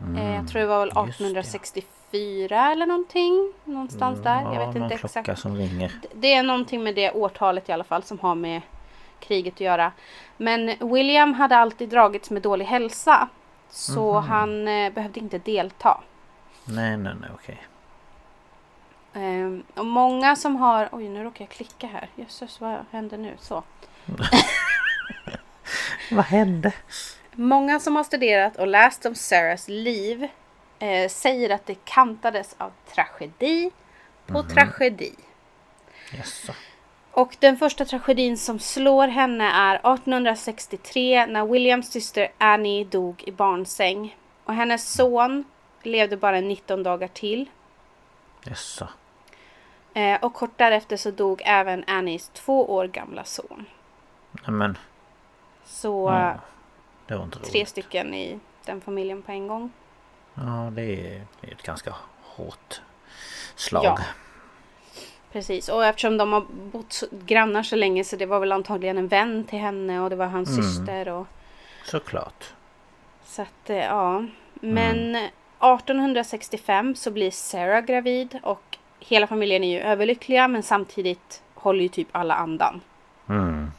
Mm. 0.00 0.34
jag 0.34 0.48
tror 0.48 0.60
det 0.60 0.66
var 0.66 0.80
väl 0.80 0.88
1865 0.88 1.93
fyra 2.14 2.72
eller 2.72 2.86
någonting. 2.86 3.52
Någonstans 3.64 4.20
mm, 4.20 4.24
där. 4.24 4.54
Jag 4.54 4.66
vet 4.66 4.76
inte 4.76 4.94
exakt. 4.94 5.38
Som 5.38 5.56
ringer. 5.56 5.92
Det 6.12 6.34
är 6.34 6.42
någonting 6.42 6.82
med 6.82 6.94
det 6.94 7.10
årtalet 7.10 7.68
i 7.68 7.72
alla 7.72 7.84
fall 7.84 8.02
som 8.02 8.18
har 8.18 8.34
med 8.34 8.62
kriget 9.20 9.54
att 9.54 9.60
göra. 9.60 9.92
Men 10.36 10.90
William 10.92 11.34
hade 11.34 11.56
alltid 11.56 11.88
dragits 11.88 12.30
med 12.30 12.42
dålig 12.42 12.64
hälsa. 12.64 13.28
Så 13.70 14.10
mm. 14.10 14.30
han 14.30 14.68
eh, 14.68 14.92
behövde 14.92 15.20
inte 15.20 15.38
delta. 15.38 16.00
Nej, 16.64 16.96
nej, 16.96 17.14
nej, 17.20 17.30
okej. 17.34 17.62
Ehm, 19.14 19.62
och 19.74 19.86
många 19.86 20.36
som 20.36 20.56
har... 20.56 20.88
Oj, 20.92 21.08
nu 21.08 21.24
råkar 21.24 21.44
jag 21.44 21.50
klicka 21.50 21.86
här. 21.86 22.08
Jösses, 22.16 22.60
vad 22.60 22.76
hände 22.90 23.16
nu? 23.16 23.34
Så. 23.40 23.62
vad 26.10 26.24
hände? 26.24 26.72
Många 27.32 27.80
som 27.80 27.96
har 27.96 28.04
studerat 28.04 28.56
och 28.56 28.66
läst 28.66 29.06
om 29.06 29.14
Sarahs 29.14 29.68
liv 29.68 30.28
eh, 30.84 31.08
säger 31.08 31.50
att 31.50 31.66
det 31.66 31.84
kantades 31.84 32.54
av 32.58 32.72
tragedi 32.94 33.70
på 34.26 34.42
tragedi. 34.42 35.14
Jaså? 36.12 36.52
Och 37.10 37.36
den 37.40 37.56
första 37.56 37.84
tragedin 37.84 38.38
som 38.38 38.58
slår 38.58 39.08
henne 39.08 39.44
är 39.44 39.74
1863 39.74 41.26
när 41.26 41.46
Williams 41.46 41.92
syster 41.92 42.28
Annie 42.38 42.84
dog 42.84 43.24
i 43.26 43.32
barnsäng. 43.32 44.16
Och 44.44 44.54
hennes 44.54 44.92
son 44.92 45.44
levde 45.82 46.16
bara 46.16 46.40
19 46.40 46.82
dagar 46.82 47.08
till. 47.08 47.50
Jaså? 48.44 48.88
Eh, 49.94 50.24
och 50.24 50.34
kort 50.34 50.58
därefter 50.58 50.96
så 50.96 51.10
dog 51.10 51.42
även 51.44 51.84
Annies 51.86 52.28
två 52.28 52.74
år 52.74 52.86
gamla 52.86 53.24
son. 53.24 53.66
Nej 54.32 54.52
men, 54.52 54.78
Så 55.64 56.08
Ja, 57.06 57.14
eh, 57.14 57.28
tre 57.30 57.66
stycken 57.66 58.14
i 58.14 58.38
den 58.64 58.80
familjen 58.80 59.22
på 59.22 59.32
en 59.32 59.48
gång. 59.48 59.72
Ja, 60.34 60.70
det 60.72 60.82
är 60.82 61.22
ett 61.42 61.62
ganska 61.62 61.94
hårt 62.22 62.80
slag. 63.54 63.84
Ja. 63.84 63.98
Precis, 65.32 65.68
och 65.68 65.84
eftersom 65.86 66.16
de 66.16 66.32
har 66.32 66.44
bott 66.50 67.02
grannar 67.10 67.62
så 67.62 67.76
länge 67.76 68.04
så 68.04 68.16
det 68.16 68.26
var 68.26 68.40
väl 68.40 68.52
antagligen 68.52 68.98
en 68.98 69.08
vän 69.08 69.44
till 69.44 69.58
henne 69.58 70.00
och 70.00 70.10
det 70.10 70.16
var 70.16 70.26
hans 70.26 70.48
Mm. 70.48 70.62
syster. 70.62 71.08
Och, 71.08 71.26
Såklart. 71.84 72.44
så 73.24 73.42
att, 73.42 73.70
eh, 73.70 73.76
ja. 73.76 74.24
Men 74.54 75.16
1865 75.60 76.94
så 76.94 77.10
blir 77.10 77.30
Sarah 77.30 77.80
gravid 77.84 78.38
och 78.42 78.78
hela 79.00 79.26
familjen 79.26 79.64
är 79.64 79.68
ju 79.68 79.80
överlyckliga 79.80 80.48
men 80.48 80.62
samtidigt 80.62 81.42
håller 81.54 81.82
ju 81.82 81.88
typ 81.88 82.08
alla 82.12 82.34
andan. 82.34 82.80
Mm. 83.28 83.70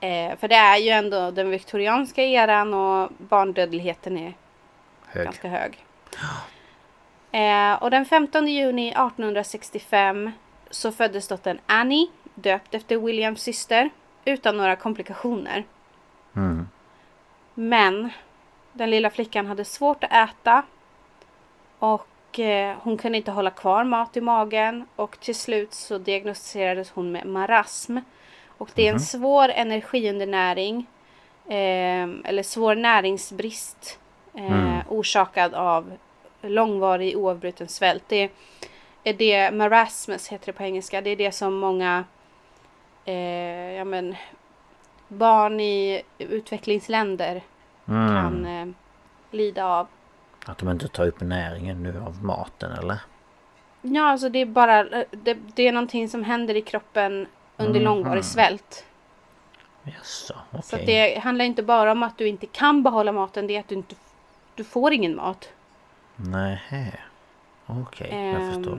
Eh, 0.00 0.36
för 0.38 0.48
det 0.48 0.54
är 0.54 0.76
ju 0.76 0.90
ändå 0.90 1.30
den 1.30 1.50
viktorianska 1.50 2.22
eran 2.22 2.74
och 2.74 3.10
barndödligheten 3.18 4.16
är 4.18 4.34
Hög. 5.12 5.24
ganska 5.24 5.48
hög. 5.48 5.84
Eh, 7.32 7.82
och 7.82 7.90
den 7.90 8.04
15 8.04 8.48
juni 8.48 8.88
1865 8.88 10.30
så 10.70 10.92
föddes 10.92 11.28
dottern 11.28 11.58
Annie, 11.66 12.10
döpt 12.34 12.74
efter 12.74 12.96
Williams 12.96 13.42
syster, 13.42 13.90
utan 14.24 14.56
några 14.56 14.76
komplikationer. 14.76 15.64
Mm. 16.36 16.68
Men 17.54 18.10
den 18.72 18.90
lilla 18.90 19.10
flickan 19.10 19.46
hade 19.46 19.64
svårt 19.64 20.04
att 20.04 20.12
äta 20.12 20.62
och 21.78 22.38
eh, 22.38 22.76
hon 22.80 22.96
kunde 22.96 23.18
inte 23.18 23.30
hålla 23.30 23.50
kvar 23.50 23.84
mat 23.84 24.16
i 24.16 24.20
magen 24.20 24.86
och 24.96 25.20
till 25.20 25.34
slut 25.34 25.74
så 25.74 25.98
diagnostiserades 25.98 26.90
hon 26.90 27.12
med 27.12 27.26
marasm. 27.26 27.98
Och 28.58 28.70
det 28.74 28.88
är 28.88 28.92
en 28.92 29.00
svår 29.00 29.48
energiundernäring 29.48 30.86
eh, 31.46 32.08
eller 32.24 32.42
svår 32.42 32.74
näringsbrist 32.74 33.98
eh, 34.34 34.78
orsakad 34.88 35.54
av 35.54 35.92
långvarig 36.42 37.16
oavbruten 37.16 37.68
svält. 37.68 38.04
Det 38.08 38.30
är 39.04 39.12
det 39.14 39.50
marasmus 39.54 40.28
heter 40.28 40.46
det 40.46 40.52
på 40.52 40.62
engelska. 40.62 41.00
Det 41.00 41.10
är 41.10 41.16
det 41.16 41.32
som 41.32 41.54
många 41.54 42.04
eh, 43.04 43.72
ja, 43.72 43.84
men, 43.84 44.16
barn 45.08 45.60
i 45.60 46.02
utvecklingsländer 46.18 47.42
Mm. 47.88 48.06
kan 48.14 48.46
eh, 48.46 48.66
lida 49.30 49.66
av. 49.66 49.86
Att 50.46 50.58
de 50.58 50.68
inte 50.68 50.88
tar 50.88 51.06
upp 51.06 51.20
näringen 51.20 51.82
nu 51.82 52.02
av 52.06 52.24
maten 52.24 52.72
eller? 52.72 52.98
Ja, 53.82 54.02
alltså 54.10 54.28
det 54.28 54.38
är 54.38 54.46
bara 54.46 54.84
det, 55.10 55.34
det 55.54 55.68
är 55.68 55.72
någonting 55.72 56.08
som 56.08 56.24
händer 56.24 56.54
i 56.56 56.62
kroppen 56.62 57.26
under 57.56 57.80
Mhm. 57.80 57.84
långvarig 57.84 58.24
svält. 58.24 58.84
Jaså, 59.82 60.34
okej. 60.50 60.62
Så 60.62 60.76
att 60.76 60.86
det 60.86 61.18
handlar 61.18 61.44
inte 61.44 61.62
bara 61.62 61.92
om 61.92 62.02
att 62.02 62.18
du 62.18 62.28
inte 62.28 62.46
kan 62.46 62.82
behålla 62.82 63.12
maten, 63.12 63.46
det 63.46 63.56
är 63.56 63.60
att 63.60 63.68
du 63.68 63.74
inte 63.74 63.94
du 64.54 64.64
får 64.64 64.92
ingen 64.92 65.16
mat. 65.16 65.48
Nähä. 66.16 66.92
Okej, 67.66 68.08
jag 68.10 68.42
Ehm, 68.42 68.54
förstår. 68.54 68.78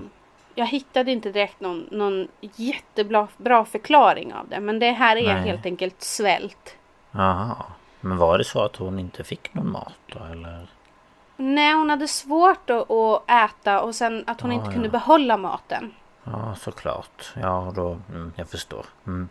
Jag 0.55 0.65
hittade 0.67 1.11
inte 1.11 1.31
direkt 1.31 1.59
någon, 1.59 1.87
någon 1.91 2.27
jättebra 2.41 3.27
bra 3.37 3.65
förklaring 3.65 4.33
av 4.33 4.47
det. 4.47 4.59
Men 4.59 4.79
det 4.79 4.91
här 4.91 5.15
är 5.15 5.33
Nej. 5.33 5.43
helt 5.43 5.65
enkelt 5.65 6.01
svält. 6.01 6.77
Jaha. 7.11 7.55
Men 8.01 8.17
var 8.17 8.37
det 8.37 8.43
så 8.43 8.61
att 8.63 8.75
hon 8.75 8.99
inte 8.99 9.23
fick 9.23 9.53
någon 9.53 9.71
mat 9.71 9.93
då 10.05 10.23
eller? 10.31 10.67
Nej, 11.37 11.73
hon 11.73 11.89
hade 11.89 12.07
svårt 12.07 12.69
att, 12.69 12.91
att 12.91 13.29
äta 13.31 13.81
och 13.81 13.95
sen 13.95 14.23
att 14.27 14.41
hon 14.41 14.51
Ah, 14.51 14.53
inte 14.53 14.71
kunde 14.71 14.87
ja. 14.87 14.91
behålla 14.91 15.37
maten. 15.37 15.93
Ja, 16.23 16.55
såklart. 16.55 17.33
Ja, 17.41 17.71
då... 17.75 17.97
Mm, 18.09 18.33
jag 18.35 18.49
förstår. 18.49 18.85
Mm. 19.07 19.29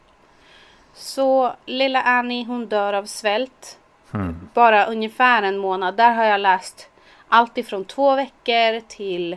Så 0.94 1.52
lilla 1.66 2.02
Annie 2.02 2.44
hon 2.44 2.66
dör 2.66 2.92
av 2.92 3.04
svält. 3.04 3.78
Mm. 4.14 4.48
Bara 4.54 4.86
ungefär 4.86 5.42
en 5.42 5.58
månad. 5.58 5.96
Där 5.96 6.12
har 6.12 6.24
jag 6.24 6.40
läst 6.40 6.88
allt 7.28 7.58
ifrån 7.58 7.84
två 7.84 8.16
veckor 8.16 8.80
till 8.88 9.36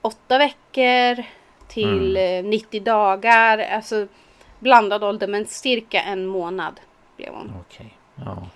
åtta 0.00 0.38
veckor 0.38 1.24
till 1.68 2.16
eh, 2.16 2.44
90 2.44 2.80
dagar. 2.82 3.58
Alltså 3.58 4.06
blandad 4.58 5.04
ålder 5.04 5.26
men 5.26 5.46
cirka 5.46 6.02
en 6.02 6.26
månad 6.26 6.80
blev 7.16 7.34
hon. 7.34 7.52
Okej. 7.60 7.96
Ja. 8.14 8.48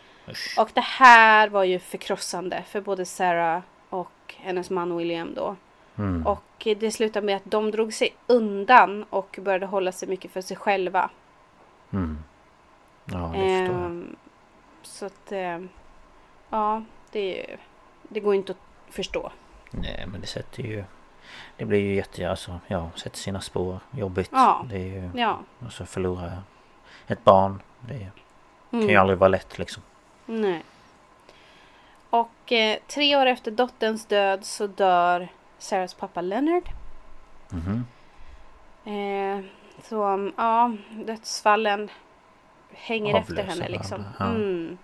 Och 0.58 0.70
det 0.74 0.80
här 0.80 1.48
var 1.48 1.64
ju 1.64 1.78
förkrossande 1.78 2.62
för 2.62 2.80
både 2.80 3.04
Sarah 3.04 3.60
och 3.90 4.34
hennes 4.36 4.70
man 4.70 4.96
William 4.96 5.34
då. 5.34 5.56
Mm. 5.98 6.26
Och 6.26 6.66
det 6.78 6.92
slutade 6.92 7.26
med 7.26 7.36
att 7.36 7.50
de 7.50 7.70
drog 7.70 7.92
sig 7.92 8.14
undan 8.26 9.04
och 9.10 9.38
började 9.42 9.66
hålla 9.66 9.92
sig 9.92 10.08
mycket 10.08 10.30
för 10.30 10.40
sig 10.40 10.56
själva. 10.56 11.10
Mm. 11.90 12.18
Ja, 13.04 13.32
det 13.34 13.38
förstår 13.38 13.80
jag. 13.80 13.86
Ehm, 13.86 14.16
så 14.88 15.06
att, 15.06 15.32
ehm, 15.32 15.68
ja, 16.50 16.82
det, 17.12 17.56
det 18.02 18.20
går 18.20 18.34
inte 18.34 18.52
att 18.52 18.94
förstå. 18.94 19.32
Nej, 19.70 20.04
men 20.06 20.20
det 20.20 20.26
sätter 20.26 20.62
ju... 20.62 20.84
Det 21.56 21.64
blir 21.64 21.78
ju 21.78 21.94
jätte... 21.94 22.30
Alltså, 22.30 22.60
ja, 22.66 22.90
sätter 22.94 23.18
sina 23.18 23.40
spår. 23.40 23.80
Jobbigt. 23.90 24.30
Ja. 24.32 24.66
Det 24.70 24.76
är 24.76 25.02
ju... 25.02 25.10
Ja, 25.14 25.40
Och 25.66 25.72
så 25.72 25.86
förlora 25.86 26.42
ett 27.06 27.24
barn. 27.24 27.62
Det 27.80 28.10
kan 28.70 28.80
ju 28.80 28.86
mm, 28.88 29.00
aldrig 29.00 29.18
vara 29.18 29.28
lätt 29.28 29.58
liksom. 29.58 29.82
nej. 30.26 30.62
Och 32.10 32.52
eh, 32.52 32.78
tre 32.86 33.16
år 33.16 33.26
efter 33.26 33.50
dotterns 33.50 34.06
död 34.06 34.44
så 34.44 34.66
dör 34.66 35.28
Sarahs 35.58 35.94
pappa 35.94 36.20
Leonard. 36.20 36.68
Mhm. 37.50 37.86
Eh, 38.84 39.44
så 39.82 40.30
ja, 40.36 40.76
dödsfallen 40.90 41.90
hänger 42.78 43.14
efter 43.14 43.32
Avlöser 43.32 43.50
henne 43.50 43.68
liksom. 43.68 44.04
Mm. 44.20 44.78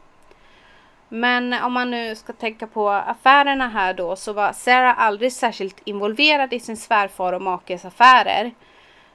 Men 1.09 1.53
om 1.53 1.73
man 1.73 1.91
nu 1.91 2.17
ska 2.17 2.33
tänka 2.33 2.67
på 2.67 2.91
affärerna 2.91 3.69
här 3.69 3.95
då 3.95 4.17
så 4.17 4.33
var 4.33 4.53
Sarah 4.53 5.01
aldrig 5.01 5.33
särskilt 5.33 5.81
involverad 5.85 6.53
i 6.53 6.61
sin 6.61 6.77
svärfar 6.77 7.33
och 7.33 7.43
makes 7.43 7.85
affärer. 7.85 8.51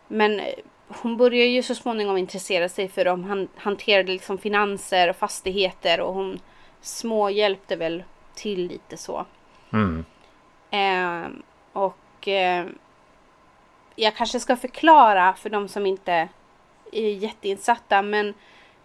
Men 0.07 0.39
eh, 0.39 0.45
hon 0.87 1.17
började 1.17 1.49
ju 1.49 1.63
så 1.63 1.75
småningom 1.75 2.17
intressera 2.17 2.69
sig 2.69 2.87
för 2.87 3.05
dem. 3.05 3.23
Han 3.23 3.47
hanterade 3.55 4.11
liksom 4.11 4.37
finanser 4.37 5.09
och 5.09 5.15
fastigheter 5.15 6.01
och 6.01 6.13
hon 6.13 6.39
små 6.81 7.29
hjälpte 7.29 7.75
väl 7.75 8.03
till 8.35 8.67
lite 8.67 8.97
så. 8.97 9.25
Mm. 9.73 10.05
Ehm, 10.71 11.41
och 11.73 12.27
ehm, 12.27 12.77
jag 13.95 14.15
kanske 14.15 14.39
ska 14.39 14.55
förklara 14.55 15.33
för 15.33 15.49
de 15.49 15.67
som 15.67 15.85
inte 15.85 16.29
är 16.91 17.09
jätteinsatta. 17.09 18.01
Men 18.01 18.33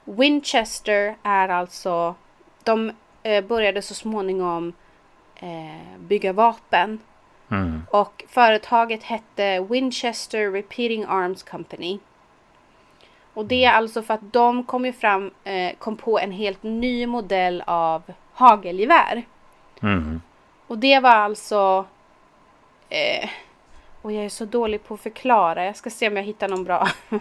Winchester 0.05 1.17
är 1.23 1.49
alltså... 1.49 2.15
De 2.63 2.93
eh, 3.23 3.45
började 3.45 3.83
så 3.83 3.95
småningom 3.95 4.73
eh, 5.37 5.99
bygga 5.99 6.33
vapen. 6.33 6.99
Mm. 7.51 7.83
Och 7.91 8.25
företaget 8.29 9.03
hette 9.03 9.61
Winchester 9.61 10.51
Repeating 10.51 11.05
Arms 11.09 11.43
Company. 11.43 11.99
Och 13.35 13.47
det 13.47 13.65
är 13.65 13.73
alltså 13.73 14.03
för 14.03 14.15
att 14.15 14.33
de 14.33 14.65
kom 14.65 14.87
ju 14.87 14.93
fram, 14.93 15.31
eh, 15.45 15.73
kom 15.79 15.97
på 15.97 16.19
en 16.19 16.33
helt 16.33 16.63
ny 16.63 17.07
modell 17.07 17.63
av 17.67 18.03
hagelgevär. 18.33 19.23
Mm. 19.83 20.21
Och 20.67 20.79
det 20.79 21.01
var 21.01 21.11
alltså... 21.11 21.87
Eh, 22.89 23.29
och 24.03 24.13
jag 24.13 24.25
är 24.25 24.29
så 24.29 24.45
dålig 24.45 24.85
på 24.85 24.95
att 24.95 25.01
förklara. 25.01 25.65
Jag 25.65 25.77
ska 25.77 25.91
se 25.91 26.09
om 26.09 26.17
jag 26.17 26.25
hittar 26.25 26.49
någon 26.49 26.65
bra 26.65 26.89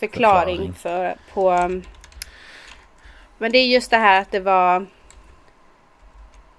förklaring, 0.00 0.72
Förklaring. 0.74 0.74
för 0.74 1.16
på... 1.34 1.50
um, 1.50 1.82
Men 3.38 3.52
det 3.52 3.58
är 3.58 3.66
just 3.66 3.90
det 3.90 3.96
här 3.96 4.20
att 4.20 4.30
det 4.30 4.40
var... 4.40 4.86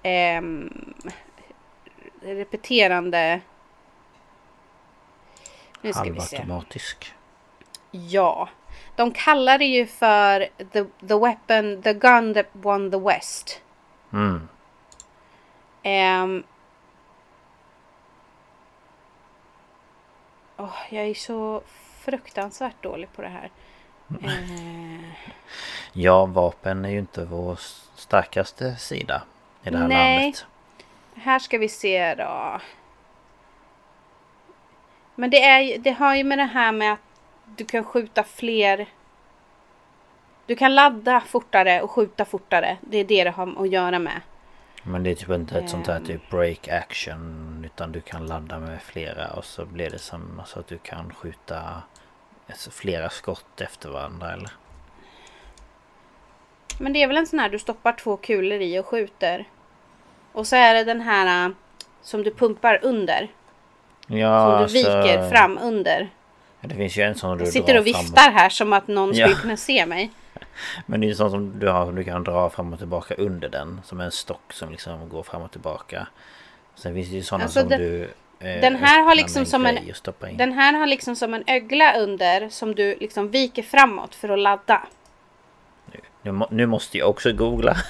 ehm, 0.02 0.94
repeterande... 2.20 3.40
Nu 5.80 5.92
ska 5.92 6.02
vi 6.02 6.20
se. 6.20 6.36
Halvautomatisk. 6.36 7.14
Ja. 7.90 8.48
De 8.96 9.12
kallar 9.12 9.58
det 9.58 9.64
ju 9.64 9.86
för 9.86 10.48
the, 10.72 10.84
the 11.08 11.14
weapon, 11.18 11.82
the 11.82 11.92
gun 11.94 12.34
that 12.34 12.46
won 12.52 12.90
the 12.90 12.98
West. 12.98 13.62
Mm. 14.12 14.48
Ehm, 15.82 16.44
Åh, 20.56 20.76
jag 20.90 21.06
är 21.06 21.14
så 21.14 21.62
fruktansvärt 22.04 22.82
dålig 22.82 23.12
på 23.12 23.22
det 23.22 23.28
här. 23.28 23.50
Eh, 24.22 25.10
Ja, 25.92 26.26
vapen 26.26 26.84
är 26.84 26.88
ju 26.90 26.98
inte 26.98 27.24
vår 27.24 27.58
starkaste 27.94 28.76
sida 28.76 29.22
i 29.64 29.70
det 29.70 29.78
här 29.78 29.88
Nej. 29.88 30.22
landet. 30.22 30.46
här 31.14 31.38
ska 31.38 31.58
vi 31.58 31.68
se 31.68 32.14
då. 32.14 32.60
Men 35.14 35.30
det, 35.30 35.42
är, 35.44 35.78
det 35.78 35.90
har 35.90 36.14
ju 36.14 36.24
med 36.24 36.38
det 36.38 36.44
här 36.44 36.72
med 36.72 36.92
att 36.92 37.00
du 37.56 37.64
kan 37.64 37.84
skjuta 37.84 38.22
fler. 38.24 38.86
Du 40.46 40.56
kan 40.56 40.74
ladda 40.74 41.20
fortare 41.20 41.82
och 41.82 41.90
skjuta 41.90 42.24
fortare. 42.24 42.76
Det 42.80 42.98
är 42.98 43.04
det 43.04 43.24
det 43.24 43.30
har 43.30 43.62
att 43.62 43.70
göra 43.70 43.98
med. 43.98 44.20
Men 44.82 45.02
det 45.02 45.10
är 45.10 45.14
typ 45.14 45.30
inte 45.30 45.58
ett 45.58 45.70
sånt 45.70 45.86
här 45.86 45.96
Ehm. 45.96 46.04
typ 46.06 46.30
break 46.30 46.68
action 46.68 47.62
utan 47.74 47.92
du 47.92 48.00
kan 48.00 48.26
ladda 48.26 48.58
med 48.58 48.82
flera 48.82 49.28
och 49.32 49.44
så 49.44 49.64
blir 49.66 49.90
det 49.90 49.98
som 49.98 50.38
alltså 50.40 50.60
att 50.60 50.66
du 50.66 50.78
kan 50.78 51.14
skjuta 51.14 51.82
alltså, 52.50 52.70
flera 52.70 53.10
skott 53.10 53.60
efter 53.60 53.88
varandra 53.88 54.32
eller? 54.32 54.50
Men 56.78 56.92
det 56.92 57.02
är 57.02 57.06
väl 57.06 57.16
en 57.16 57.26
sån 57.26 57.38
här 57.38 57.48
du 57.48 57.58
stoppar 57.58 57.92
två 57.92 58.16
kulor 58.16 58.60
i 58.60 58.78
och 58.78 58.86
skjuter. 58.86 59.44
Och 60.32 60.46
så 60.46 60.56
är 60.56 60.74
det 60.74 60.84
den 60.84 61.00
här 61.00 61.46
äh, 61.48 61.54
som 62.02 62.22
du 62.22 62.34
pumpar 62.34 62.78
under. 62.82 63.28
Ja, 64.06 64.40
Som 64.40 64.50
du 64.50 64.56
alltså, 64.56 64.76
viker 64.76 65.30
fram 65.30 65.58
under. 65.62 66.08
Det 66.60 66.74
finns 66.74 66.96
ju 66.98 67.02
en 67.02 67.14
sån 67.14 67.38
du 67.38 67.44
Jag 67.44 67.52
sitter 67.52 67.78
och 67.78 67.86
viftar 67.86 68.30
här 68.32 68.48
som 68.48 68.72
att 68.72 68.88
någon 68.88 69.12
Ja. 69.14 69.26
skulle 69.26 69.40
kunna 69.42 69.56
se 69.56 69.86
mig. 69.86 70.10
Men 70.86 71.00
det 71.00 71.06
är 71.06 71.08
ju 71.08 71.14
sånt 71.14 71.30
som 71.30 71.58
du 71.58 71.68
har 71.68 71.86
som 71.86 71.94
du 71.94 72.04
kan 72.04 72.24
dra 72.24 72.50
fram 72.50 72.72
och 72.72 72.78
tillbaka 72.78 73.14
under 73.14 73.48
den. 73.48 73.80
Som 73.84 74.00
en 74.00 74.12
stock 74.12 74.52
som 74.52 74.70
liksom 74.70 75.08
går 75.08 75.22
fram 75.22 75.42
och 75.42 75.50
tillbaka. 75.52 76.06
Sen 76.74 76.94
finns 76.94 77.08
det 77.08 77.14
ju 77.16 77.22
sådana 77.22 77.44
Alltså, 77.44 77.60
som 77.60 77.68
den- 77.68 77.80
du 77.80 78.02
eh, 78.38 78.60
den 78.60 78.76
här 78.76 79.02
har 79.02 79.14
liksom 79.14 79.46
som 79.46 79.66
en-. 79.66 80.36
Den 80.36 80.52
här 80.52 80.72
har 80.72 80.86
liksom 80.86 81.16
som 81.16 81.34
en 81.34 81.44
ögla 81.46 81.96
under 81.98 82.48
som 82.48 82.74
du 82.74 82.96
liksom 83.00 83.30
viker 83.30 83.62
framåt 83.62 84.14
för 84.14 84.28
att 84.28 84.38
ladda. 84.38 84.82
Nu, 86.22 86.32
må, 86.32 86.48
nu 86.50 86.66
måste 86.66 86.98
jag 86.98 87.10
också 87.10 87.32
googla. 87.32 87.76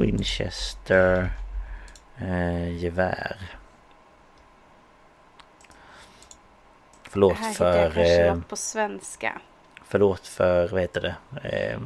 Winchester 0.00 1.30
eh, 2.18 2.76
gevär. 2.76 3.36
Förlåt 7.02 7.36
Här 7.36 7.52
för... 7.52 7.82
kanske 7.82 8.24
Eh, 8.26 8.34
något 8.34 8.48
på 8.48 8.56
svenska. 8.56 9.40
Förlåt 9.94 10.26
för, 10.26 10.68
vad 10.68 10.80
heter 10.80 11.00
det? 11.00 11.14
Eh, 11.48 11.78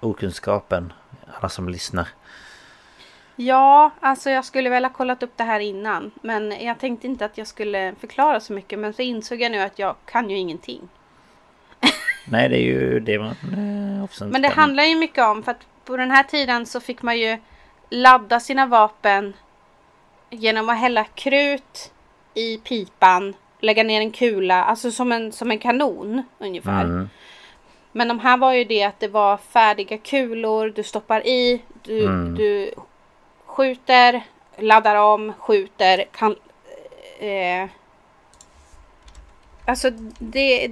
okunskapen. 0.00 0.92
Alla 1.40 1.48
som 1.48 1.68
lyssnar. 1.68 2.08
Ja, 3.36 3.90
alltså 4.00 4.30
jag 4.30 4.44
skulle 4.44 4.70
väl 4.70 4.84
ha 4.84 4.92
kollat 4.92 5.22
upp 5.22 5.32
det 5.36 5.44
här 5.44 5.60
innan. 5.60 6.10
Men 6.22 6.50
jag 6.60 6.78
tänkte 6.78 7.06
inte 7.06 7.24
att 7.24 7.38
jag 7.38 7.46
skulle 7.46 7.94
förklara 8.00 8.40
så 8.40 8.52
mycket. 8.52 8.78
Men 8.78 8.92
så 8.92 9.02
insåg 9.02 9.40
jag 9.40 9.52
nu 9.52 9.58
att 9.58 9.78
jag 9.78 9.96
kan 10.04 10.30
ju 10.30 10.36
ingenting. 10.36 10.88
Nej 12.24 12.48
det 12.48 12.56
är 12.56 12.64
ju 12.64 13.00
det 13.00 13.18
man 13.18 13.28
eh, 13.30 14.26
Men 14.26 14.42
det 14.42 14.48
kan. 14.48 14.58
handlar 14.58 14.84
ju 14.84 14.96
mycket 14.96 15.24
om 15.24 15.42
för 15.42 15.50
att 15.52 15.66
på 15.84 15.96
den 15.96 16.10
här 16.10 16.22
tiden 16.22 16.66
så 16.66 16.80
fick 16.80 17.02
man 17.02 17.18
ju 17.18 17.38
ladda 17.90 18.40
sina 18.40 18.66
vapen 18.66 19.32
genom 20.30 20.68
att 20.68 20.78
hälla 20.78 21.04
krut 21.04 21.92
i 22.34 22.58
pipan, 22.58 23.34
lägga 23.60 23.82
ner 23.82 24.00
en 24.00 24.10
kula, 24.10 24.64
alltså 24.64 24.90
som 24.90 25.12
en, 25.12 25.32
som 25.32 25.50
en 25.50 25.58
kanon 25.58 26.22
ungefär. 26.38 26.84
Mm. 26.84 27.08
Men 27.92 28.08
de 28.08 28.18
här 28.20 28.36
var 28.36 28.52
ju 28.52 28.64
det 28.64 28.82
att 28.82 29.00
det 29.00 29.08
var 29.08 29.36
färdiga 29.36 29.98
kulor, 29.98 30.72
du 30.76 30.82
stoppar 30.82 31.26
i, 31.26 31.62
du, 31.82 32.04
Mm. 32.04 32.34
du 32.34 32.70
skjuter, 33.46 34.22
laddar 34.58 34.96
om, 34.96 35.32
skjuter, 35.38 36.04
kan... 36.12 36.36
Eh, 37.18 37.68
alltså 39.64 39.90
det, 40.18 40.68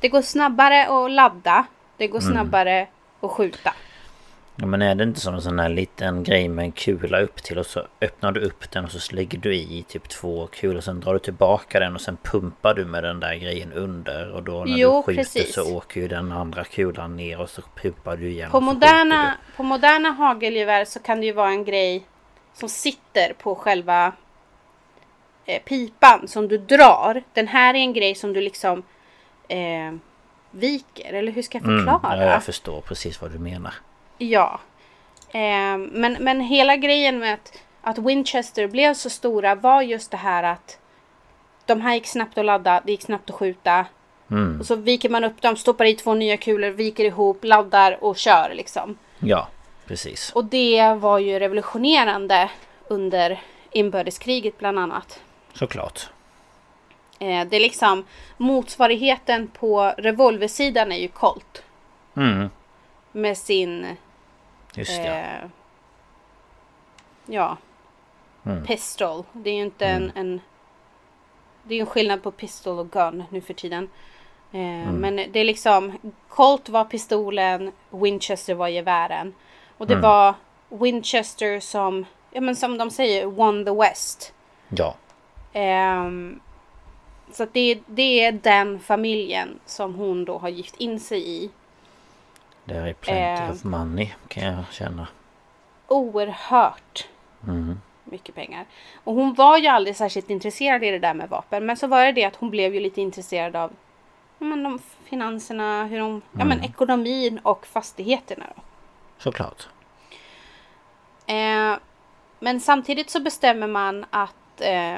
det 0.00 0.08
går 0.08 0.22
snabbare 0.22 0.86
att 0.86 1.10
ladda, 1.10 1.64
det 1.96 2.06
går 2.08 2.20
Mm. 2.20 2.32
snabbare 2.32 2.86
att 3.20 3.30
skjuta. 3.30 3.72
Ja, 4.58 4.66
men 4.66 4.82
är 4.82 4.94
det 4.94 5.04
inte 5.04 5.20
som 5.20 5.34
en 5.34 5.42
sån 5.42 5.58
här 5.58 5.68
liten 5.68 6.22
grej 6.24 6.48
med 6.48 6.64
en 6.64 6.72
kula 6.72 7.20
upp 7.20 7.42
till 7.42 7.58
och 7.58 7.66
så 7.66 7.82
öppnar 8.00 8.32
du 8.32 8.40
upp 8.40 8.70
den 8.70 8.84
och 8.84 8.90
så 8.90 9.14
lägger 9.14 9.38
du 9.38 9.54
i 9.56 9.84
typ 9.88 10.08
två 10.08 10.46
kulor. 10.52 10.80
Sen 10.80 11.00
drar 11.00 11.12
du 11.12 11.18
tillbaka 11.18 11.80
den 11.80 11.94
och 11.94 12.00
sen 12.00 12.16
pumpar 12.22 12.74
du 12.74 12.84
med 12.84 13.02
den 13.04 13.20
där 13.20 13.34
grejen 13.34 13.72
under. 13.72 14.30
Och 14.32 14.42
då 14.42 14.64
när 14.64 14.76
Jo, 14.76 14.96
du 14.96 15.02
skjuter 15.02 15.22
precis. 15.22 15.54
så 15.54 15.76
åker 15.76 16.00
ju 16.00 16.08
den 16.08 16.32
andra 16.32 16.64
kulan 16.64 17.16
ner 17.16 17.40
och 17.40 17.50
så 17.50 17.62
pumpar 17.82 18.16
du 18.16 18.28
igen. 18.28 18.50
På 18.50 18.60
moderna, 18.60 19.34
på 19.56 19.62
moderna 19.62 20.10
hagelgevär 20.10 20.84
så 20.84 20.98
kan 21.00 21.20
det 21.20 21.26
ju 21.26 21.32
vara 21.32 21.50
en 21.50 21.64
grej 21.64 22.06
som 22.54 22.68
sitter 22.68 23.32
på 23.32 23.54
själva 23.54 24.12
eh, 25.46 25.62
pipan 25.62 26.28
som 26.28 26.48
du 26.48 26.58
drar. 26.58 27.22
Den 27.32 27.48
här 27.48 27.74
är 27.74 27.78
en 27.78 27.92
grej 27.92 28.14
som 28.14 28.32
du 28.32 28.40
liksom 28.40 28.82
eh, 29.48 29.94
viker, 30.50 31.12
eller 31.12 31.32
hur 31.32 31.42
ska 31.42 31.58
jag 31.58 31.68
du. 31.68 31.78
förklara? 31.78 32.12
Mm, 32.14 32.26
ja, 32.26 32.32
jag 32.32 32.44
förstår 32.44 32.80
precis 32.80 33.20
vad 33.22 33.30
du 33.32 33.38
menar. 33.38 33.74
Ja. 34.18 34.60
Eh, 35.28 35.78
men, 35.78 36.16
men 36.20 36.40
hela 36.40 36.76
grejen 36.76 37.18
med 37.18 37.34
att, 37.34 37.62
att 37.82 37.98
Winchester 37.98 38.66
blev 38.66 38.94
så 38.94 39.10
stora 39.10 39.54
var 39.54 39.82
just 39.82 40.10
det 40.10 40.16
här 40.16 40.42
att 40.42 40.78
de 41.66 41.80
här 41.80 41.94
gick 41.94 42.06
snabbt 42.06 42.38
att 42.38 42.44
ladda, 42.44 42.82
det 42.84 42.92
gick 42.92 43.02
snabbt 43.02 43.30
att 43.30 43.36
skjuta. 43.36 43.86
Mm. 44.30 44.60
Och 44.60 44.66
så 44.66 44.74
viker 44.74 45.08
man 45.08 45.24
upp 45.24 45.42
dem, 45.42 45.56
stoppar 45.56 45.84
i 45.84 45.94
två 45.94 46.14
nya 46.14 46.36
kulor, 46.36 46.70
viker 46.70 47.04
ihop, 47.04 47.44
laddar 47.44 48.04
och 48.04 48.16
kör 48.16 48.52
liksom. 48.54 48.98
Ja, 49.18 49.48
precis. 49.86 50.32
Och 50.32 50.44
det 50.44 50.94
var 50.98 51.18
ju 51.18 51.38
revolutionerande 51.38 52.50
under 52.88 53.40
inbördeskriget 53.70 54.58
bland 54.58 54.78
annat. 54.78 55.20
Såklart. 55.52 56.08
Eh, 57.18 57.44
det 57.48 57.56
är 57.56 57.60
liksom 57.60 58.04
motsvarigheten 58.36 59.48
på 59.48 59.94
revolversidan 59.98 60.92
är 60.92 60.96
ju 60.96 61.08
Colt. 61.08 61.62
Mm, 62.16 62.50
Med 63.12 63.38
sin 63.38 63.96
just 64.78 65.02
det. 65.02 65.08
Eh, 65.08 65.48
ja. 67.26 67.56
Mm. 68.46 68.64
Pistol. 68.66 69.24
Det 69.32 69.50
är 69.50 69.54
ju 69.54 69.62
inte 69.62 69.86
en, 69.86 70.12
en... 70.14 70.40
Det 71.62 71.74
är 71.74 71.76
ju 71.76 71.80
en 71.80 71.86
skillnad 71.86 72.22
på 72.22 72.30
pistol 72.30 72.78
och 72.78 72.90
gun 72.90 73.24
nu 73.30 73.40
för 73.40 73.54
tiden. 73.54 73.88
Eh, 74.52 74.60
Mm. 74.60 74.94
Men 74.96 75.16
det 75.16 75.40
är 75.40 75.44
liksom... 75.44 75.98
Colt 76.28 76.68
var 76.68 76.84
pistolen, 76.84 77.72
Winchester 77.90 78.54
var 78.54 78.68
gevären. 78.68 79.34
Och 79.78 79.86
det 79.86 79.94
Mm. 79.94 80.02
var 80.02 80.34
Winchester 80.68 81.60
som... 81.60 82.04
Ja 82.30 82.40
men 82.40 82.56
som 82.56 82.78
de 82.78 82.90
säger, 82.90 83.26
won 83.26 83.64
the 83.64 83.70
West. 83.70 84.32
Ja. 84.68 84.94
Ehm, 85.52 86.40
så 87.32 87.46
det, 87.52 87.80
det 87.86 88.24
är 88.24 88.32
den 88.32 88.80
familjen 88.80 89.58
som 89.66 89.94
hon 89.94 90.24
då 90.24 90.38
har 90.38 90.48
gift 90.48 90.76
in 90.76 91.00
sig 91.00 91.28
i. 91.28 91.50
Det 92.68 92.74
är 92.74 92.92
plenty 92.92 93.42
Eh. 93.44 93.50
of 93.50 93.64
money 93.64 94.10
kan 94.28 94.44
jag 94.44 94.64
känna. 94.70 95.08
oerhört 95.88 97.08
Mm. 97.48 97.80
mycket 98.04 98.34
pengar. 98.34 98.64
Och 99.04 99.14
hon 99.14 99.34
var 99.34 99.58
ju 99.58 99.66
aldrig 99.66 99.96
särskilt 99.96 100.30
intresserad 100.30 100.84
i 100.84 100.90
det 100.90 100.98
där 100.98 101.14
med 101.14 101.28
vapen. 101.28 101.66
Men 101.66 101.76
så 101.76 101.86
var 101.86 102.04
det 102.04 102.12
det 102.12 102.24
att 102.24 102.36
hon 102.36 102.50
blev 102.50 102.74
ju 102.74 102.80
lite 102.80 103.00
intresserad 103.00 103.56
av 103.56 103.72
men 104.38 104.62
de 104.62 104.78
finanserna, 105.04 105.84
hur 105.84 105.98
de, 105.98 106.22
ja, 106.38 106.44
men 106.44 106.64
ekonomin 106.64 107.38
och 107.42 107.66
fastigheterna. 107.66 108.44
Då. 108.56 108.62
Såklart. 109.18 109.68
Eh, 111.26 111.74
men 112.40 112.60
samtidigt 112.60 113.10
så 113.10 113.20
bestämmer 113.20 113.66
man 113.66 114.06
att 114.10 114.60
eh, 114.60 114.96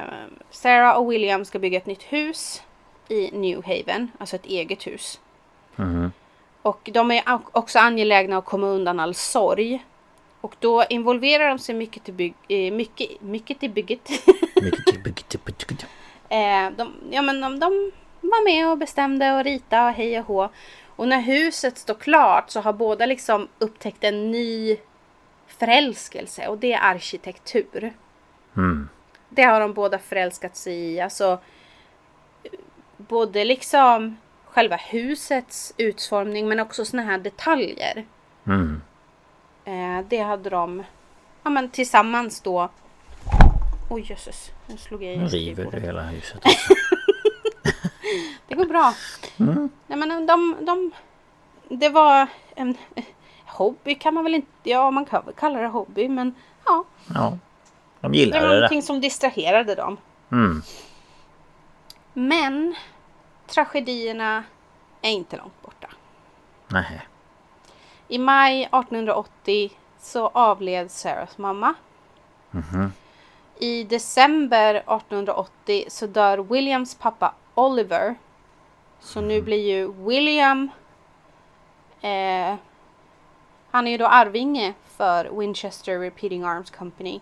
Sarah 0.51 0.97
och 0.97 1.13
William 1.13 1.45
ska 1.45 1.59
bygga 1.59 1.79
ett 1.79 1.87
nytt 1.87 2.03
hus 2.03 2.63
i 3.09 3.31
New 3.33 3.65
Haven, 3.67 4.11
alltså 4.19 4.37
ett 4.37 4.47
eget 4.47 4.87
hus. 4.87 5.21
Mhm. 5.77 6.13
Och 6.69 6.91
de 6.93 7.11
är 7.11 7.23
också 7.53 7.79
angelägna 7.79 8.39
att 8.39 8.45
komma 8.45 8.67
undan 8.67 9.01
all 9.01 9.15
sorg. 9.15 9.85
Och 10.41 10.57
då 10.61 10.85
involverar 10.91 11.49
de 11.49 11.59
sig 11.59 11.75
mycket 11.75 12.05
till, 12.05 12.15
bygg, 12.15 12.35
eh, 12.49 12.73
mycket, 12.73 13.21
mycket 13.21 13.61
till 13.61 13.71
bygget. 13.71 14.11
Mycket 14.63 14.85
till- 14.87 15.01
mycket 15.05 15.29
till- 15.29 15.41
mycket 15.45 15.69
till- 15.69 15.87
eh, 16.29 16.71
de, 16.77 16.93
ja, 17.11 17.23
men 17.23 17.41
de, 17.41 17.59
de 17.61 17.93
var 18.21 18.45
med 18.45 18.71
och 18.71 18.79
bestämde 18.79 19.33
och 19.33 19.45
rita 19.45 19.87
och 19.87 19.93
hej 19.93 20.19
och 20.19 20.25
hå. 20.27 20.49
Och 20.97 21.09
när 21.09 21.21
huset 21.21 21.79
står 21.79 21.95
klart 21.95 22.51
så 22.51 22.61
har 22.61 22.73
båda 22.73 23.07
liksom 23.07 23.49
upptäckt 23.59 24.05
en 24.05 24.31
ny 24.31 24.77
förälskelse 25.47 26.49
och 26.49 26.59
det 26.59 26.73
är 26.73 26.81
arkitektur. 26.81 27.93
Mm. 28.57 28.89
Det 29.29 29.43
har 29.43 29.61
de 29.61 29.73
båda 29.73 29.99
förälskat 29.99 30.57
sig 30.57 30.75
i. 30.75 31.01
Alltså, 31.01 31.39
både 32.97 33.45
liksom 33.45 34.17
själva 34.59 34.77
husets 34.77 35.75
utformning 35.77 36.49
men 36.49 36.61
också 36.61 36.85
såna 36.85 37.03
här 37.03 37.19
detaljer. 37.19 38.07
Mm. 38.47 38.83
Eh, 39.65 40.05
det 40.09 40.19
hade 40.19 40.51
de 40.51 40.85
ja, 41.43 41.51
men 41.51 41.71
tillsammans 41.71 42.41
då. 42.41 42.69
Oj 43.91 44.07
jösses, 44.11 44.51
nu 44.67 44.77
slog 44.77 45.03
jag 45.05 45.15
i 45.15 45.17
Nu 45.17 45.27
river 45.27 45.69
du 45.73 45.81
hela 45.81 46.03
huset. 46.03 46.37
också. 46.45 46.75
Det 48.49 48.55
går 48.55 48.65
bra. 48.65 48.95
Nej, 49.87 49.99
men 49.99 50.27
de, 50.27 50.57
de, 50.61 50.91
det 51.69 51.89
var 51.89 52.27
en 52.55 52.77
hobby 53.47 53.95
kan 53.95 54.15
man 54.15 54.25
väl 54.25 54.35
inte, 54.35 54.49
ja 54.63 54.91
man 54.91 55.05
kan 55.05 55.25
väl 55.25 55.35
kalla 55.35 55.61
det 55.61 55.67
hobby 55.69 56.09
men 56.09 56.35
ja. 56.67 56.85
Ja. 57.15 57.39
De 58.01 58.13
Det 58.13 58.19
gillar 58.19 58.41
var 58.41 58.47
det 58.49 58.53
där. 58.55 58.61
någonting 58.61 58.83
som 58.83 59.01
distraherade 59.01 59.75
dem. 59.75 59.97
Mm. 60.33 60.63
Men 62.13 62.75
tragedierna 63.49 64.45
är 65.03 65.11
inte 65.11 65.37
långt 65.37 65.63
borta. 65.63 65.89
Nej. 66.69 67.07
I 68.09 68.19
maj 68.19 68.63
1880 68.63 69.71
så 69.99 70.27
avled 70.27 70.91
Sarahs 70.91 71.39
mamma. 71.39 71.75
I 73.59 73.85
december 73.85 74.75
1880 74.75 75.85
så 75.89 76.07
dör 76.07 76.39
Williams 76.39 76.95
pappa 76.95 77.35
Oliver. 77.55 78.15
Så 79.01 79.21
nu 79.21 79.43
blir 79.43 79.69
ju 79.69 79.93
William 79.93 80.71
eh, 82.01 82.55
Han 83.71 83.87
är 83.87 83.91
ju 83.91 83.99
då 83.99 84.07
arvinge 84.07 84.75
för 84.97 85.39
Winchester 85.41 85.99
Repeating 85.99 86.45
Arms 86.45 86.71
Company. 86.71 87.21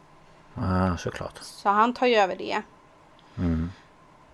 Ja, 0.54 0.96
såklart. 0.96 1.38
Så 1.42 1.68
han 1.68 1.94
tar 1.94 2.06
ju 2.06 2.14
över 2.14 2.36
det. 2.36 2.62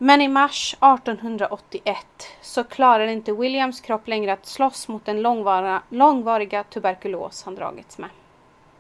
Men 0.03 0.21
i 0.21 0.29
mars 0.29 0.75
1881 0.75 1.97
så 2.41 2.65
klarar 2.65 3.07
inte 3.07 3.33
Williams 3.33 3.81
kropp 3.81 4.09
längre 4.09 4.33
att 4.33 4.47
slåss 4.47 4.89
mot 4.89 5.05
den 5.05 5.23
långvara, 5.23 5.83
långvariga 5.89 6.65
tuberkulos 6.65 7.43
han 7.45 7.55
dragits 7.55 7.99
med. 7.99 8.11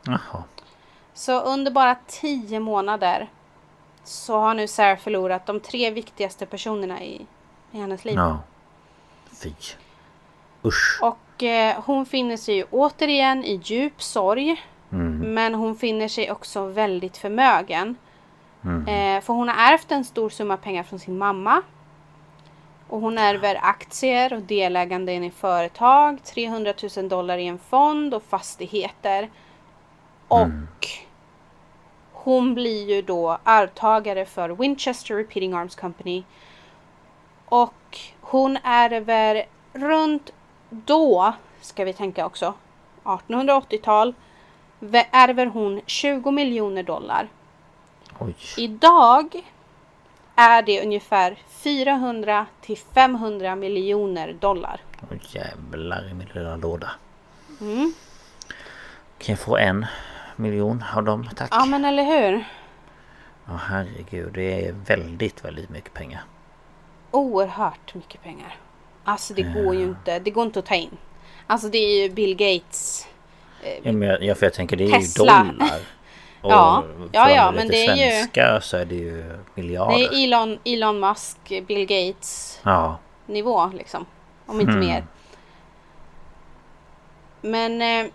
Jaha. 0.03 0.45
Så 1.14 1.41
under 1.41 1.70
bara 1.70 1.97
tio 2.07 2.61
månader 2.61 3.31
så 4.05 4.39
har 4.39 4.55
nu 4.55 4.68
Sarah 4.68 4.99
förlorat 4.99 5.47
de 5.47 5.61
tre 5.61 5.91
viktigaste 5.91 6.47
personerna 6.47 7.03
i, 7.03 7.27
i 7.73 7.79
hennes 7.79 8.05
liv. 8.05 8.14
Ja. 8.14 8.39
Fy. 9.43 9.53
Usch. 10.64 10.99
Och 11.03 11.43
eh, 11.43 11.83
hon 11.85 12.07
finner 12.07 12.37
sig 12.37 12.55
ju 12.55 12.64
återigen 12.70 13.45
i 13.45 13.61
djup 13.64 14.03
sorg. 14.03 14.62
Men 15.35 15.55
hon 15.55 15.77
finner 15.77 16.09
sig 16.09 16.31
också 16.31 16.66
väldigt 16.66 17.16
förmögen. 17.16 17.97
Eh, 18.88 19.20
för 19.20 19.32
hon 19.34 19.48
har 19.48 19.72
ärvt 19.72 19.92
en 19.92 20.04
stor 20.04 20.30
summa 20.30 20.56
pengar 20.56 20.82
från 20.82 20.98
sin 20.98 21.18
mamma. 21.18 21.62
Och 22.88 23.00
hon 23.00 23.18
ärver 23.18 23.58
aktier 23.62 24.32
och 24.32 24.42
deläganden 24.42 25.24
i 25.24 25.30
företag, 25.30 26.18
300 26.24 26.74
000 26.96 27.08
dollar 27.08 27.38
i 27.38 27.46
en 27.46 27.58
fond 27.58 28.14
och 28.14 28.22
fastigheter. 28.22 29.30
Och 30.28 30.48
hon 32.12 32.54
blir 32.54 32.90
ju 32.90 33.02
då 33.02 33.38
arvtagare 33.44 34.24
för 34.24 34.48
Winchester 34.48 35.14
Repeating 35.14 35.52
Arms 35.54 35.76
Company. 35.76 36.22
Och 37.48 37.98
hon 38.20 38.58
ärver 38.64 39.44
runt 39.72 40.30
då, 40.70 41.32
ska 41.60 41.84
vi 41.84 41.92
tänka 41.92 42.26
också, 42.26 42.54
1880-tal, 43.04 44.14
vä- 44.80 45.06
ärver 45.10 45.46
hon 45.46 45.80
20 45.86 46.30
miljoner 46.30 46.82
dollar. 46.82 47.28
Oj. 48.18 48.34
Idag 48.56 49.42
är 50.36 50.62
det 50.62 50.82
ungefär 50.82 51.36
400 51.48 52.46
till 52.60 52.78
500 52.94 53.56
miljoner 53.56 54.32
dollar. 54.32 54.80
Oj 55.10 55.20
jävlar 55.30 56.08
i 56.10 56.14
min 56.14 56.28
lilla 56.34 56.56
låda. 56.56 56.90
Mm. 57.60 57.92
Kan 59.18 59.32
jag 59.32 59.38
få 59.38 59.56
en 59.56 59.86
miljon 60.36 60.84
av 60.96 61.04
dem 61.04 61.28
tack? 61.36 61.48
Ja 61.52 61.64
men 61.64 61.84
eller 61.84 62.04
hur? 62.04 62.44
Ja 63.46 63.52
herregud 63.56 64.32
det 64.32 64.66
är 64.66 64.72
väldigt 64.72 65.44
väldigt 65.44 65.70
mycket 65.70 65.94
pengar. 65.94 66.24
Oerhört 67.10 67.94
mycket 67.94 68.22
pengar. 68.22 68.56
Alltså 69.04 69.34
det 69.34 69.42
går 69.42 69.74
ju 69.74 69.82
inte, 69.82 70.18
det 70.18 70.30
går 70.30 70.46
inte 70.46 70.58
att 70.58 70.66
ta 70.66 70.74
in. 70.74 70.96
Alltså 71.46 71.68
det 71.68 71.78
är 71.78 72.02
ju 72.02 72.14
Bill 72.14 72.36
Gates. 72.36 73.08
Ja, 73.82 73.92
men 73.92 74.02
jag, 74.02 74.22
ja, 74.22 74.34
för 74.34 74.46
jag 74.46 74.52
tänker 74.52 74.76
det 74.76 74.84
är 74.84 74.92
Tesla. 74.92 75.24
ju 75.24 75.58
dollar. 75.58 75.80
Och 76.43 76.51
Ja, 76.51 76.84
ja, 77.12 77.30
ja, 77.30 77.53
men 77.53 77.68
det 77.68 77.86
är 77.86 77.95
ju- 77.97 78.11
svenska 78.11 78.61
så 78.61 78.76
är 78.76 78.84
det 78.84 78.95
ju 78.95 79.38
miljarder. 79.55 79.95
Det 79.99 80.05
är 80.05 80.24
Elon, 80.24 80.59
Elon 80.64 81.01
Musk, 81.01 81.38
Bill 81.66 81.86
Gates 81.86 82.61
Ja. 82.62 82.97
nivå 83.26 83.66
liksom. 83.74 84.07
Om 84.47 84.61
inte 84.61 84.72
Mm. 84.72 84.86
mer. 84.86 85.05
Men 87.40 87.82
eh, 87.82 88.12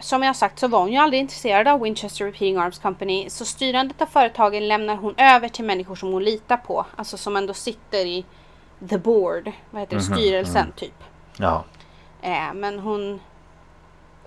som 0.00 0.22
jag 0.22 0.36
sagt 0.36 0.58
så 0.58 0.68
var 0.68 0.80
hon 0.80 0.92
ju 0.92 0.98
aldrig 0.98 1.20
intresserad 1.20 1.68
av 1.68 1.80
Winchester 1.80 2.24
Repeating 2.24 2.56
Arms 2.56 2.78
Company. 2.78 3.30
Så 3.30 3.44
styrandet 3.44 4.02
av 4.02 4.06
företagen 4.06 4.68
lämnar 4.68 4.96
hon 4.96 5.14
över 5.16 5.48
till 5.48 5.64
människor 5.64 5.94
som 5.94 6.12
hon 6.12 6.24
litar 6.24 6.56
på. 6.56 6.86
Alltså 6.96 7.16
som 7.16 7.36
ändå 7.36 7.54
sitter 7.54 7.98
i 8.06 8.24
the 8.88 8.98
board. 8.98 9.52
Vad 9.70 9.80
heter 9.80 9.96
det? 9.96 10.02
Styrelsen 10.02 10.72
typ. 10.76 11.04
Ja. 11.36 11.64
Eh, 12.22 12.54
men 12.54 12.78
hon 12.78 13.20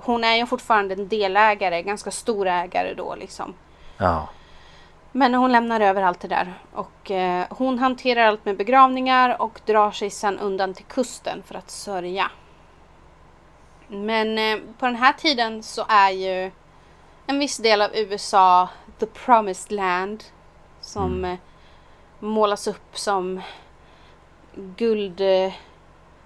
hon 0.04 0.24
är 0.24 0.36
ju 0.36 0.46
fortfarande 0.46 0.94
en 0.94 1.08
delägare, 1.08 1.82
ganska 1.82 2.12
stor 2.12 2.48
ägare 2.48 2.94
då 2.94 3.16
liksom. 3.16 3.54
Ja. 3.98 4.28
Men 5.12 5.34
hon 5.34 5.52
lämnar 5.52 5.82
över 5.82 6.02
allt 6.02 6.20
det 6.20 6.28
där. 6.28 6.54
Och 6.74 7.12
eh, 7.12 7.46
hon 7.50 7.80
hanterar 7.80 8.28
allt 8.28 8.46
med 8.46 8.58
begravningar 8.58 9.42
och 9.42 9.62
drar 9.66 9.92
sig 9.92 10.10
sen 10.10 10.40
undan 10.40 10.74
till 10.74 10.86
kusten 10.86 11.44
för 11.46 11.56
att 11.56 11.72
sörja. 11.72 12.32
Men 13.88 14.38
eh, 14.38 14.60
på 14.80 14.86
den 14.86 14.96
här 14.96 15.14
tiden 15.14 15.64
så 15.64 15.86
är 15.88 16.10
ju 16.10 16.52
en 17.28 17.40
viss 17.40 17.58
del 17.58 17.82
av 17.82 17.90
USA 17.94 18.70
the 19.00 19.06
promised 19.06 19.72
land. 19.72 20.24
Som 20.82 21.26
eh, 21.26 21.38
målas 22.20 22.68
upp 22.68 22.98
som 22.98 23.42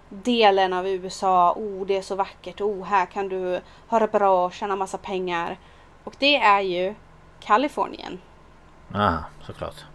gulddelen 0.09 0.73
av 0.73 0.87
USA. 0.87 1.53
Oh, 1.53 1.85
det 1.85 1.97
är 1.97 2.01
så 2.01 2.15
vackert. 2.15 2.61
Oh, 2.61 2.83
här 2.83 3.05
kan 3.05 3.29
du 3.29 3.61
ha 3.87 3.99
det 3.99 4.07
bra 4.07 4.45
och 4.45 4.53
tjäna 4.53 4.75
massa 4.75 4.97
pengar. 4.97 5.57
Och 6.03 6.15
det 6.19 6.35
är 6.35 6.61
ju 6.61 6.95
Kalifornien. 7.39 8.21
Ja, 8.93 9.23
såklart. 9.45 9.85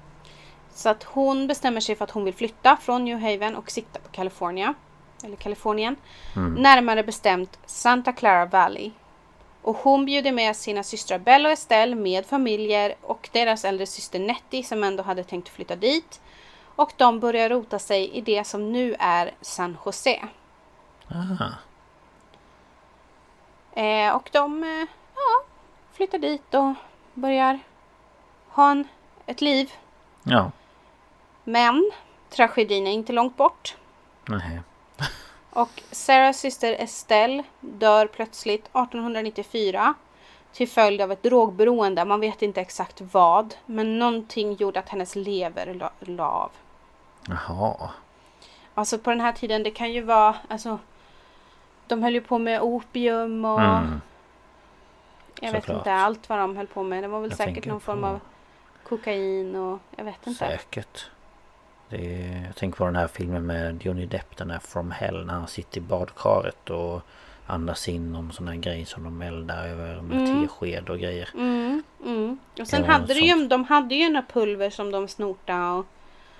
Så 0.75 0.89
att 0.89 1.05
hon 1.05 1.47
bestämmer 1.47 1.81
sig 1.81 1.97
för 1.97 2.05
att 2.05 2.11
hon 2.11 2.25
vill 2.25 2.35
flytta 2.35 2.77
från 2.77 3.05
New 3.05 3.19
Haven 3.19 3.57
och 3.57 3.71
sikta 3.71 3.99
på 3.99 4.09
California. 4.09 4.75
Eller 5.25 5.37
Kalifornien. 5.37 5.97
Närmare 6.59 7.03
bestämt 7.03 7.59
Santa 7.67 8.13
Clara 8.13 8.47
Valley. 8.47 8.91
Och 9.63 9.77
hon 9.77 10.05
bjuder 10.05 10.33
med 10.33 10.57
sina 10.57 10.83
systrar 10.83 11.19
Belle 11.19 11.49
och 11.49 11.53
Estelle 11.53 11.97
med 11.97 12.27
familjer 12.27 12.95
och 13.03 13.29
deras 13.33 13.65
äldre 13.65 13.87
syster 13.87 14.19
Nettie 14.19 14.63
som 14.63 14.85
ändå 14.85 15.03
hade 15.03 15.25
tänkt 15.25 15.49
flytta 15.49 15.77
dit. 15.77 16.21
Och 16.81 16.93
de 16.97 17.21
börjar 17.21 17.49
rota 17.49 17.79
sig 17.79 18.11
i 18.11 18.21
det 18.21 18.47
som 18.47 18.73
nu 18.73 18.97
är 18.99 19.35
San 19.41 19.77
Jose. 19.85 20.29
Aha. 21.11 21.53
Eh, 23.73 24.15
och 24.15 24.29
de 24.33 24.65
eh, 24.65 24.87
ja, 25.15 25.45
flyttar 25.93 26.19
dit 26.19 26.55
och 26.55 26.75
börjar 27.15 27.59
ha 28.49 28.71
en, 28.71 28.89
ett 29.27 29.41
liv. 29.41 29.73
Ja. 30.23 30.51
Men 31.45 31.91
tragedin 32.31 32.87
är 32.87 32.93
inte 32.93 33.13
långt 33.13 33.37
bort. 33.37 33.77
Nej. 34.29 34.61
Och 35.51 35.83
Sarahs 35.91 36.41
syster 36.41 36.77
Estelle 36.79 37.45
dör 37.61 38.07
plötsligt 38.07 38.65
1894 38.65 39.95
till 40.53 40.69
följd 40.69 41.01
av 41.01 41.13
ett 41.13 41.23
drogberoende. 41.23 42.05
Man 42.05 42.21
vet 42.21 42.43
inte 42.43 42.61
exakt 42.61 43.01
vad, 43.01 43.55
men 43.67 43.99
någonting 43.99 44.53
gjorde 44.55 44.81
att 44.81 44.89
hennes 44.89 45.17
lever 45.17 45.75
la, 45.75 45.91
la 46.01 46.31
av. 46.31 46.51
Jaha. 47.31 47.91
Alltså 48.75 48.99
på 48.99 49.11
den 49.11 49.21
här 49.21 49.33
tiden, 49.33 49.63
det 49.63 49.71
kan 49.71 49.93
ju 49.93 50.01
vara, 50.03 50.35
alltså 50.49 50.79
de 51.87 52.03
höll 52.03 52.15
ju 52.15 52.21
på 52.21 52.39
med 52.39 52.61
opium 52.63 53.45
och 53.45 53.61
Mm. 53.61 54.01
jag 55.41 55.53
vet 55.53 55.63
såklart. 55.65 55.79
inte 55.79 55.93
allt 55.93 56.29
vad 56.29 56.39
de 56.39 56.57
höll 56.57 56.67
på 56.67 56.83
med. 56.83 57.05
Det 57.05 57.09
var 57.09 57.21
väl 57.21 57.31
Jag 57.31 57.37
säkert 57.37 57.67
någon 57.67 57.81
form 57.81 58.01
på- 58.01 58.07
av 58.07 58.21
kokain 58.89 59.57
och 59.57 59.79
jag 59.97 60.05
vet 60.05 60.27
inte. 60.27 60.39
Säkert. 60.39 61.11
Det 61.89 61.97
är, 62.25 62.45
jag 62.47 62.57
tänker 62.57 62.79
på 62.79 62.85
den 62.85 62.97
här 62.97 63.07
filmen 63.09 63.47
med 63.47 63.85
Johnny 63.87 64.07
Depp, 64.07 64.37
den 64.37 64.51
här 64.51 64.59
From 64.59 64.91
Hell, 64.91 65.27
när 65.27 65.35
han 65.35 65.47
sitter 65.49 65.79
i 65.79 65.81
badkaret 65.81 66.71
och 66.71 67.03
andas 67.47 67.89
in 67.89 68.15
om 68.17 68.31
sådana 68.31 68.57
grejer 68.57 68.87
som 68.87 69.05
de 69.05 69.23
eldar 69.23 69.67
över 69.67 70.01
med 70.01 70.27
tesked 70.49 70.91
och 70.91 70.99
grejer. 70.99 71.29
Mm, 71.35 71.83
mm. 72.05 72.39
Och 72.61 72.67
sen 72.69 72.85
hade 72.85 73.15
de 73.15 73.21
ju, 73.21 73.47
de 73.49 73.65
hade 73.65 73.95
ju 73.95 74.09
några 74.09 74.27
pulver 74.33 74.71
som 74.71 74.91
de 74.93 75.09
snortade 75.09 75.71
och 75.71 75.87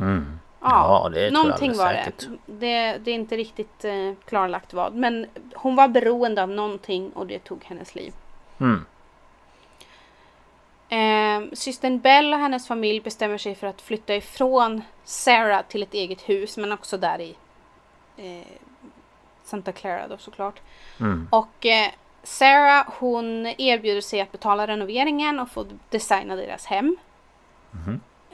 Mm. 0.01 0.41
Ja, 0.61 1.03
Ja, 1.05 1.09
det 1.09 1.31
någonting 1.31 1.77
var 1.77 1.93
säkert. 1.93 2.29
det. 2.47 2.53
det. 2.53 2.99
Det 2.99 3.11
är 3.11 3.15
inte 3.15 3.37
riktigt 3.37 3.85
eh, 3.85 4.13
klarlagt 4.25 4.73
vad. 4.73 4.95
Men 4.95 5.27
hon 5.55 5.77
var 5.77 5.89
beroende 5.89 6.43
av 6.43 6.49
någonting 6.49 7.11
och 7.11 7.27
det 7.27 7.39
tog 7.39 7.65
hennes 7.65 7.95
liv. 7.95 8.13
Mm. 8.61 8.85
Eh, 10.89 11.53
systern 11.53 11.99
Bell 11.99 12.33
och 12.35 12.39
hennes 12.39 12.69
familj 12.69 13.01
bestämmer 13.01 13.39
sig 13.39 13.55
för 13.55 13.67
att 13.67 13.81
flytta 13.81 14.15
ifrån 14.15 14.83
Sarah 15.05 15.63
till 15.69 15.83
ett 15.83 15.95
eget 15.95 16.21
hus. 16.29 16.57
Men 16.57 16.73
också 16.73 16.97
där 16.97 17.21
i 17.21 17.37
eh, 18.17 18.47
Santa 19.45 19.73
Clara 19.73 20.09
då 20.09 20.19
såklart. 20.19 20.61
Mm. 21.01 21.29
Och 21.31 21.67
eh, 21.67 21.91
Sarah 22.23 22.87
hon 22.99 23.47
erbjuder 23.47 24.01
sig 24.01 24.21
att 24.21 24.33
betala 24.33 24.67
renoveringen 24.67 25.41
och 25.41 25.51
få 25.51 25.67
designa 25.91 26.37
deras 26.37 26.67
hem. 26.67 26.97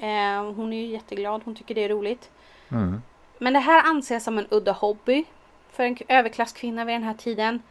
Eh, 0.01 0.53
hon 0.57 0.72
är 0.72 0.76
ju 0.76 0.86
jätteglad. 0.86 1.42
Hon 1.44 1.55
tycker 1.55 1.74
det 1.74 1.84
är 1.84 1.88
roligt. 1.88 2.30
Mm. 2.68 3.03
Men 3.38 3.53
det 3.53 3.59
här 3.59 3.82
anses 3.82 4.24
som 4.24 4.38
en 4.38 4.47
udda 4.51 4.72
hobby 4.72 5.24
för 5.70 5.82
en 5.82 5.97
överklasskvinna 6.09 6.84
vid 6.84 6.94
den 6.94 7.03
här 7.03 7.14
tiden. 7.14 7.62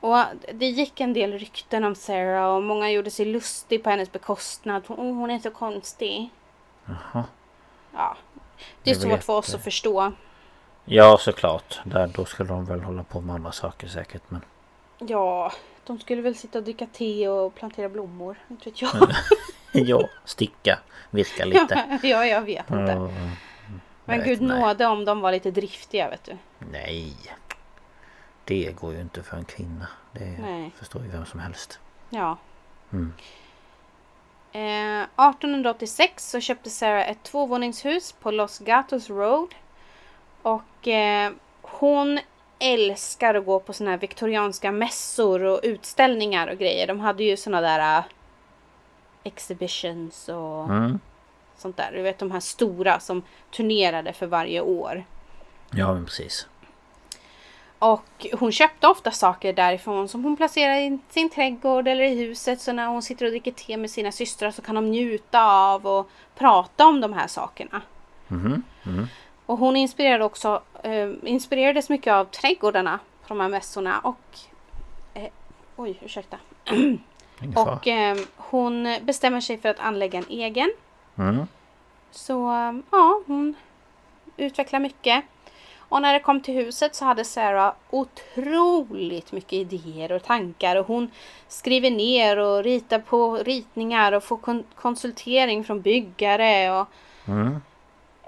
Och 0.00 0.18
det 0.54 0.66
gick 0.66 1.00
en 1.00 1.12
del 1.12 1.32
rykten 1.32 1.84
om 1.84 1.94
Sarah 1.94 2.56
och 2.56 2.62
många 2.62 2.90
gjorde 2.90 3.10
sig 3.10 3.26
lustig 3.26 3.84
på 3.84 3.90
hennes 3.90 4.12
bekostnad. 4.12 4.82
Hon, 4.86 5.16
hon 5.16 5.30
är 5.30 5.38
så 5.38 5.50
konstig. 5.50 6.30
Jaha. 6.84 7.24
Ja, 7.94 8.16
Det 8.82 8.90
är 8.90 8.94
svårt 8.94 9.22
för 9.22 9.32
oss 9.32 9.54
att 9.54 9.64
förstå. 9.64 10.12
Ja 10.84 11.18
såklart. 11.20 11.80
Där, 11.84 12.06
då 12.06 12.24
skulle 12.24 12.48
de 12.48 12.64
väl 12.64 12.80
hålla 12.80 13.02
på 13.02 13.20
med 13.20 13.34
andra 13.34 13.52
saker 13.52 13.88
säkert. 13.88 14.22
Men 14.28 14.40
Ja, 14.98 15.52
de 15.86 15.98
skulle 15.98 16.22
väl 16.22 16.36
sitta 16.36 16.58
och 16.58 16.64
dricka 16.64 16.86
te 16.92 17.28
och 17.28 17.54
plantera 17.54 17.88
blommor. 17.88 18.36
Inte 18.50 18.70
vet 18.70 18.82
jag. 18.82 18.90
ja, 19.86 20.08
sticka, 20.24 20.78
virka 21.10 21.44
lite. 21.44 21.98
ja, 22.06 22.26
jag 22.26 22.42
vet 22.42 22.70
inte. 22.70 22.92
Ja, 22.92 23.10
Men 24.04 24.18
vet 24.18 24.26
gud 24.26 24.42
inte. 24.42 24.54
nåde 24.54 24.86
om 24.86 25.04
de 25.04 25.20
var 25.20 25.32
lite 25.32 25.50
driftiga 25.50 26.10
vet 26.10 26.24
du. 26.24 26.36
Nej. 26.58 27.14
Det 28.44 28.72
går 28.80 28.94
ju 28.94 29.00
inte 29.00 29.22
för 29.22 29.36
en 29.36 29.44
kvinna. 29.44 29.88
Det 30.12 30.24
Nej. 30.40 30.70
förstår 30.76 31.02
ju 31.02 31.08
vem 31.08 31.26
som 31.26 31.40
helst. 31.40 31.78
Ja. 32.10 32.36
Mm. 32.92 33.12
Eh, 34.52 35.02
1886 35.02 36.30
så 36.30 36.40
köpte 36.40 36.70
Sarah 36.70 37.10
ett 37.10 37.22
tvåvåningshus 37.22 38.12
på 38.12 38.30
Los 38.30 38.58
Gatos 38.58 39.10
Road. 39.10 39.54
Och 40.42 40.88
eh, 40.88 41.32
hon 41.62 42.20
älskar 42.58 43.34
att 43.34 43.46
gå 43.46 43.60
på 43.60 43.72
såna 43.72 43.90
här 43.90 43.98
viktorianska 43.98 44.72
mässor 44.72 45.42
och 45.42 45.60
utställningar 45.62 46.46
och 46.48 46.58
grejer. 46.58 46.86
De 46.86 47.00
hade 47.00 47.24
ju 47.24 47.36
såna 47.36 47.60
där 47.60 47.98
eh, 47.98 48.04
exhibitions 49.28 50.28
och 50.28 50.64
Mm. 50.64 50.98
sånt 51.56 51.76
där. 51.76 51.90
Du 51.92 52.02
vet 52.02 52.18
de 52.18 52.30
här 52.30 52.40
stora 52.40 53.00
som 53.00 53.22
turnerade 53.56 54.12
för 54.12 54.26
varje 54.26 54.60
år. 54.60 55.04
Ja 55.70 55.94
men 55.94 56.04
precis. 56.04 56.46
Och 57.78 58.26
hon 58.38 58.52
köpte 58.52 58.86
ofta 58.88 59.10
saker 59.10 59.52
därifrån 59.52 60.08
som 60.08 60.24
hon 60.24 60.36
placerade 60.36 60.80
i 60.80 60.98
sin 61.08 61.30
trädgård 61.30 61.88
eller 61.88 62.04
i 62.04 62.14
huset. 62.16 62.60
Så 62.60 62.72
när 62.72 62.86
hon 62.86 63.02
sitter 63.02 63.24
och 63.26 63.30
dricker 63.30 63.52
te 63.52 63.76
med 63.76 63.90
sina 63.90 64.12
systrar 64.12 64.50
så 64.50 64.62
kan 64.62 64.74
de 64.74 64.90
njuta 64.90 65.42
av 65.44 65.86
och 65.86 66.10
prata 66.34 66.86
om 66.86 67.00
de 67.00 67.12
här 67.12 67.26
sakerna. 67.26 67.82
Mhm. 68.28 68.62
Mm. 68.86 69.06
Och 69.46 69.58
hon 69.58 69.76
inspirerade 69.76 70.24
också, 70.24 70.62
eh, 70.82 71.10
inspirerades 71.22 71.88
mycket 71.88 72.12
av 72.12 72.24
trädgårdarna 72.24 72.98
på 73.22 73.28
de 73.28 73.40
här 73.40 73.48
mässorna. 73.48 73.98
Och, 74.00 74.38
eh, 75.14 75.28
oj, 75.76 75.98
ursäkta. 76.02 76.36
Och 77.56 77.86
eh, 77.88 78.16
hon 78.36 78.96
bestämmer 79.02 79.40
sig 79.40 79.58
för 79.58 79.68
att 79.68 79.80
anlägga 79.80 80.18
en 80.18 80.28
egen. 80.28 80.72
Mm. 81.18 81.46
Så 82.10 82.48
eh, 82.52 82.72
ja, 82.90 83.20
hon 83.26 83.54
utvecklar 84.36 84.80
mycket. 84.80 85.24
Och 85.90 86.02
när 86.02 86.12
det 86.12 86.20
kom 86.20 86.40
till 86.40 86.54
huset 86.54 86.94
så 86.94 87.04
hade 87.04 87.24
Sarah 87.24 87.72
otroligt 87.90 89.32
mycket 89.32 89.52
idéer 89.52 90.12
och 90.12 90.22
tankar. 90.22 90.76
Och 90.76 90.86
hon 90.86 91.10
skriver 91.48 91.90
ner 91.90 92.36
och 92.38 92.64
ritar 92.64 92.98
på 92.98 93.36
ritningar 93.36 94.12
och 94.12 94.24
får 94.24 94.36
kon- 94.36 94.64
konsultering 94.74 95.64
från 95.64 95.80
byggare. 95.80 96.80
Och, 96.80 96.86
Mm. 97.28 97.56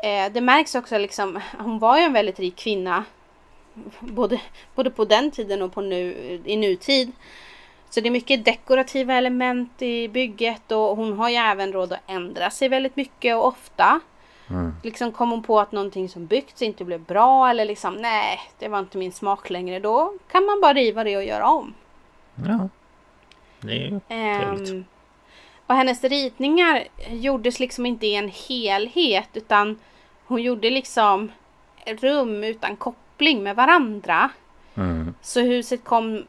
eh, 0.03 0.33
det 0.33 0.41
märks 0.41 0.75
också 0.75 0.99
liksom, 0.99 1.41
hon 1.59 1.79
var 1.79 1.99
ju 1.99 2.03
en 2.03 2.13
väldigt 2.13 2.39
rik 2.41 2.57
kvinna. 2.57 3.05
Både, 4.01 4.41
både 4.75 4.91
på 4.91 5.05
den 5.05 5.31
tiden 5.31 5.63
och 5.63 5.73
på 5.73 5.81
nu, 5.81 6.41
i 6.45 6.57
nutid. 6.57 7.13
Så 7.91 8.01
det 8.01 8.09
är 8.09 8.11
mycket 8.11 8.45
dekorativa 8.45 9.15
element 9.15 9.83
i 9.83 10.09
bygget 10.09 10.73
och 10.73 10.97
hon 10.97 11.19
har 11.19 11.29
ju 11.29 11.37
även 11.37 11.73
råd 11.73 11.93
att 11.93 12.01
ändra 12.07 12.51
sig 12.51 12.69
väldigt 12.69 12.97
mycket 12.97 13.37
och 13.37 13.47
ofta. 13.47 14.01
Mm. 14.51 14.75
Liksom 14.83 15.13
kom 15.13 15.31
hon 15.31 15.43
på 15.43 15.61
att 15.61 15.73
någonting 15.73 16.09
som 16.09 16.27
byggts 16.27 16.63
inte 16.63 16.85
blev 16.85 17.01
bra 17.01 17.51
eller 17.51 17.65
liksom 17.65 17.95
nej, 17.95 18.41
det 18.59 18.69
var 18.69 18.79
inte 18.79 18.99
min 18.99 19.13
smak 19.13 19.51
längre. 19.51 19.81
Då 19.81 20.13
kan 20.31 20.45
man 20.45 20.61
bara 20.61 20.73
riva 20.73 21.05
det 21.05 21.17
och 21.17 21.25
göra 21.25 21.49
om. 21.49 21.75
Ja. 22.47 22.69
Det 23.61 23.73
är 23.73 23.91
ju 23.91 24.01
trevligt. 24.09 24.71
Ehm, 24.71 24.85
och 25.67 25.75
hennes 25.75 26.05
ritningar 26.05 26.85
gjordes 27.09 27.61
liksom 27.61 27.87
inte 27.87 28.07
i 28.07 28.15
en 28.15 28.29
helhet 28.29 29.29
utan 29.33 29.79
hon 30.27 30.43
gjorde 30.43 30.71
liksom 30.71 31.33
rum 31.87 32.45
utan 32.45 32.77
koppling 32.77 33.43
med 33.43 33.57
varandra. 33.57 34.31
Mm. 34.75 35.15
Så 35.23 35.41
huset 35.41 35.85
kom, 35.85 36.25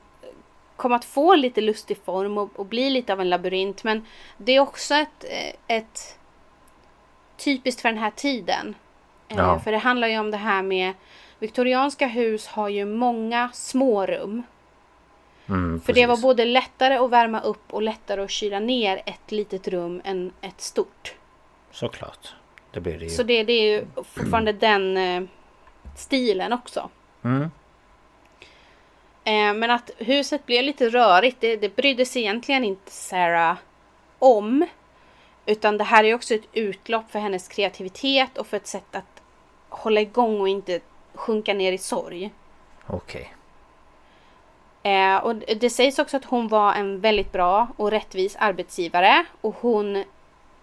kom 0.81 0.91
att 0.93 1.05
få 1.05 1.35
lite 1.35 1.61
lustig 1.61 1.97
form 2.05 2.37
och, 2.37 2.49
och 2.59 2.65
bli 2.65 2.89
lite 2.89 3.13
av 3.13 3.21
en 3.21 3.29
labyrint. 3.29 3.83
Men 3.83 4.05
det 4.37 4.51
är 4.51 4.59
också 4.59 4.95
ett, 4.95 5.23
eh, 5.29 5.77
ett 5.77 6.19
typiskt 7.37 7.81
för 7.81 7.89
den 7.89 7.97
här 7.97 8.11
tiden. 8.11 8.75
Eh, 9.27 9.37
Ja. 9.37 9.59
För 9.59 9.71
det 9.71 9.77
handlar 9.77 10.07
ju 10.07 10.19
om 10.19 10.31
det 10.31 10.37
här 10.37 10.61
med 10.63 10.93
Viktorianska 11.39 12.07
hus 12.07 12.47
har 12.47 12.69
ju 12.69 12.85
många 12.85 13.49
små 13.53 14.05
rum. 14.05 14.43
Mm, 15.49 15.81
För 15.81 15.93
det 15.93 16.05
var 16.05 16.17
både 16.17 16.45
lättare 16.45 16.93
att 16.95 17.09
värma 17.09 17.41
upp 17.41 17.73
och 17.73 17.81
lättare 17.81 18.21
att 18.21 18.31
kyla 18.31 18.59
ner 18.59 19.01
ett 19.05 19.31
litet 19.31 19.67
rum 19.67 20.01
än 20.03 20.31
ett 20.41 20.61
stort. 20.61 21.15
Såklart. 21.71 22.35
Det 22.71 22.79
blir 22.79 22.97
det 22.99 23.03
ju. 23.05 23.09
Så 23.09 23.23
det, 23.23 23.43
det 23.43 23.53
är 23.53 23.71
ju 23.77 23.85
fortfarande 24.03 24.51
den 24.51 24.97
eh, 24.97 25.23
stilen 25.95 26.53
också. 26.53 26.89
Mm. 27.23 27.51
Eh, 29.31 29.53
men 29.53 29.71
att 29.71 29.91
huset 29.97 30.45
blev 30.45 30.63
lite 30.63 30.89
rörigt, 30.89 31.37
det, 31.39 31.55
det 31.55 31.75
brydde 31.75 32.05
sig 32.05 32.21
egentligen 32.21 32.63
inte 32.63 32.91
Sarah 32.91 33.57
om. 34.19 34.65
Utan 35.45 35.77
det 35.77 35.83
här 35.83 36.03
är 36.03 36.15
också 36.15 36.33
ett 36.33 36.47
utlopp 36.53 37.11
för 37.11 37.19
hennes 37.19 37.47
kreativitet 37.47 38.37
och 38.37 38.47
för 38.47 38.57
ett 38.57 38.67
sätt 38.67 38.95
att 38.95 39.21
hålla 39.69 40.01
igång 40.01 40.41
och 40.41 40.49
inte 40.49 40.79
sjunka 41.13 41.53
ner 41.53 41.71
i 41.71 41.77
sorg. 41.77 42.31
Okej. 42.87 43.33
Eh, 44.83 45.17
och 45.17 45.35
det 45.35 45.69
sägs 45.69 45.99
också 45.99 46.17
att 46.17 46.25
hon 46.25 46.47
var 46.47 46.73
en 46.73 46.99
väldigt 46.99 47.31
bra 47.31 47.67
och 47.77 47.91
rättvis 47.91 48.35
arbetsgivare. 48.39 49.25
Och 49.41 49.55
hon, 49.59 50.03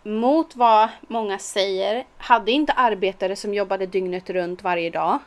mot 0.03 0.57
vad 0.57 0.89
många 1.01 1.39
säger, 1.39 2.05
hade 2.17 2.53
inte 2.53 2.73
arbetare 2.73 3.37
som 3.37 3.55
jobbade 3.55 3.87
dygnet 3.87 4.31
runt 4.31 4.63
varje 4.63 4.91
dag. 4.91 5.19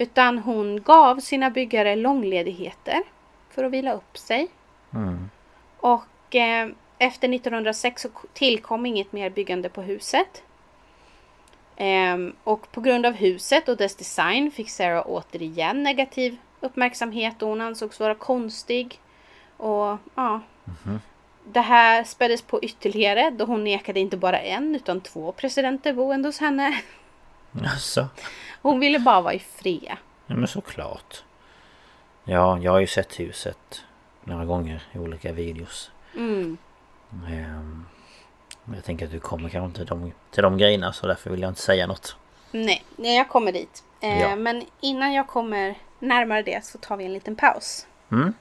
Utan 0.00 0.38
hon 0.38 0.82
gav 0.82 1.20
sina 1.20 1.50
byggare 1.50 1.96
långledigheter 1.96 3.02
för 3.50 3.64
att 3.64 3.72
vila 3.72 3.92
upp 3.92 4.18
sig. 4.18 4.48
Mm. 4.94 5.30
Och 5.76 6.34
eh, 6.34 6.68
efter 6.98 7.34
1906 7.34 8.02
så 8.02 8.08
tillkom 8.32 8.86
inget 8.86 9.12
mer 9.12 9.30
byggande 9.30 9.68
på 9.68 9.82
huset. 9.82 10.42
Ehm, 11.76 12.32
och 12.44 12.72
på 12.72 12.80
grund 12.80 13.06
av 13.06 13.12
huset 13.12 13.68
och 13.68 13.76
dess 13.76 13.96
design 13.96 14.50
fick 14.50 14.70
Sarah 14.70 15.04
återigen 15.06 15.82
negativ 15.82 16.36
uppmärksamhet 16.60 17.42
och 17.42 17.48
hon 17.48 17.60
ansågs 17.60 18.00
vara 18.00 18.14
konstig. 18.14 19.00
Och 19.56 19.98
ja, 20.14 20.40
det 21.44 21.60
här 21.60 22.04
späddes 22.04 22.42
på 22.42 22.62
ytterligare 22.62 23.30
då 23.30 23.44
hon 23.44 23.64
nekade 23.64 24.00
inte 24.00 24.16
bara 24.16 24.40
en 24.40 24.76
utan 24.76 25.00
två 25.00 25.32
presidenter 25.32 25.92
boende 25.92 26.28
hos 26.28 26.38
henne. 26.38 26.80
Alltså. 27.64 28.08
Hon 28.62 28.80
ville 28.80 28.98
bara 28.98 29.20
vara 29.20 29.34
i 29.34 29.38
fred. 29.38 29.96
Ja 30.26 30.36
men 30.36 30.48
såklart. 30.48 31.24
Ja, 32.24 32.58
jag 32.58 32.72
har 32.72 32.80
ju 32.80 32.86
sett 32.86 33.20
huset 33.20 33.84
några 34.24 34.44
gånger 34.44 34.82
i 34.92 34.98
olika 34.98 35.32
videos. 35.32 35.90
Mm. 36.16 36.56
Ehm, 37.28 37.86
men 38.64 38.74
jag 38.74 38.84
tänker 38.84 39.06
att 39.06 39.12
du 39.12 39.20
kommer 39.20 39.48
kanske 39.48 39.66
inte 39.66 39.78
till 39.78 39.86
de, 39.86 40.12
till 40.30 40.42
de 40.42 40.58
grejerna 40.58 40.92
så 40.92 41.06
därför 41.06 41.30
vill 41.30 41.40
jag 41.40 41.50
inte 41.50 41.60
säga 41.60 41.86
något. 41.86 42.16
Nej, 42.50 42.84
nej, 42.96 43.16
jag 43.16 43.28
kommer 43.28 43.52
dit. 43.52 43.84
Eh, 44.00 44.20
Ja. 44.20 44.36
Men 44.36 44.64
innan 44.80 45.12
jag 45.12 45.26
kommer 45.28 45.78
närmare 45.98 46.42
det 46.42 46.64
så 46.64 46.78
tar 46.78 46.96
vi 46.96 47.04
en 47.04 47.12
liten 47.12 47.36
paus. 47.36 47.86
Mm? 48.12 48.34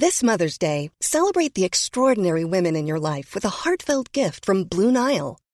This 0.00 0.22
Mother's 0.22 0.58
Day, 0.60 0.90
celebrate 1.00 1.54
the 1.54 1.64
extraordinary 1.64 2.44
women 2.44 2.76
in 2.76 2.88
your 2.88 2.98
life 3.16 3.34
with 3.34 3.46
a 3.46 3.52
heartfelt 3.64 4.16
gift 4.16 4.44
from 4.44 4.64
Blue 4.64 4.90
Nile. 4.90 5.36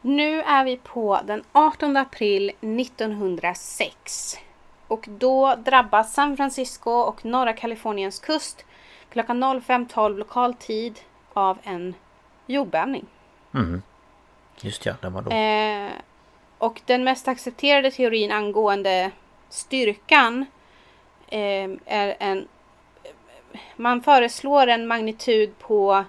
Nu 0.00 0.42
är 0.42 0.64
vi 0.64 0.76
på 0.76 1.20
den 1.24 1.44
18 1.52 1.96
april 1.96 2.50
1906. 2.60 4.36
Och 4.88 5.04
då 5.08 5.54
drabbas 5.54 6.14
San 6.14 6.36
Francisco 6.36 6.90
och 6.90 7.24
norra 7.24 7.52
Kaliforniens 7.52 8.18
kust 8.18 8.64
klockan 9.10 9.44
05.12 9.44 10.18
lokal 10.18 10.54
tid 10.54 11.00
av 11.32 11.58
en 11.62 11.94
jordbävning. 12.46 13.06
Mm. 13.54 13.82
Just 14.60 14.86
ja, 14.86 14.94
den 15.00 15.12
var 15.12 15.22
då. 15.22 15.30
Eh, 15.30 15.90
och 16.58 16.80
den 16.86 17.04
mest 17.04 17.28
accepterade 17.28 17.90
teorin 17.90 18.32
angående 18.32 19.10
styrkan 19.48 20.46
eh, 21.28 21.70
är 21.86 22.16
en... 22.18 22.48
Man 23.76 24.02
föreslår 24.02 24.66
en 24.66 24.86
magnitud 24.86 25.58
på 25.58 26.04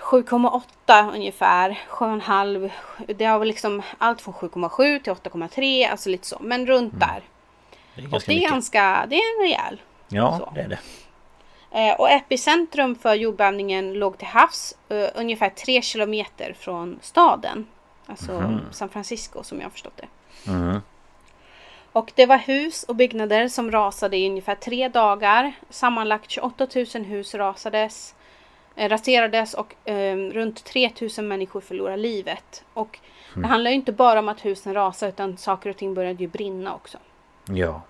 7,8 0.00 1.14
ungefär. 1.14 1.78
7,5. 1.88 2.70
Det 3.06 3.24
har 3.24 3.38
väl 3.38 3.48
liksom 3.48 3.82
allt 3.98 4.20
från 4.20 4.34
7,7 4.34 5.02
till 5.02 5.12
8,3. 5.12 5.90
Alltså 5.90 6.08
lite 6.08 6.26
så. 6.26 6.38
Men 6.40 6.66
runt 6.66 7.00
där. 7.00 7.22
Det 7.94 8.02
är 8.02 8.06
Och 8.06 8.10
ganska 8.10 8.26
det 8.30 8.34
är 8.34 8.36
mycket. 8.36 8.50
ganska... 8.50 9.06
Det 9.08 9.16
är 9.16 9.36
en 9.38 9.42
rejäl. 9.42 9.80
Ja, 10.08 10.38
så. 10.38 10.52
det 10.54 10.60
är 10.60 10.68
det. 10.68 10.78
Eh, 11.72 11.94
och 11.94 12.10
epicentrum 12.10 12.94
för 12.94 13.14
jordbävningen 13.14 13.94
låg 13.94 14.18
till 14.18 14.26
havs 14.26 14.74
eh, 14.88 15.08
ungefär 15.14 15.50
3 15.50 15.82
kilometer 15.82 16.54
från 16.58 16.98
staden. 17.02 17.66
Alltså 18.06 18.60
San 18.70 18.88
Francisco 18.88 19.42
som 19.42 19.58
jag 19.58 19.64
har 19.64 19.70
förstått 19.70 19.96
det. 19.96 20.08
Mm. 20.50 20.80
Och 21.92 22.12
det 22.14 22.26
var 22.26 22.38
hus 22.38 22.82
och 22.82 22.96
byggnader 22.96 23.48
som 23.48 23.70
rasade 23.70 24.16
i 24.16 24.28
ungefär 24.28 24.54
tre 24.54 24.88
dagar. 24.88 25.52
Sammanlagt 25.70 26.30
28 26.30 26.66
000 26.94 27.04
hus 27.04 27.34
rasades, 27.34 28.14
raserades 28.88 29.54
och 29.54 29.88
eh, 29.88 30.16
runt 30.16 30.64
3 30.64 30.90
000 31.18 31.26
människor 31.26 31.60
förlorade 31.60 31.96
livet. 31.96 32.64
Och 32.74 32.98
det 33.34 33.46
handlar 33.46 33.70
ju 33.70 33.76
inte 33.76 33.92
bara 33.92 34.18
om 34.18 34.28
att 34.28 34.44
husen 34.44 34.74
rasade 34.74 35.12
utan 35.12 35.36
saker 35.36 35.70
och 35.70 35.76
ting 35.76 35.94
började 35.94 36.22
ju 36.22 36.28
brinna 36.28 36.74
också. 36.74 36.98
Ja. 37.48 37.82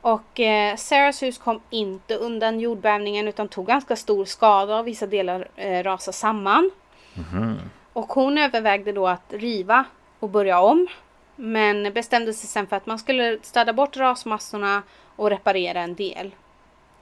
Och 0.00 0.40
eh, 0.40 0.76
Sarahs 0.76 1.22
hus 1.22 1.38
kom 1.38 1.60
inte 1.70 2.14
undan 2.14 2.60
jordbävningen 2.60 3.28
utan 3.28 3.48
tog 3.48 3.66
ganska 3.66 3.96
stor 3.96 4.24
skada 4.24 4.78
och 4.78 4.86
vissa 4.86 5.06
delar 5.06 5.48
eh, 5.56 5.82
rasade 5.82 6.16
samman. 6.16 6.70
Och 7.92 8.12
hon 8.12 8.38
övervägde 8.38 8.92
då 8.92 9.06
att 9.06 9.32
riva 9.32 9.84
och 10.18 10.28
börja 10.28 10.60
om. 10.60 10.86
Men 11.36 11.92
bestämde 11.92 12.32
sig 12.32 12.48
sen 12.48 12.66
för 12.66 12.76
att 12.76 12.86
man 12.86 12.98
skulle 12.98 13.38
städa 13.42 13.72
bort 13.72 13.96
rasmassorna 13.96 14.82
och 15.16 15.30
reparera 15.30 15.80
en 15.80 15.94
del. 15.94 16.34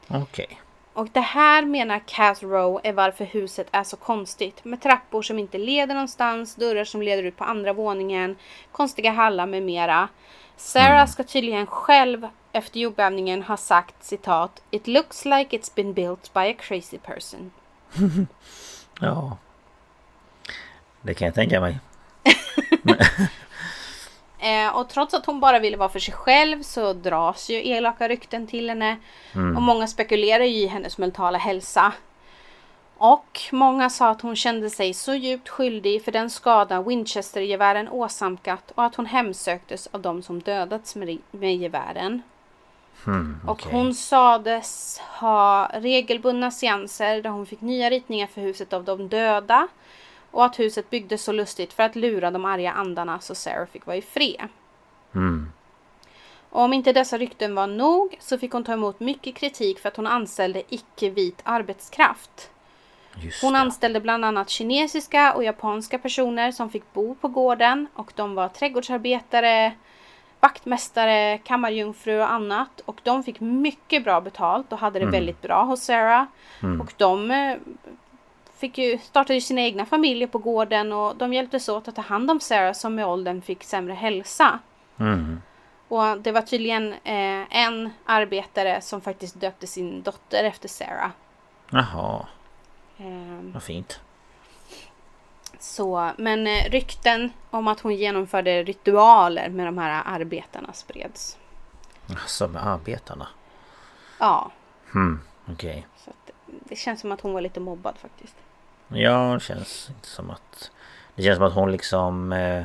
Okej. 0.08 0.60
Och 0.96 1.08
det 1.12 1.20
här 1.20 1.64
menar 1.64 2.00
Cass 2.06 2.42
Rowe 2.42 2.80
är 2.84 2.92
varför 2.92 3.24
huset 3.24 3.68
är 3.72 3.84
så 3.84 3.96
konstigt. 3.96 4.64
Med 4.64 4.80
trappor 4.82 5.22
som 5.22 5.38
inte 5.38 5.58
leder 5.58 5.94
någonstans, 5.94 6.54
dörrar 6.54 6.84
som 6.84 7.02
leder 7.02 7.22
ut 7.22 7.36
på 7.36 7.44
andra 7.44 7.72
våningen, 7.72 8.36
konstiga 8.72 9.10
hallar 9.10 9.46
med 9.46 9.62
mera. 9.62 10.08
Sarah 10.56 11.06
ska 11.06 11.24
tydligen 11.24 11.66
själv 11.66 12.28
efter 12.52 12.80
jordbävningen 12.80 13.42
ha 13.42 13.56
sagt 13.56 14.04
citat 14.04 14.62
It 14.70 14.86
looks 14.86 15.24
like 15.24 15.56
it's 15.56 15.74
been 15.74 15.92
built 15.92 16.34
by 16.34 16.40
a 16.40 16.54
crazy 16.58 16.98
person. 16.98 17.50
Ja. 19.00 19.36
Det 21.02 21.14
kan 21.14 21.26
jag 21.26 21.34
tänka 21.34 21.60
mig. 21.60 21.78
Eh, 24.38 24.76
och 24.76 24.88
trots 24.88 25.14
att 25.14 25.26
hon 25.26 25.40
bara 25.40 25.58
ville 25.58 25.76
vara 25.76 25.88
för 25.88 25.98
sig 25.98 26.14
själv 26.14 26.62
så 26.62 26.92
dras 26.92 27.50
ju 27.50 27.68
elaka 27.68 28.08
rykten 28.08 28.46
till 28.46 28.68
henne. 28.68 28.96
Och 29.56 29.62
många 29.62 29.86
spekulerar 29.86 30.44
i 30.44 30.66
hennes 30.66 30.98
mentala 30.98 31.38
hälsa. 31.38 31.92
Och 32.98 33.40
många 33.52 33.90
sa 33.90 34.08
att 34.08 34.20
hon 34.20 34.36
kände 34.36 34.70
sig 34.70 34.94
så 34.94 35.14
djupt 35.14 35.48
skyldig 35.48 36.04
för 36.04 36.12
den 36.12 36.30
skada 36.30 36.82
Winchester-gevären 36.82 37.88
åsamkat 37.88 38.72
och 38.74 38.84
att 38.84 38.94
hon 38.94 39.06
hemsöktes 39.06 39.88
av 39.92 40.00
de 40.00 40.22
som 40.22 40.40
dödats 40.40 40.96
med, 40.96 41.18
med 41.30 41.56
gevären. 41.56 42.22
Och 43.46 43.50
okej. 43.50 43.72
hon 43.72 43.94
sades 43.94 44.98
ha 45.20 45.70
regelbundna 45.74 46.50
seanser 46.50 47.22
där 47.22 47.30
hon 47.30 47.46
fick 47.46 47.60
nya 47.60 47.90
ritningar 47.90 48.26
för 48.26 48.40
huset 48.40 48.72
av 48.72 48.84
de 48.84 49.08
döda. 49.08 49.68
Och 50.36 50.44
att 50.44 50.58
huset 50.58 50.90
byggdes 50.90 51.22
så 51.22 51.32
lustigt 51.32 51.72
för 51.72 51.82
att 51.82 51.96
lura 51.96 52.30
de 52.30 52.44
arga 52.44 52.72
andarna 52.72 53.20
så 53.20 53.34
Sarah 53.34 53.66
fick 53.66 53.86
vara 53.86 53.96
i 53.96 54.02
fred. 54.02 54.48
Mm. 55.14 55.52
Och 56.50 56.62
om 56.62 56.72
inte 56.72 56.92
dessa 56.92 57.18
rykten 57.18 57.54
var 57.54 57.66
nog 57.66 58.16
så 58.20 58.38
fick 58.38 58.52
hon 58.52 58.64
ta 58.64 58.72
emot 58.72 59.00
mycket 59.00 59.34
kritik 59.34 59.78
för 59.78 59.88
att 59.88 59.96
hon 59.96 60.06
anställde 60.06 60.62
icke-vit 60.68 61.40
arbetskraft. 61.42 62.50
Just 63.20 63.42
Hon 63.42 63.52
det. 63.52 63.58
anställde 63.58 64.00
bland 64.00 64.24
annat 64.24 64.50
kinesiska 64.50 65.34
och 65.34 65.44
japanska 65.44 65.98
personer 65.98 66.52
som 66.52 66.70
fick 66.70 66.92
bo 66.92 67.14
på 67.14 67.28
gården 67.28 67.86
och 67.94 68.12
de 68.16 68.34
var 68.34 68.48
trädgårdsarbetare, 68.48 69.72
vaktmästare, 70.40 71.38
kammarjungfru 71.38 72.18
och 72.18 72.30
annat. 72.30 72.80
Och 72.84 73.00
de 73.02 73.22
fick 73.22 73.40
mycket 73.40 74.04
bra 74.04 74.20
betalt 74.20 74.72
och 74.72 74.78
hade 74.78 74.98
det 74.98 75.06
väldigt 75.06 75.42
bra 75.42 75.64
hos 75.64 75.80
Sarah. 75.80 76.24
Och 76.80 76.92
de 76.96 77.30
eh, 77.30 77.56
fick 78.56 78.78
ju, 78.78 78.98
startade 78.98 79.34
ju 79.34 79.40
sina 79.40 79.60
egna 79.60 79.86
familjer 79.86 80.28
på 80.28 80.38
gården 80.38 80.92
och 80.92 81.16
de 81.16 81.32
hjälptes 81.32 81.68
åt 81.68 81.88
att 81.88 81.94
ta 81.96 82.02
hand 82.02 82.30
om 82.30 82.40
Sarah 82.40 82.72
som 82.72 82.94
med 82.94 83.06
åldern 83.06 83.42
fick 83.42 83.64
sämre 83.64 83.94
hälsa. 83.94 84.58
Mm. 84.98 85.42
Och 85.88 86.18
det 86.20 86.32
var 86.32 86.42
tydligen 86.42 86.92
eh, 86.92 87.56
en 87.56 87.90
arbetare 88.04 88.80
som 88.80 89.00
faktiskt 89.00 89.40
döpte 89.40 89.66
sin 89.66 90.02
dotter 90.02 90.44
efter 90.44 90.68
Sarah. 90.68 91.10
Jaha, 91.70 92.26
Ehm, 92.98 93.52
vad 93.52 93.62
fint. 93.62 94.00
Så, 95.58 96.10
men 96.18 96.46
eh, 96.46 96.64
rykten 96.70 97.30
om 97.50 97.68
att 97.68 97.80
hon 97.80 97.94
genomförde 97.94 98.62
ritualer 98.62 99.48
med 99.48 99.66
de 99.66 99.78
här 99.78 100.02
arbetarna 100.06 100.72
spreds. 100.72 101.38
Alltså 102.10 102.48
med 102.48 102.66
arbetarna. 102.66 103.28
Ja, 104.20 104.50
Hmm, 104.92 105.20
okej. 105.52 105.86
så 105.96 106.10
att 106.10 106.30
det 106.46 106.76
känns 106.76 107.00
som 107.00 107.12
att 107.12 107.20
hon 107.20 107.32
var 107.32 107.40
lite 107.40 107.60
mobbad 107.60 107.94
faktiskt. 107.98 108.36
Ja, 108.88 109.34
det 109.34 109.40
känns 109.40 109.90
inte 109.90 110.08
som 110.08 110.30
att... 110.30 110.70
Det 111.14 111.22
känns 111.22 111.36
som 111.36 111.46
att 111.46 111.54
hon 111.54 111.72
liksom 111.72 112.32
eh, 112.32 112.64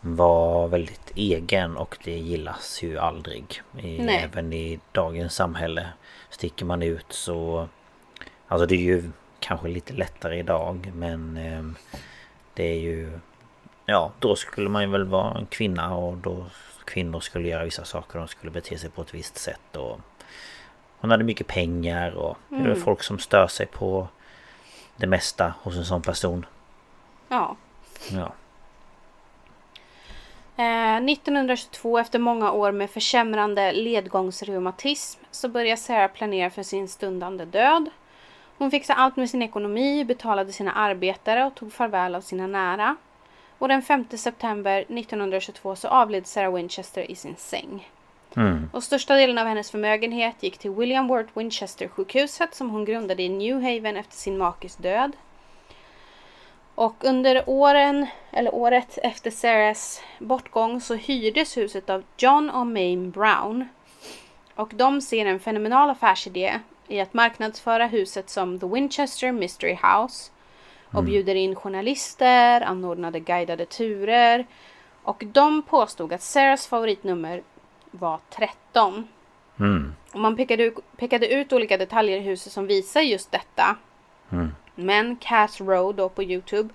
var 0.00 0.68
väldigt 0.68 1.12
egen 1.14 1.76
och 1.76 1.98
det 2.04 2.18
gillas 2.18 2.82
ju 2.82 2.98
aldrig. 2.98 3.62
I, 3.78 3.98
även 3.98 4.52
i 4.52 4.80
dagens 4.92 5.34
samhälle. 5.34 5.86
Sticker 6.30 6.64
man 6.64 6.82
ut 6.82 7.06
så... 7.08 7.68
Alltså 8.48 8.66
det 8.66 8.74
är 8.74 8.78
ju 8.78 9.10
kanske 9.40 9.68
lite 9.68 9.92
lättare 9.92 10.38
idag 10.38 10.92
men 10.94 11.36
eh, 11.36 11.62
det 12.54 12.64
är 12.64 12.80
ju... 12.80 13.18
Ja, 13.86 14.12
då 14.18 14.36
skulle 14.36 14.68
man 14.68 14.82
ju 14.82 14.88
väl 14.88 15.04
vara 15.04 15.38
en 15.38 15.46
kvinna 15.46 15.94
och 15.94 16.16
då 16.16 16.46
kvinnor 16.84 17.20
skulle 17.20 17.48
göra 17.48 17.64
vissa 17.64 17.84
saker. 17.84 18.18
De 18.18 18.28
skulle 18.28 18.52
bete 18.52 18.78
sig 18.78 18.90
på 18.90 19.02
ett 19.02 19.14
visst 19.14 19.38
sätt 19.38 19.76
och... 19.76 20.00
Hon 21.00 21.10
hade 21.10 21.24
mycket 21.24 21.46
pengar 21.46 22.10
och 22.10 22.36
det 22.48 22.56
är 22.56 22.68
väl 22.68 22.76
folk 22.76 23.02
som 23.02 23.18
stör 23.18 23.46
sig 23.46 23.66
på 23.66 24.08
det 25.00 25.06
mesta 25.06 25.54
hos 25.62 25.76
en 25.76 25.84
sån 25.84 26.02
person. 26.02 26.46
Ja. 27.28 27.56
Ja. 28.10 28.32
Eh, 30.56 30.96
1922 30.96 31.98
efter 31.98 32.18
många 32.18 32.52
år 32.52 32.72
med 32.72 32.90
försämrande 32.90 33.72
ledgångsreumatism 33.72 35.20
så 35.30 35.48
började 35.48 35.80
Sarah 35.80 36.10
planera 36.10 36.50
för 36.50 36.62
sin 36.62 36.88
stundande 36.88 37.44
död. 37.44 37.90
Hon 38.58 38.70
fixade 38.70 38.98
allt 38.98 39.16
med 39.16 39.30
sin 39.30 39.42
ekonomi, 39.42 40.04
betalade 40.04 40.52
sina 40.52 40.72
arbetare 40.72 41.44
och 41.44 41.54
tog 41.54 41.72
farväl 41.72 42.14
av 42.14 42.20
sina 42.20 42.46
nära. 42.46 42.96
Och 43.58 43.68
den 43.68 43.82
5 43.82 44.04
september 44.10 44.80
1922 44.80 45.76
så 45.76 45.88
avled 45.88 46.26
Sarah 46.26 46.54
Winchester 46.54 47.10
i 47.10 47.14
sin 47.16 47.36
säng. 47.36 47.90
Mm. 48.36 48.70
Och 48.72 48.82
största 48.82 49.14
delen 49.14 49.38
av 49.38 49.46
hennes 49.46 49.70
förmögenhet 49.70 50.42
gick 50.42 50.58
till 50.58 50.70
William 50.70 51.08
Worth 51.08 51.38
Winchester 51.38 51.88
sjukhuset 51.88 52.54
som 52.54 52.70
hon 52.70 52.84
grundade 52.84 53.22
i 53.22 53.28
New 53.28 53.54
Haven 53.54 53.96
efter 53.96 54.16
sin 54.16 54.38
makes 54.38 54.76
död. 54.76 55.12
Och 56.74 57.04
under 57.04 57.44
åren, 57.46 58.06
eller 58.30 58.54
året 58.54 58.98
efter 59.02 59.30
Sarahs 59.30 60.02
bortgång 60.18 60.80
så 60.80 60.94
hyrdes 60.94 61.56
huset 61.56 61.90
av 61.90 62.02
John 62.16 62.50
och 62.50 62.66
Mame 62.66 63.10
Brown. 63.10 63.68
Och 64.54 64.70
de 64.74 65.00
ser 65.00 65.26
en 65.26 65.40
fenomenal 65.40 65.90
affärsidé 65.90 66.60
i 66.88 67.00
att 67.00 67.14
marknadsföra 67.14 67.86
huset 67.86 68.30
som 68.30 68.60
The 68.60 68.66
Winchester 68.66 69.32
Mystery 69.32 69.78
House. 69.82 70.30
Och 70.92 71.04
bjuder 71.04 71.34
in 71.34 71.54
journalister, 71.54 72.60
anordnade 72.60 73.20
guidade 73.20 73.66
turer. 73.66 74.46
Och 75.02 75.22
de 75.26 75.62
påstod 75.62 76.12
att 76.12 76.22
Sarahs 76.22 76.66
favoritnummer 76.66 77.42
var 77.90 78.20
13. 78.30 79.08
Mm. 79.60 79.94
Och 80.12 80.20
man 80.20 80.36
pekade 80.36 80.62
ut, 80.62 80.74
pekade 80.96 81.28
ut 81.28 81.52
olika 81.52 81.76
detaljer 81.76 82.16
i 82.16 82.20
huset 82.20 82.52
som 82.52 82.66
visar 82.66 83.00
just 83.00 83.32
detta. 83.32 83.76
Mm. 84.32 84.54
Men 84.74 85.16
Cass 85.16 85.60
Rowe 85.60 85.92
då 85.92 86.08
på 86.08 86.22
Youtube 86.22 86.74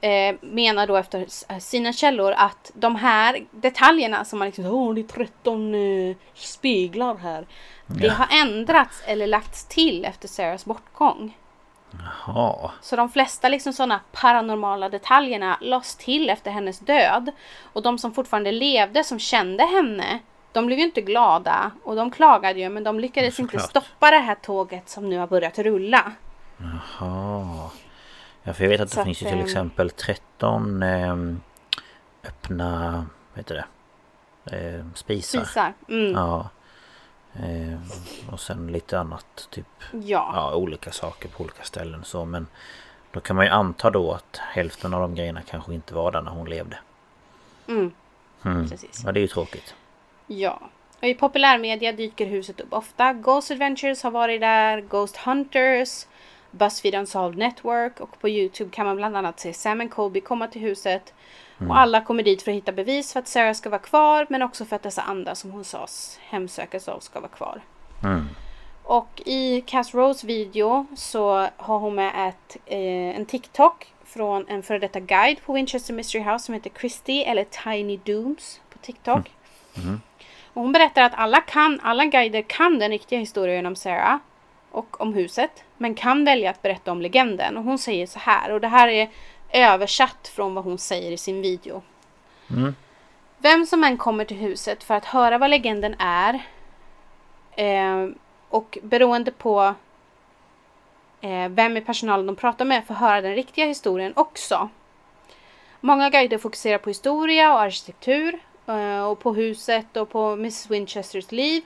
eh, 0.00 0.36
menar 0.40 0.86
då 0.86 0.96
efter 0.96 1.20
s- 1.24 1.46
sina 1.60 1.92
källor 1.92 2.32
att 2.36 2.70
de 2.74 2.96
här 2.96 3.44
detaljerna 3.50 4.24
som 4.24 4.38
man 4.38 4.46
liksom 4.48 4.66
Åh, 4.66 4.94
det 4.94 5.00
är 5.00 5.04
13 5.04 5.74
eh, 5.74 6.16
speglar 6.34 7.16
här. 7.16 7.46
Det 7.86 8.08
har 8.08 8.28
ändrats 8.40 9.02
eller 9.06 9.26
lagts 9.26 9.64
till 9.64 10.04
efter 10.04 10.28
Sarahs 10.28 10.64
bortgång. 10.64 11.36
Jaha. 12.26 12.70
Så 12.80 12.96
de 12.96 13.08
flesta 13.08 13.48
liksom 13.48 13.72
sådana 13.72 14.00
paranormala 14.12 14.88
detaljerna 14.88 15.58
lades 15.60 15.96
till 15.96 16.30
efter 16.30 16.50
hennes 16.50 16.78
död. 16.78 17.30
Och 17.72 17.82
de 17.82 17.98
som 17.98 18.14
fortfarande 18.14 18.52
levde, 18.52 19.04
som 19.04 19.18
kände 19.18 19.64
henne, 19.64 20.18
de 20.52 20.66
blev 20.66 20.78
ju 20.78 20.84
inte 20.84 21.00
glada. 21.00 21.70
Och 21.84 21.96
de 21.96 22.10
klagade 22.10 22.60
ju, 22.60 22.68
men 22.68 22.84
de 22.84 23.00
lyckades 23.00 23.40
inte 23.40 23.58
stoppa 23.58 24.10
det 24.10 24.18
här 24.18 24.34
tåget 24.34 24.88
som 24.88 25.08
nu 25.08 25.18
har 25.18 25.26
börjat 25.26 25.58
rulla. 25.58 26.12
Jaha. 26.56 27.70
Ja, 28.42 28.52
för 28.52 28.64
jag 28.64 28.70
vet 28.70 28.80
att 28.80 28.88
det 28.88 28.94
Så 28.94 29.04
finns 29.04 29.22
ju 29.22 29.26
att, 29.26 29.32
till 29.32 29.40
ehm, 29.40 29.46
exempel 29.46 29.90
13 29.90 30.82
ehm, 30.82 31.40
öppna, 32.24 33.06
vad 33.32 33.38
heter 33.38 33.54
det? 33.54 33.64
Eh, 34.56 34.84
spisar. 34.94 35.38
Spisar. 35.38 35.72
Mm. 35.88 36.12
Ja. 36.12 36.48
Eh, 37.36 37.78
och 38.32 38.40
sen 38.40 38.66
lite 38.66 38.98
annat 38.98 39.48
typ 39.50 39.66
Ja. 39.92 40.32
ja, 40.34 40.54
olika 40.54 40.92
saker 40.92 41.28
på 41.28 41.42
olika 41.42 41.62
ställen 41.62 42.04
så 42.04 42.24
men 42.24 42.46
då 43.12 43.20
kan 43.20 43.36
man 43.36 43.44
ju 43.44 43.50
anta 43.50 43.90
då 43.90 44.12
att 44.12 44.36
hälften 44.36 44.94
av 44.94 45.00
de 45.00 45.14
grejerna 45.14 45.42
kanske 45.42 45.74
inte 45.74 45.94
var 45.94 46.12
där 46.12 46.22
när 46.22 46.30
hon 46.30 46.50
levde. 46.50 46.78
Mm. 47.68 47.92
Mm. 48.44 48.68
Precis. 48.68 49.02
Ja 49.04 49.12
det 49.12 49.20
är 49.20 49.22
ju 49.22 49.28
tråkigt. 49.28 49.74
Ja. 50.26 50.60
Och 51.00 51.08
I 51.08 51.14
populärmedia 51.14 51.92
dyker 51.92 52.26
huset 52.26 52.60
upp 52.60 52.72
ofta. 52.72 53.12
Ghost 53.12 53.50
Adventures 53.50 54.02
har 54.02 54.10
varit 54.10 54.40
där, 54.40 54.80
Ghost 54.80 55.16
Hunters, 55.16 56.06
Buzzfeed 56.50 56.94
Unsolved 56.94 57.38
Network 57.38 58.00
och 58.00 58.20
på 58.20 58.28
Youtube 58.28 58.70
kan 58.70 58.86
man 58.86 58.96
bland 58.96 59.16
annat 59.16 59.40
se 59.40 59.52
Sam 59.52 59.80
and 59.80 59.90
Colby 59.90 60.20
komma 60.20 60.46
till 60.46 60.60
huset. 60.60 61.14
Och 61.70 61.78
alla 61.78 62.00
kommer 62.00 62.22
dit 62.22 62.42
för 62.42 62.50
att 62.50 62.56
hitta 62.56 62.72
bevis 62.72 63.12
för 63.12 63.20
att 63.20 63.28
Sarah 63.28 63.54
ska 63.54 63.70
vara 63.70 63.80
kvar 63.80 64.26
men 64.28 64.42
också 64.42 64.64
för 64.64 64.76
att 64.76 64.82
dessa 64.82 65.02
andra 65.02 65.34
som 65.34 65.50
hon 65.50 65.64
sades 65.64 66.18
hemsökas 66.22 66.88
av 66.88 67.00
ska 67.00 67.20
vara 67.20 67.30
kvar. 67.30 67.60
Mm. 68.02 68.28
Och 68.82 69.22
i 69.26 69.60
Cass 69.60 69.94
Rose 69.94 70.26
video 70.26 70.86
så 70.96 71.46
har 71.56 71.78
hon 71.78 71.94
med 71.94 72.28
ett, 72.28 72.56
eh, 72.66 73.16
en 73.16 73.26
TikTok 73.26 73.92
från 74.04 74.48
en 74.48 74.62
före 74.62 74.78
detta 74.78 75.00
guide 75.00 75.42
på 75.46 75.52
Winchester 75.52 75.94
Mystery 75.94 76.22
House 76.22 76.44
som 76.44 76.54
heter 76.54 76.70
Christy 76.80 77.22
eller 77.22 77.44
Tiny 77.44 77.96
Dooms 77.96 78.60
på 78.70 78.78
TikTok. 78.78 79.30
Och 80.52 80.62
hon 80.62 80.72
berättar 80.72 81.02
att 81.02 81.14
alla, 81.14 81.40
kan, 81.40 81.80
alla 81.82 82.04
guider 82.04 82.42
kan 82.42 82.78
den 82.78 82.90
riktiga 82.90 83.18
historien 83.18 83.66
om 83.66 83.76
Sarah 83.76 84.18
och 84.70 85.00
om 85.00 85.14
huset. 85.14 85.64
Men 85.78 85.94
kan 85.94 86.24
välja 86.24 86.50
att 86.50 86.62
berätta 86.62 86.92
om 86.92 87.00
legenden. 87.00 87.56
Och 87.56 87.64
hon 87.64 87.78
säger 87.78 88.06
så 88.06 88.18
här. 88.18 88.52
Och 88.52 88.60
det 88.60 88.68
här 88.68 88.88
är 88.88 89.10
översatt 89.54 90.28
från 90.28 90.54
vad 90.54 90.64
hon 90.64 90.78
säger 90.78 91.12
i 91.12 91.16
sin 91.16 91.42
video. 91.42 91.82
Vem 93.38 93.66
som 93.66 93.84
än 93.84 93.96
kommer 93.96 94.24
till 94.24 94.36
huset 94.36 94.84
för 94.84 94.94
att 94.94 95.04
höra 95.04 95.38
vad 95.38 95.50
legenden 95.50 95.94
är. 95.98 96.34
Eh, 97.56 98.08
och 98.48 98.78
beroende 98.82 99.30
på 99.30 99.74
eh, 101.20 101.48
vem 101.48 101.76
i 101.76 101.80
personalen 101.80 102.26
de 102.26 102.36
pratar 102.36 102.64
med 102.64 102.86
får 102.86 102.94
höra 102.94 103.20
den 103.20 103.34
riktiga 103.34 103.66
historien 103.66 104.12
också. 104.16 104.68
Många 105.80 106.10
guider 106.10 106.38
fokuserar 106.38 106.78
på 106.78 106.90
historia 106.90 107.52
och 107.52 107.60
arkitektur 107.60 108.38
eh, 108.66 109.04
och 109.04 109.20
på 109.20 109.34
huset 109.34 109.96
och 109.96 110.10
på 110.10 110.32
Mrs 110.32 110.70
Winchesters 110.70 111.32
liv. 111.32 111.62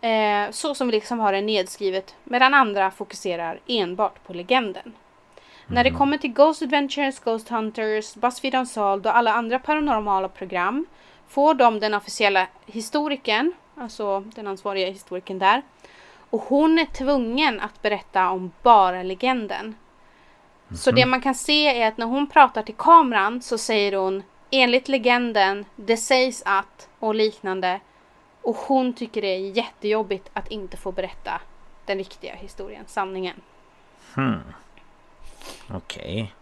Eh, 0.00 0.50
så 0.50 0.74
som 0.74 0.88
vi 0.88 0.92
liksom 0.92 1.18
har 1.18 1.32
det 1.32 1.40
nedskrivet 1.40 2.14
medan 2.24 2.54
andra 2.54 2.90
fokuserar 2.90 3.60
enbart 3.66 4.24
på 4.24 4.32
legenden. 4.32 4.92
När 5.68 5.84
det 5.84 5.90
kommer 5.90 6.18
till 6.18 6.32
Ghost 6.32 6.62
Adventures, 6.62 7.20
Ghost 7.20 7.48
Hunters, 7.48 8.14
Buzzfeed 8.14 8.54
Unsolved 8.54 9.06
och 9.06 9.16
alla 9.16 9.32
andra 9.32 9.58
paranormala 9.58 10.28
program 10.28 10.86
får 11.28 11.54
de 11.54 11.80
den 11.80 11.94
officiella 11.94 12.46
historikern, 12.66 13.52
alltså 13.74 14.20
den 14.20 14.46
ansvariga 14.46 14.90
historikern 14.90 15.38
där. 15.38 15.62
Och 16.30 16.40
hon 16.40 16.78
är 16.78 16.84
tvungen 16.84 17.60
att 17.60 17.82
berätta 17.82 18.30
om 18.30 18.52
bara 18.62 19.02
legenden. 19.02 19.74
Så 20.74 20.90
det 20.90 21.06
man 21.06 21.20
kan 21.20 21.34
se 21.34 21.82
är 21.82 21.88
att 21.88 21.98
när 21.98 22.06
hon 22.06 22.26
pratar 22.26 22.62
till 22.62 22.74
kameran 22.74 23.42
så 23.42 23.58
säger 23.58 23.92
hon 23.92 24.22
enligt 24.50 24.88
legenden, 24.88 25.64
det 25.76 25.96
sägs 25.96 26.42
att 26.46 26.88
och 26.98 27.14
liknande. 27.14 27.80
Och 28.42 28.56
hon 28.56 28.92
tycker 28.92 29.22
det 29.22 29.28
är 29.28 29.56
jättejobbigt 29.56 30.30
att 30.32 30.50
inte 30.50 30.76
få 30.76 30.92
berätta 30.92 31.40
den 31.84 31.98
riktiga 31.98 32.34
historien, 32.34 32.84
sanningen. 32.86 33.40
Okej. 35.70 36.34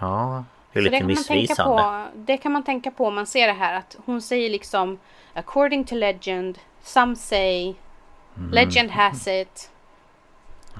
Ja. 0.00 0.44
Det 0.72 0.78
är 0.78 0.82
det 0.82 0.90
lite 0.90 0.98
kan, 0.98 1.06
man 1.06 1.16
tänka 1.16 1.32
missvisande. 1.34 1.82
på, 1.82 2.06
det 2.14 2.36
kan 2.36 2.52
man 2.52 2.62
tänka 2.62 2.90
på 2.90 3.06
om 3.06 3.14
man 3.14 3.26
ser 3.26 3.46
det 3.46 3.52
här 3.52 3.74
att 3.74 3.96
hon 4.06 4.22
säger 4.22 4.50
liksom 4.50 4.98
According 5.34 5.84
to 5.84 5.94
legend, 5.94 6.58
some 6.82 7.16
say, 7.16 7.74
Mm. 8.36 8.50
legend 8.50 8.90
has 8.90 9.26
it. 9.28 9.70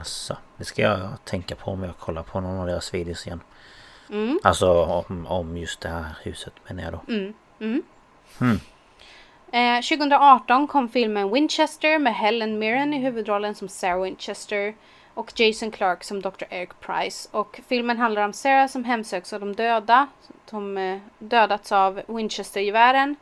Asså, 0.00 0.36
det 0.56 0.64
ska 0.64 0.82
jag 0.82 1.08
tänka 1.24 1.54
på 1.54 1.70
om 1.70 1.82
jag 1.82 1.98
kollar 1.98 2.22
på 2.22 2.40
någon 2.40 2.58
av 2.60 2.66
deras 2.66 2.94
videos 2.94 3.26
igen. 3.26 3.40
Mm. 4.10 4.38
Alltså 4.42 4.84
om, 4.84 5.26
om 5.26 5.56
just 5.56 5.80
det 5.80 5.88
här 5.88 6.04
huset 6.22 6.52
menar 6.68 6.82
jag 6.82 6.92
då. 6.92 7.00
Eh, 9.58 9.80
2018 9.82 10.66
kom 10.66 10.88
filmen 10.88 11.32
Winchester 11.32 11.98
med 11.98 12.14
Helen 12.14 12.58
Mirren 12.58 12.94
i 12.94 12.98
huvudrollen 12.98 13.54
som 13.54 13.68
Sarah 13.68 14.00
Winchester 14.02 14.74
och 15.14 15.40
Jason 15.40 15.70
Clark 15.70 16.04
som 16.04 16.22
Dr. 16.22 16.44
Eric 16.50 16.70
Price. 16.80 17.28
Och 17.32 17.60
filmen 17.68 17.98
handlar 17.98 18.24
om 18.24 18.32
Sarah 18.32 18.68
som 18.68 18.84
hemsöks 18.84 19.32
av 19.32 19.40
de 19.40 19.54
döda 19.54 20.06
som 20.46 20.78
eh, 20.78 20.98
dödats 21.18 21.72
av 21.72 22.02
Winchester-gevären 22.06 23.16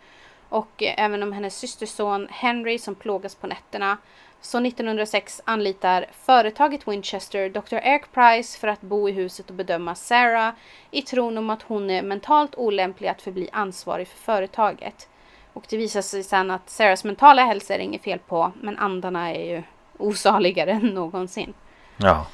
och 0.49 0.83
eh, 0.83 1.05
även 1.05 1.23
om 1.23 1.33
hennes 1.33 1.59
systerson 1.59 2.29
Henry 2.31 2.79
som 2.79 2.95
plågas 2.95 3.35
på 3.35 3.47
nätterna. 3.47 3.99
Så 4.41 4.59
1906 4.59 5.43
anlitar 5.45 6.07
företaget 6.13 6.89
Winchester 6.89 7.49
Dr. 7.49 7.75
Eric 7.75 8.03
Price 8.13 8.59
för 8.59 8.69
att 8.69 8.81
bo 8.81 9.09
i 9.09 9.13
huset 9.13 9.51
och 9.51 9.57
bedöma 9.57 9.95
Sarah 9.95 10.55
i 10.91 11.03
tron 11.03 11.39
om 11.39 11.51
att 11.51 11.63
hon 11.63 11.91
är 11.91 12.03
mentalt 12.03 12.55
olämplig 12.55 13.09
att 13.09 13.23
förbli 13.23 13.49
ansvarig 13.53 14.09
för 14.09 14.19
företaget. 14.19 15.09
Och 15.53 15.65
det 15.69 15.77
visar 15.77 16.03
sig 16.03 16.23
sen 16.23 16.51
att 16.51 16.71
Sarahs 16.71 17.05
mentala 17.05 17.45
hälsa 17.45 17.75
är 17.75 17.79
det 17.79 17.85
inget 17.85 18.03
fel 18.03 18.19
på, 18.19 18.53
men 18.61 18.79
andarna 18.79 19.35
är 19.35 19.45
ju 19.45 19.63
osaligare 19.99 20.71
än 20.83 20.87
någonsin. 20.87 21.55
Ja. 22.03 22.27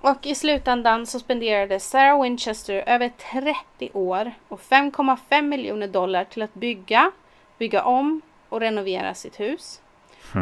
Och 0.00 0.26
i 0.26 0.34
slutändan 0.34 1.06
så 1.06 1.18
spenderade 1.18 1.80
Sarah 1.80 2.22
Winchester 2.22 2.84
över 2.86 3.10
30 3.32 3.90
år 3.92 4.32
och 4.48 4.60
5,5 4.60 5.42
miljoner 5.42 5.88
dollar 5.88 6.24
till 6.24 6.42
att 6.42 6.54
bygga, 6.54 7.10
bygga 7.58 7.84
om 7.84 8.20
och 8.48 8.60
renovera 8.60 9.14
sitt 9.14 9.40
hus. 9.40 9.80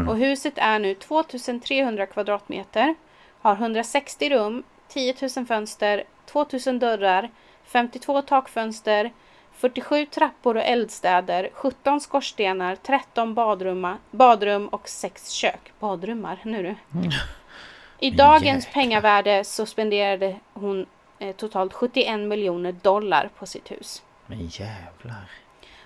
Och 0.09 0.17
huset 0.17 0.55
är 0.57 0.79
nu 0.79 0.95
2300 0.95 2.07
kvadratmeter, 2.07 2.95
har 3.41 3.53
160 3.53 4.31
rum, 4.31 4.63
10 4.89 5.15
000 5.37 5.47
fönster, 5.47 6.05
2000 6.27 6.79
dörrar, 6.79 7.31
52 7.65 8.23
takfönster, 8.23 9.13
47 9.53 10.07
trappor 10.07 10.57
och 10.57 10.63
eldstäder, 10.63 11.51
17 11.53 12.01
skorstenar, 12.01 12.77
13 12.77 13.35
badrum, 13.35 13.97
badrum 14.11 14.69
och 14.69 14.89
6 14.89 15.31
kök. 15.31 15.73
Badrummar, 15.79 16.41
nu 16.45 16.63
du. 16.63 17.01
I 18.01 18.11
dagens 18.11 18.65
Jäklar. 18.65 18.83
pengavärde 18.83 19.45
så 19.45 19.67
spenderade 19.67 20.37
hon 20.55 20.87
eh, 21.19 21.37
totalt 21.37 21.73
71 21.73 22.21
miljoner 22.21 22.73
dollar 22.73 23.31
på 23.39 23.47
sitt 23.47 23.71
hus. 23.71 24.03
Men 24.27 24.47
jävlar. 24.47 25.31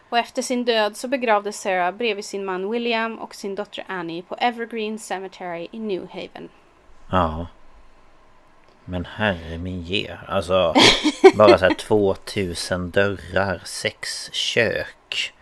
Och 0.08 0.18
efter 0.18 0.42
sin 0.42 0.64
död 0.64 0.96
så 0.96 1.08
begravdes 1.08 1.60
Sarah 1.60 1.94
bredvid 1.94 2.24
sin 2.24 2.44
man 2.44 2.70
William 2.70 3.18
och 3.18 3.34
sin 3.34 3.54
dotter 3.54 3.84
Annie 3.88 4.22
på 4.22 4.34
Evergreen 4.34 4.98
Cemetery 4.98 5.68
i 5.72 5.78
New 5.78 6.08
Haven. 6.10 6.48
Ja. 7.10 7.46
Men 8.84 9.04
herre 9.04 9.58
min 9.58 9.82
ge. 9.82 10.16
Alltså 10.28 10.74
bara 11.34 11.58
så 11.58 11.64
här 11.64 11.74
2000 11.74 12.90
dörrar, 12.90 13.60
sex 13.64 14.32
kök. 14.32 15.32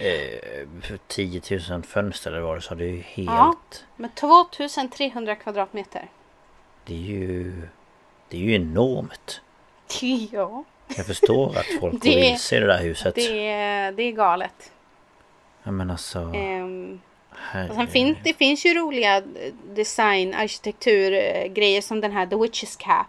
Eh, 0.00 0.96
10 1.08 1.42
000 1.70 1.82
fönster 1.82 2.30
eller 2.30 2.40
vad 2.40 2.56
du 2.56 2.60
sa. 2.60 2.74
Det 2.74 2.84
är 2.84 2.88
ju 2.88 3.00
helt... 3.00 3.28
Ja. 3.30 3.54
Med 3.96 4.14
2300 4.14 5.34
kvadratmeter. 5.36 6.08
Det 6.86 6.94
är 6.94 6.98
ju... 6.98 7.52
Det 8.28 8.36
är 8.36 8.40
ju 8.40 8.54
enormt. 8.54 9.40
Ja, 10.32 10.64
Jag 10.96 11.06
förstår 11.06 11.58
att 11.58 11.66
folk 11.80 11.92
går 12.02 12.10
Det- 12.10 12.16
vilse 12.30 12.56
i 12.56 12.60
det 12.60 12.66
där 12.66 12.82
huset. 12.82 13.14
det 13.14 13.48
är, 13.48 13.92
det 13.92 14.02
är 14.02 14.12
galet. 14.12 14.72
Ja 15.62 15.70
men 15.70 15.90
alltså... 15.90 16.18
Herre... 17.32 17.68
och 17.68 17.74
sen 17.74 17.86
fin, 17.88 18.16
det 18.24 18.34
finns 18.34 18.66
ju 18.66 18.74
roliga 18.74 19.16
eh, 19.16 19.22
design, 19.74 20.34
arkitektur, 20.34 21.12
eh, 21.12 21.46
grejer 21.46 21.80
som 21.80 22.00
den 22.00 22.12
här 22.12 22.26
The 22.26 22.36
Witch's 22.36 22.76
Cap. 22.78 23.06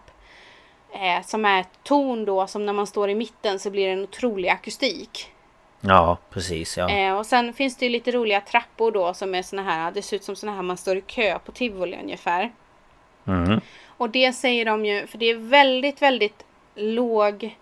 Eh, 0.92 1.26
som 1.26 1.44
är 1.44 1.60
ett 1.60 1.78
torn 1.82 2.24
då 2.24 2.46
som 2.46 2.66
när 2.66 2.72
man 2.72 2.86
står 2.86 3.10
i 3.10 3.14
mitten 3.14 3.58
så 3.58 3.70
blir 3.70 3.86
det 3.86 3.92
en 3.92 4.02
otrolig 4.02 4.48
akustik. 4.48 5.32
Ja 5.84 6.18
precis 6.30 6.76
ja. 6.76 6.90
Eh, 6.90 7.14
och 7.14 7.26
sen 7.26 7.52
finns 7.52 7.76
det 7.76 7.86
ju 7.86 7.92
lite 7.92 8.12
roliga 8.12 8.40
trappor 8.40 8.92
då 8.92 9.14
som 9.14 9.34
är 9.34 9.42
såna 9.42 9.62
här, 9.62 9.92
det 9.92 10.02
ser 10.02 10.16
ut 10.16 10.24
som 10.24 10.36
såna 10.36 10.54
här 10.54 10.62
man 10.62 10.76
står 10.76 10.96
i 10.96 11.00
kö 11.00 11.38
på 11.38 11.52
tivoli 11.52 11.98
ungefär. 12.02 12.52
Mm. 13.26 13.60
Och 13.86 14.10
det 14.10 14.32
säger 14.32 14.64
de 14.64 14.86
ju, 14.86 15.06
för 15.06 15.18
det 15.18 15.26
är 15.26 15.34
väldigt, 15.34 16.02
väldigt 16.02 16.44
låg 16.74 17.56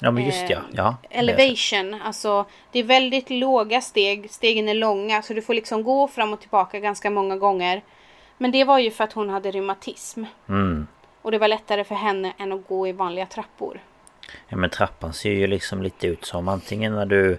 Ja 0.00 0.10
men 0.10 0.24
just 0.24 0.50
ja. 0.50 0.56
eh, 0.56 0.62
ja 0.72 0.96
det 1.02 1.16
elevation. 1.16 2.00
Alltså 2.04 2.44
det 2.72 2.78
är 2.78 2.84
väldigt 2.84 3.30
låga 3.30 3.80
steg, 3.80 4.30
stegen 4.30 4.68
är 4.68 4.74
långa 4.74 5.22
så 5.22 5.34
du 5.34 5.42
får 5.42 5.54
liksom 5.54 5.82
gå 5.82 6.08
fram 6.08 6.32
och 6.32 6.40
tillbaka 6.40 6.80
ganska 6.80 7.10
många 7.10 7.36
gånger. 7.36 7.82
Men 8.38 8.50
det 8.50 8.64
var 8.64 8.78
ju 8.78 8.90
för 8.90 9.04
att 9.04 9.12
hon 9.12 9.30
hade 9.30 9.50
reumatism. 9.50 10.24
Mm. 10.48 10.86
Och 11.22 11.30
det 11.30 11.38
var 11.38 11.48
lättare 11.48 11.84
för 11.84 11.94
henne 11.94 12.32
än 12.38 12.52
att 12.52 12.68
gå 12.68 12.88
i 12.88 12.92
vanliga 12.92 13.26
trappor. 13.26 13.80
Ja 14.48 14.56
men 14.56 14.70
trappan 14.70 15.12
ser 15.12 15.30
ju 15.32 15.46
liksom 15.46 15.82
lite 15.82 16.06
ut 16.06 16.24
som 16.24 16.48
antingen 16.48 16.94
när 16.94 17.06
du 17.06 17.38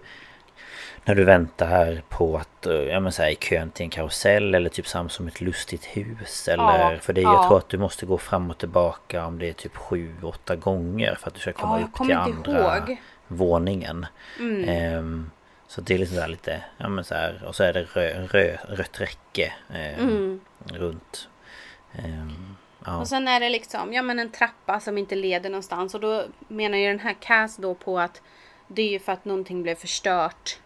När 1.08 1.16
du 1.16 1.24
väntar 1.24 1.68
här 1.68 2.04
på 2.10 2.38
att, 2.38 2.66
eh, 2.66 2.74
ja 2.74 3.00
men 3.00 3.12
säga 3.12 3.32
i 3.32 3.36
kön 3.36 3.72
till 3.72 3.84
en 3.84 3.90
karusell 3.90 4.56
eller 4.56 4.70
typ 4.70 4.88
samma 4.88 5.10
som 5.10 5.28
ett 5.28 5.42
lustigt 5.42 5.86
hus 5.86 6.48
eller 6.48 6.64
Ja, 6.94 6.98
För 7.02 7.14
det 7.14 7.22
ja. 7.22 7.34
jag 7.34 7.48
tror 7.48 7.58
att 7.58 7.70
du 7.70 7.78
måste 7.78 8.06
gå 8.06 8.18
fram 8.18 8.50
och 8.50 8.58
tillbaka 8.58 9.26
om 9.26 9.40
det 9.40 9.50
är 9.50 9.54
typ 9.54 9.76
sju, 9.78 10.16
åtta 10.24 10.56
gånger 10.56 11.16
för 11.16 11.28
att 11.28 11.34
du 11.34 11.40
ska 11.40 11.54
komma 11.54 11.80
Ja, 11.80 11.86
upp 11.86 12.08
till 12.08 12.16
andra 12.16 12.78
ihåg. 12.80 12.98
våningen 13.28 14.06
Mm. 14.40 14.70
Ehm, 14.70 15.32
Så 15.68 15.82
det 15.82 15.94
är 15.94 15.98
liksom 15.98 16.18
där 16.18 16.28
lite, 16.28 16.64
ja 16.78 16.90
men 16.90 17.04
så 17.04 17.16
här, 17.16 17.44
och 17.48 17.56
så 17.56 17.64
är 17.64 17.74
det 17.74 17.84
rö, 17.94 18.28
rö, 18.28 18.58
rött 18.70 19.02
räcke 19.02 19.54
ehm, 19.74 20.40
runt 20.74 21.28
Ehm, 21.94 22.56
Ja, 22.86 23.00
Och 23.00 23.08
sen 23.08 23.28
är 23.28 23.40
det 23.40 23.50
liksom, 23.50 23.94
ja 23.94 24.02
men 24.02 24.20
en 24.20 24.32
trappa 24.32 24.80
som 24.80 24.98
inte 24.98 25.16
leder 25.16 25.50
någonstans. 25.50 25.94
Och 25.96 26.02
då 26.02 26.24
menar 26.48 26.78
ju 26.78 26.88
den 26.88 27.00
här 27.00 27.16
Cass 27.20 27.58
då 27.58 27.74
på 27.76 28.00
att 28.00 28.22
det 28.68 28.82
är 28.82 28.90
ju 28.90 29.00
för 29.00 29.12
att 29.12 29.26
någonting 29.26 29.64
blev 29.64 29.76
förstört. 29.76 30.60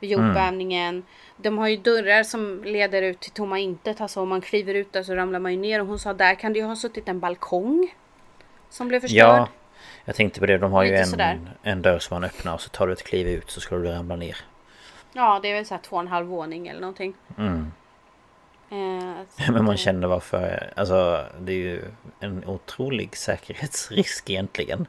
Vid 0.00 0.10
jordbävningen. 0.10 1.02
De 1.36 1.58
har 1.58 1.68
ju 1.68 1.76
dörrar 1.76 2.22
som 2.22 2.64
leder 2.64 3.02
ut 3.02 3.20
till 3.20 3.32
tomma 3.32 3.58
intet. 3.58 4.00
Alltså 4.00 4.20
om 4.20 4.28
man 4.28 4.40
kliver 4.40 4.74
ut 4.74 4.92
där 4.92 5.02
så 5.02 5.14
ramlar 5.14 5.38
man 5.38 5.52
ju 5.52 5.58
ner. 5.58 5.80
Och 5.80 5.86
hon 5.86 5.98
sa 5.98 6.14
där 6.14 6.34
kan 6.34 6.52
det 6.52 6.58
ju 6.58 6.64
ha 6.64 6.76
suttit 6.76 7.08
en 7.08 7.20
balkong. 7.20 7.94
Som 8.68 8.88
blev 8.88 9.00
förstörd. 9.00 9.18
ja 9.18 9.48
jag 10.04 10.16
tänkte 10.16 10.40
på 10.40 10.46
det, 10.46 10.58
de 10.58 10.72
har 10.72 10.84
ju 10.84 10.94
en, 10.94 11.06
sådär. 11.06 11.40
en 11.62 11.82
dörr 11.82 11.98
som 11.98 12.14
man 12.14 12.24
öppnar 12.24 12.54
och 12.54 12.60
så 12.60 12.68
tar 12.68 12.86
du 12.86 12.92
ett 12.92 13.04
kliv 13.04 13.28
ut 13.28 13.50
så 13.50 13.60
ska 13.60 13.76
du 13.76 13.84
ramla 13.84 14.16
ner 14.16 14.36
Ja, 15.12 15.40
det 15.42 15.48
är 15.50 15.54
väl 15.54 15.66
så 15.66 15.74
här 15.74 15.82
två 15.82 15.96
och 15.96 16.02
en 16.02 16.08
halv 16.08 16.26
våning 16.26 16.68
eller 16.68 16.80
någonting. 16.80 17.14
Mm. 17.38 17.72
Eh, 18.70 19.48
Men 19.52 19.64
man 19.64 19.68
eh, 19.70 19.76
känner 19.76 20.08
varför, 20.08 20.72
alltså 20.76 21.26
det 21.40 21.52
är 21.52 21.56
ju 21.56 21.82
en 22.20 22.44
otrolig 22.46 23.16
säkerhetsrisk 23.16 24.30
egentligen. 24.30 24.86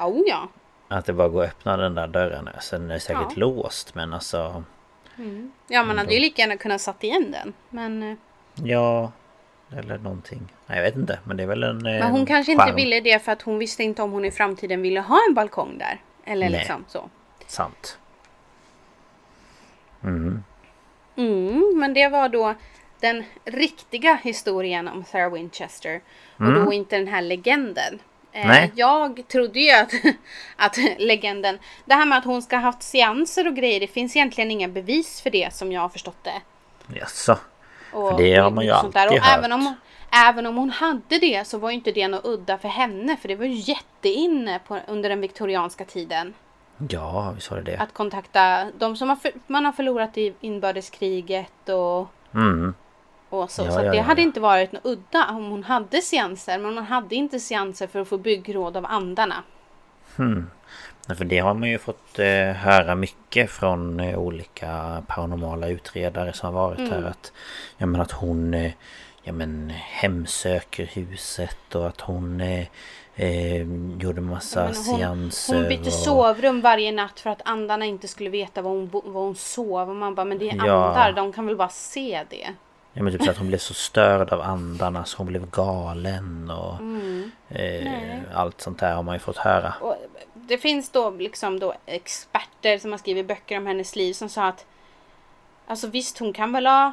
Oh 0.00 0.22
ja. 0.26 0.48
Att 0.88 1.04
det 1.04 1.12
bara 1.12 1.28
går 1.28 1.42
att 1.44 1.50
öppna 1.50 1.76
den 1.76 1.94
där 1.94 2.06
dörren. 2.06 2.48
Sen 2.60 2.90
är 2.90 2.94
det 2.94 3.00
säkert 3.00 3.22
Ja. 3.36 3.40
låst 3.40 3.94
men 3.94 4.14
alltså 4.14 4.64
Ja, 5.68 5.84
man 5.84 5.98
hade 5.98 6.14
ju 6.14 6.20
lika 6.20 6.42
gärna 6.42 6.56
kunnat 6.56 6.80
satt 6.80 7.04
igen 7.04 7.30
den. 7.30 7.52
Men, 7.70 8.02
eh, 8.10 8.16
Ja 8.64 9.12
Eller 9.76 9.98
någonting 9.98 10.52
Nej 10.66 10.78
jag 10.78 10.84
vet 10.84 10.96
inte 10.96 11.18
men 11.24 11.36
det 11.36 11.42
är 11.42 11.46
väl 11.46 11.62
en 11.62 11.78
men 11.78 12.02
hon 12.02 12.26
kanske 12.26 12.52
inte 12.52 12.64
charm. 12.64 12.76
ville 12.76 13.00
det 13.00 13.24
för 13.24 13.32
att 13.32 13.42
hon 13.42 13.58
visste 13.58 13.82
inte 13.84 14.02
om 14.02 14.12
hon 14.12 14.24
i 14.24 14.30
framtiden 14.30 14.82
ville 14.82 15.00
ha 15.00 15.18
en 15.28 15.34
balkong 15.34 15.78
där. 15.78 16.00
Eller 16.24 16.50
Nej. 16.50 16.58
liksom 16.58 16.84
så. 16.88 17.10
Sant 17.46 17.98
Mm 20.04 20.44
Mm, 21.16 21.72
men 21.76 21.94
det 21.94 22.08
var 22.08 22.28
då 22.28 22.54
den 23.04 23.24
riktiga 23.44 24.18
historien 24.22 24.88
om 24.88 25.04
Sarah 25.04 25.32
Winchester. 25.32 26.00
Och 26.36 26.52
då 26.52 26.72
inte 26.72 26.98
den 26.98 27.08
här 27.08 27.22
legenden. 27.22 27.98
Eh, 28.32 28.46
Nej. 28.46 28.72
Jag 28.74 29.28
trodde 29.28 29.60
ju 29.60 29.70
att, 29.70 29.92
att 30.56 30.76
legenden, 30.98 31.58
det 31.84 31.94
här 31.94 32.06
med 32.06 32.18
att 32.18 32.24
hon 32.24 32.42
ska 32.42 32.56
ha 32.56 32.62
haft 32.62 32.82
seanser 32.82 33.46
och 33.46 33.56
grejer, 33.56 33.80
det 33.80 33.86
finns 33.86 34.16
egentligen 34.16 34.50
inga 34.50 34.68
bevis 34.68 35.20
för 35.20 35.30
det 35.30 35.54
som 35.54 35.72
jag 35.72 35.80
har 35.80 35.88
förstått 35.88 36.24
det. 36.24 36.42
Jaså 36.98 37.38
Och, 37.92 38.10
För 38.10 38.18
det 38.18 38.34
har 38.34 38.50
man 38.50 38.64
ju 38.64 38.70
där. 38.70 38.76
alltid 38.76 39.20
hört. 39.22 39.38
även 39.38 39.52
om, 39.52 39.74
även 40.28 40.46
om 40.46 40.56
hon 40.56 40.70
hade 40.70 41.18
det 41.18 41.46
så 41.46 41.58
var 41.58 41.70
ju 41.70 41.74
inte 41.74 41.92
det 41.92 42.08
något 42.08 42.26
udda 42.26 42.58
för 42.58 42.68
henne. 42.68 43.16
För 43.16 43.28
det 43.28 43.36
var 43.36 43.44
ju 43.44 43.72
jätteinne 43.72 44.60
på, 44.66 44.78
under 44.86 45.08
den 45.08 45.20
viktorianska 45.20 45.84
tiden. 45.84 46.34
Ja 46.88 47.32
visst 47.34 47.50
var 47.50 47.58
det 47.58 47.70
det 47.70 47.76
Att 47.76 47.94
kontakta 47.94 48.70
de 48.78 48.96
som 48.96 49.08
har 49.08 49.16
för, 49.16 49.32
man 49.46 49.64
har 49.64 49.72
förlorat 49.72 50.18
i 50.18 50.34
inbördeskriget 50.40 51.68
och, 51.68 52.08
Mm 52.34 52.74
och 53.40 53.50
så. 53.50 53.62
Ja, 53.64 53.70
så 53.70 53.78
ja, 53.80 53.90
det 53.90 53.96
ja, 53.96 54.02
hade 54.02 54.20
ja. 54.20 54.26
inte 54.26 54.40
varit 54.40 54.72
något 54.72 54.86
udda 54.86 55.28
om 55.30 55.50
hon 55.50 55.64
hade 55.64 56.02
seanser. 56.02 56.58
Men 56.58 56.74
hon 56.74 56.84
hade 56.84 57.14
inte 57.14 57.40
seanser 57.40 57.86
för 57.86 58.00
att 58.00 58.08
få 58.08 58.18
byggråd 58.18 58.76
av 58.76 58.86
andarna. 58.86 59.42
Nej, 61.06 61.16
För 61.16 61.24
det 61.24 61.38
har 61.38 61.54
man 61.54 61.68
ju 61.68 61.78
fått 61.78 62.18
eh, 62.18 62.52
höra 62.52 62.94
mycket 62.94 63.50
från 63.50 64.00
eh, 64.00 64.18
olika 64.18 65.02
paranormala 65.06 65.68
utredare 65.68 66.32
som 66.32 66.54
har 66.54 66.62
varit 66.62 66.78
Mm. 66.78 66.90
här 66.92 67.02
att 67.02 67.32
Ja 67.76 67.86
men 67.86 68.00
att 68.00 68.12
hon 68.12 68.54
eh, 68.54 68.72
Ja 69.26 69.32
men 69.32 69.70
hemsöker 69.70 70.86
huset 70.86 71.74
och 71.74 71.86
att 71.86 72.00
hon 72.00 72.40
eh, 72.40 72.66
eh, 73.16 73.62
Gjorde 73.98 74.20
massa 74.20 74.64
Men 74.64 74.74
hon, 74.74 74.98
seanser 74.98 75.54
hon 75.54 75.68
bytte 75.68 75.86
och... 75.86 75.92
sovrum 75.92 76.60
varje 76.60 76.92
natt 76.92 77.20
för 77.20 77.30
att 77.30 77.42
andarna 77.44 77.84
inte 77.84 78.08
skulle 78.08 78.30
veta 78.30 78.62
var 78.62 78.70
hon, 78.70 78.88
var 78.88 79.20
hon 79.22 79.34
sov. 79.36 79.90
Och 79.90 79.96
man 79.96 80.14
bara, 80.14 80.24
men 80.24 80.38
det 80.38 80.50
är 80.50 80.56
Ja. 80.66 80.88
andar, 80.88 81.12
de 81.12 81.32
kan 81.32 81.46
väl 81.46 81.56
bara 81.56 81.68
se 81.68 82.24
det. 82.30 82.46
Ja 82.96 83.02
men 83.02 83.12
typ 83.12 83.22
så 83.22 83.30
att 83.30 83.38
hon 83.38 83.46
blev 83.46 83.58
så 83.58 83.74
störd 83.74 84.32
av 84.32 84.40
andarna 84.40 85.04
så 85.04 85.16
hon 85.18 85.26
blev 85.26 85.50
galen 85.50 86.50
och 86.50 86.74
Mm. 86.74 87.30
eh, 87.48 88.20
Allt 88.34 88.60
sånt 88.60 88.78
där 88.78 88.94
har 88.94 89.02
man 89.02 89.14
ju 89.14 89.18
fått 89.18 89.36
höra 89.36 89.74
Och 89.80 89.96
det 90.34 90.58
finns 90.58 90.90
då 90.90 91.10
liksom 91.10 91.58
då 91.58 91.74
experter 91.86 92.78
som 92.78 92.90
har 92.90 92.98
skrivit 92.98 93.26
böcker 93.26 93.58
om 93.58 93.66
hennes 93.66 93.96
liv 93.96 94.12
som 94.12 94.28
sa 94.28 94.46
att 94.48 94.66
Alltså 95.66 95.86
visst 95.86 96.18
hon 96.18 96.32
kan 96.32 96.52
väl 96.52 96.66
ha 96.66 96.92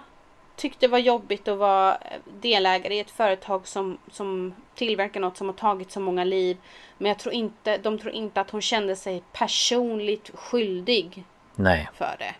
tyckt 0.55 0.79
det 0.79 0.87
var 0.87 0.97
jobbigt 0.99 1.47
att 1.47 1.57
vara 1.57 1.97
delägare 2.41 2.95
i 2.95 2.99
ett 2.99 3.11
företag 3.11 3.67
som, 3.67 3.97
som 4.11 4.53
tillverkar 4.75 5.19
något 5.19 5.37
som 5.37 5.47
har 5.47 5.53
tagit 5.55 5.91
så 5.91 5.99
många 5.99 6.23
liv. 6.23 6.57
Men 6.97 7.09
jag 7.09 7.19
tror 7.19 7.33
inte, 7.33 7.77
de 7.77 7.99
tror 7.99 8.13
inte 8.13 8.41
att 8.41 8.49
hon 8.49 8.61
kände 8.61 8.95
sig 8.95 9.23
personligt 9.33 10.31
skyldig 10.33 11.23
Nej, 11.55 11.89
för 11.93 12.15
det. 12.19 12.35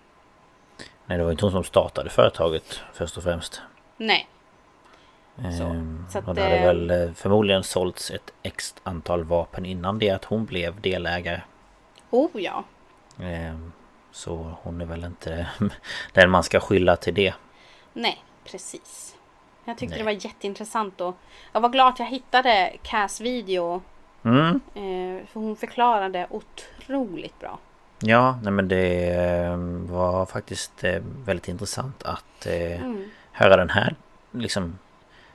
Nej 1.12 1.18
det 1.18 1.24
var 1.24 1.32
inte 1.32 1.45
hon 1.45 1.51
som 1.51 1.64
startade 1.64 2.09
företaget 2.09 2.82
först 2.93 3.18
och 3.18 3.24
främst 3.24 3.62
Nej. 3.97 4.28
Så, 5.57 5.64
Ehm, 5.64 6.05
så 6.09 6.18
att 6.18 6.26
det 6.36 6.41
hade 6.43 6.59
väl 6.59 6.91
eh, 6.91 7.12
förmodligen 7.14 7.64
sålts 7.64 8.12
ett 8.12 8.34
x 8.43 8.76
antal 8.84 9.24
vapen 9.24 9.66
innan 9.66 9.99
det 9.99 10.09
att 10.09 10.26
hon 10.26 10.45
blev 10.45 10.82
delägare. 10.82 11.41
Oh 12.09 12.30
ja. 12.34 12.64
Ehm, 13.22 13.72
Så 14.12 14.55
hon 14.64 14.82
är 14.82 14.86
väl 14.86 15.03
inte 15.03 15.47
den 16.14 16.30
man 16.30 16.43
ska 16.43 16.59
skylla 16.59 16.95
till 16.95 17.14
det. 17.14 17.34
Nej, 17.93 18.24
precis. 18.43 19.16
Jag 19.66 19.78
tyckte 19.78 19.95
Nej. 19.95 19.99
det 19.99 20.05
var 20.05 20.26
jätteintressant 20.26 21.01
och 21.01 21.18
jag 21.51 21.62
var 21.62 21.70
glad 21.70 21.88
att 21.88 21.99
jag 21.99 22.05
hittade 22.05 22.74
Cass 22.84 23.22
video. 23.22 23.82
Mm. 24.24 24.62
Eh, 24.74 25.26
för 25.28 25.39
hon 25.39 25.55
förklarade 25.55 26.28
otroligt 26.30 27.39
bra. 27.39 27.59
Ja, 28.04 28.39
nej 28.43 28.52
men 28.54 28.68
det 28.68 29.10
eh, 29.14 29.58
var 29.91 30.26
faktiskt 30.26 30.84
eh, 30.84 31.02
väldigt 31.26 31.47
intressant 31.47 32.04
att 32.04 32.45
eh, 32.45 32.82
Mm. 32.84 33.10
höra 33.32 33.58
den 33.58 33.70
här 33.70 33.95
liksom 34.32 34.80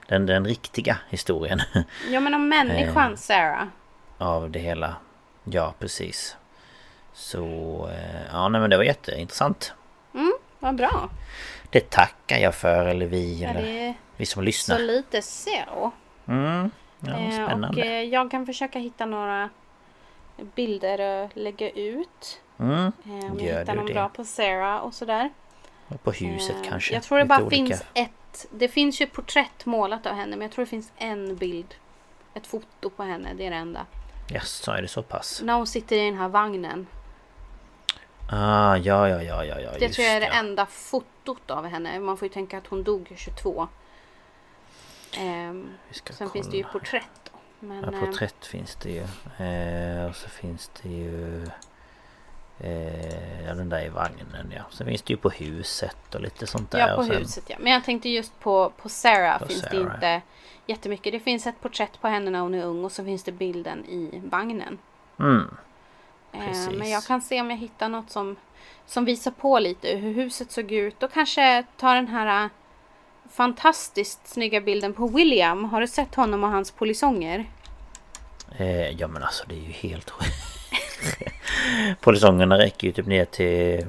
den, 0.07 0.25
den 0.25 0.45
riktiga 0.45 0.97
historien 1.09 1.61
Ja 2.09 2.19
men 2.19 2.33
om 2.33 2.49
människan 2.49 3.17
Sarah. 3.17 3.67
av 4.17 4.49
det 4.51 4.59
hela. 4.59 4.95
Ja, 5.43 5.73
precis. 5.79 6.37
Så 7.13 7.43
eh, 7.93 8.21
ja, 8.31 8.49
nej 8.49 8.61
men 8.61 8.69
det 8.69 8.77
var 8.77 8.83
jätteintressant. 8.83 9.73
Vad 10.59 10.75
bra. 10.75 11.09
Det 11.69 11.89
tackar 11.89 12.37
jag 12.37 12.55
för, 12.55 12.85
eller 12.85 13.05
vi, 13.05 13.41
Ja, 13.43 13.49
eller 13.49 13.93
vi 14.17 14.25
som 14.25 14.41
så 14.41 14.45
lyssnar. 14.45 14.79
lite 14.79 15.21
så. 15.21 15.91
Mm. 16.27 16.71
Ja, 16.99 17.27
och 17.27 17.33
spännande. 17.33 17.81
eh, 17.81 18.01
jag 18.03 18.31
kan 18.31 18.45
försöka 18.45 18.79
hitta 18.79 19.05
några 19.05 19.49
bilder 20.55 21.23
att 21.25 21.35
lägga 21.35 21.69
ut. 21.69 22.41
Mm. 22.59 22.75
Eh, 22.75 23.31
om 23.31 23.39
Gör 23.39 23.47
jag 23.53 23.59
hittar 23.59 23.65
du 23.73 23.77
någon 23.77 23.85
det? 23.85 23.93
bra 23.93 24.09
på 24.09 24.25
Sarah 24.25 24.77
och 24.77 24.93
sådär. 24.93 25.29
Och 25.87 26.03
på 26.03 26.11
huset 26.11 26.55
Eh, 26.63 26.69
kanske. 26.69 26.93
Jag 26.93 27.03
tror 27.03 27.17
det 27.17 27.25
bara 27.25 27.43
olika. 27.43 27.55
finns 27.55 27.83
ett. 27.93 28.45
Det 28.51 28.67
finns 28.67 29.01
ju 29.01 29.03
ett 29.05 29.11
porträtt 29.13 29.65
målat 29.65 30.05
av 30.05 30.13
henne 30.13 30.31
men 30.35 30.41
jag 30.41 30.51
tror 30.51 30.65
det 30.65 30.69
finns 30.69 30.91
en 30.97 31.35
bild. 31.35 31.75
Ett 32.33 32.47
foto 32.47 32.89
på 32.89 33.03
henne, 33.03 33.33
det 33.37 33.45
är 33.45 33.49
det 33.51 33.55
enda. 33.57 33.85
Jaså, 34.29 34.71
är 34.71 34.81
det 34.81 34.87
så 34.87 35.03
pass? 35.03 35.41
När 35.43 35.53
hon 35.53 35.67
sitter 35.67 35.95
i 35.95 36.05
den 36.05 36.17
här 36.17 36.27
vagnen. 36.29 36.87
Ah, 38.29 38.75
ja, 38.77 39.09
ja, 39.09 39.23
ja, 39.23 39.45
ja, 39.45 39.59
ja. 39.59 39.69
Det 39.79 39.89
tror 39.89 40.05
jag 40.07 40.15
är 40.15 40.19
det 40.19 40.25
ja. 40.27 40.33
enda 40.33 40.65
fotot 40.65 41.51
av 41.51 41.65
henne. 41.65 41.99
Man 41.99 42.17
får 42.17 42.27
ju 42.27 42.33
tänka 42.33 42.57
att 42.57 42.67
hon 42.67 42.83
dog 42.83 43.13
22. 43.17 43.67
Ehm, 45.17 45.69
Vi 45.87 45.93
ska 45.93 46.13
sen 46.13 46.17
kolla. 46.27 46.29
finns 46.33 46.47
det 46.51 46.57
ju 46.57 46.63
porträtt. 46.63 47.09
Då. 47.23 47.31
Men, 47.59 47.81
Ja, 47.83 47.87
ehm, 47.87 47.99
porträtt 48.05 48.45
finns 48.45 48.75
det 48.75 48.89
ju. 48.89 49.01
Eh, 49.45 50.05
och 50.09 50.15
så 50.15 50.29
finns 50.29 50.71
det 50.83 50.89
ju... 50.89 51.45
Eh, 52.59 53.45
ja, 53.47 53.53
den 53.53 53.69
där 53.69 53.85
i 53.85 53.89
vagnen 53.89 54.53
ja. 54.55 54.61
Sen 54.69 54.87
finns 54.87 55.01
det 55.01 55.13
ju 55.13 55.17
på 55.17 55.29
huset 55.29 56.15
och 56.15 56.21
lite 56.21 56.47
sånt 56.47 56.71
där. 56.71 56.87
Ja, 56.87 56.95
på 56.95 57.03
sen, 57.03 57.15
huset 57.15 57.43
ja. 57.47 57.55
Men 57.59 57.73
jag 57.73 57.83
tänkte 57.83 58.09
just 58.09 58.39
på, 58.39 58.71
på 58.81 58.89
Sarah 58.89 59.39
På 59.39 59.45
finns 59.45 59.61
det 59.61 59.69
Sarah. 59.69 59.93
inte 59.93 60.21
jättemycket. 60.65 61.13
Det 61.13 61.19
finns 61.19 61.47
ett 61.47 61.61
porträtt 61.61 62.01
på 62.01 62.07
henne 62.07 62.31
när 62.31 62.39
hon 62.39 62.53
är 62.53 62.63
ung 62.63 62.85
och 62.85 62.91
så 62.91 63.03
finns 63.03 63.23
det 63.23 63.31
bilden 63.31 63.85
i 63.85 64.21
vagnen. 64.23 64.77
Mm. 65.19 65.57
Eh, 66.31 66.71
men 66.71 66.89
jag 66.89 67.03
kan 67.03 67.21
se 67.21 67.41
om 67.41 67.49
jag 67.49 67.57
hittar 67.57 67.89
något 67.89 68.11
som, 68.11 68.35
som 68.85 69.05
visar 69.05 69.31
på 69.31 69.59
lite 69.59 69.95
hur 69.95 70.13
huset 70.13 70.51
såg 70.51 70.71
ut. 70.71 71.03
Och 71.03 71.11
kanske 71.11 71.63
ta 71.77 71.93
den 71.93 72.07
här 72.07 72.43
eh, 72.43 72.49
fantastiskt 73.31 74.27
snygga 74.27 74.61
bilden 74.61 74.93
på 74.93 75.07
William. 75.07 75.65
Har 75.65 75.81
du 75.81 75.87
sett 75.87 76.15
honom 76.15 76.43
och 76.43 76.49
hans 76.49 76.71
polisonger? 76.71 77.45
Eh, 78.57 78.89
ja 78.89 79.07
men 79.07 79.23
alltså 79.23 79.43
det 79.47 79.55
är 79.55 79.61
ju 79.61 79.71
helt 79.71 80.09
Polisongerna 82.01 82.57
räcker 82.57 82.87
ju 82.87 82.93
typ 82.93 83.05
ner 83.07 83.25
till 83.25 83.85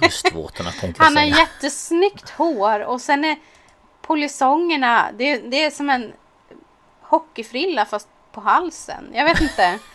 bröstvårtorna 0.00 0.70
tänkte 0.70 1.00
jag 1.02 1.04
Han 1.04 1.16
har 1.16 1.22
säga. 1.22 1.36
jättesnyggt 1.36 2.30
hår 2.30 2.80
och 2.80 3.00
sen 3.00 3.24
är 3.24 3.36
polisongerna, 4.02 5.08
det, 5.18 5.36
det 5.38 5.64
är 5.64 5.70
som 5.70 5.90
en 5.90 6.12
hockeyfrilla 7.02 7.84
fast 7.84 8.08
på 8.32 8.40
halsen. 8.40 9.04
Jag 9.14 9.24
vet 9.24 9.40
inte. 9.40 9.78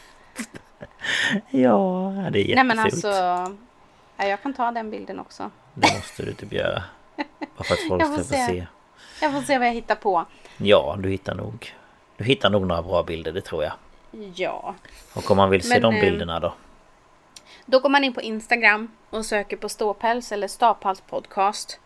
Ja, 1.50 2.14
det 2.32 2.40
är 2.40 2.42
jättefult. 2.42 2.56
Nej 2.56 2.64
men 2.64 2.80
alltså. 2.80 3.08
Ja, 4.18 4.26
jag 4.28 4.42
kan 4.42 4.54
ta 4.54 4.72
den 4.72 4.92
bilden 4.92 5.20
också. 5.20 5.52
Det 5.74 5.94
måste 5.96 6.24
du 6.26 6.34
typ 6.34 6.54
göra. 6.54 6.84
Bara 7.58 7.64
för 7.64 7.74
att 7.74 7.80
folk 7.90 8.02
Jag 8.02 8.08
ska 8.14 8.18
få 8.18 8.24
se. 8.24 8.46
se. 8.46 8.66
Jag 9.22 9.32
får 9.34 9.42
se 9.42 9.58
vad 9.58 9.68
jag 9.68 9.74
hittar 9.74 9.96
på. 9.96 10.26
Ja, 10.58 10.96
du 11.00 11.10
hittar 11.10 11.36
nog. 11.36 11.74
Du 12.18 12.24
hittar 12.24 12.50
nog 12.50 12.68
några 12.68 12.82
bra 12.82 13.04
bilder, 13.04 13.32
det 13.32 13.42
tror 13.42 13.64
jag. 13.64 13.74
Ja. 14.36 14.76
Och 15.16 15.32
om 15.32 15.38
man 15.38 15.50
vill 15.50 15.62
se 15.62 15.70
Men, 15.70 15.82
de 15.82 15.96
eh, 15.96 16.02
bilderna 16.02 16.40
då? 16.40 16.54
Då 17.66 17.80
går 17.80 17.90
man 17.90 18.04
in 18.04 18.14
på 18.14 18.22
Instagram 18.22 18.92
och 19.10 19.26
söker 19.26 19.58
på 19.58 19.70
ståpäls 19.70 20.32
eller 20.32 20.48
Staphals 20.48 21.02
podcast. 21.02 21.80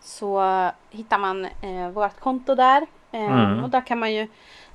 Så 0.00 0.42
eh, 0.44 0.70
hittar 0.90 1.18
man 1.18 1.44
eh, 1.44 1.88
vårt 1.92 2.20
konto 2.20 2.54
där. 2.54 2.86
Eh, 3.12 3.20
Mm. 3.20 3.64
Och 3.64 3.70
där 3.70 3.80
kan 3.86 3.98
man 3.98 4.14
ju 4.14 4.28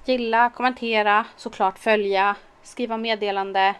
gilla, 0.05 0.49
kommentera, 0.49 1.25
såklart 1.37 1.79
följa, 1.79 2.35
skriva 2.63 2.97
meddelande. 2.97 3.75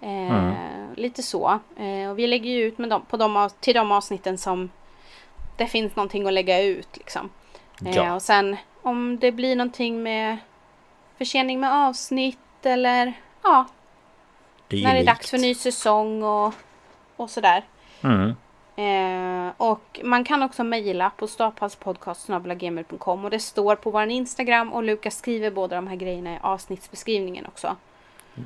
Eh, 0.00 0.08
Mm. 0.10 0.54
Lite 0.96 1.22
så. 1.22 1.58
Eh, 1.76 2.10
och 2.10 2.18
vi 2.18 2.26
lägger 2.26 2.50
ju 2.50 2.62
ut 2.64 2.78
med 2.78 2.88
dem, 2.90 3.02
på 3.10 3.16
de, 3.16 3.50
till 3.60 3.74
de 3.74 3.92
avsnitten 3.92 4.38
som 4.38 4.70
det 5.56 5.66
finns 5.66 5.96
någonting 5.96 6.26
att 6.26 6.32
lägga 6.32 6.62
ut. 6.62 6.88
Liksom. 6.96 7.30
Eh, 7.86 7.96
Ja. 7.96 8.14
och 8.14 8.22
sen 8.22 8.56
om 8.82 9.18
det 9.18 9.32
blir 9.32 9.56
någonting 9.56 10.02
med 10.02 10.36
försening 11.18 11.60
med 11.60 11.72
avsnitt 11.72 12.38
eller 12.62 13.12
ja, 13.42 13.66
Det 14.68 14.76
är 14.76 14.82
när 14.82 14.94
det 14.94 15.00
är 15.00 15.06
dags 15.06 15.30
för 15.30 15.38
ny 15.38 15.54
säsong 15.54 16.22
och, 16.22 16.54
och 17.16 17.30
sådär. 17.30 17.64
Mm. 18.02 18.34
Eh, 18.76 19.52
och 19.56 20.00
man 20.04 20.24
kan 20.24 20.42
också 20.42 20.64
mejla 20.64 21.10
på 21.10 21.26
staphalspodcast.gmail.com 21.26 23.24
och 23.24 23.30
det 23.30 23.40
står 23.40 23.76
på 23.76 23.90
vår 23.90 24.06
Instagram 24.08 24.72
och 24.72 24.82
Lukas 24.82 25.18
skriver 25.18 25.50
båda 25.50 25.76
de 25.76 25.86
här 25.86 25.96
grejerna 25.96 26.34
i 26.34 26.38
avsnittsbeskrivningen 26.42 27.46
också. 27.46 27.76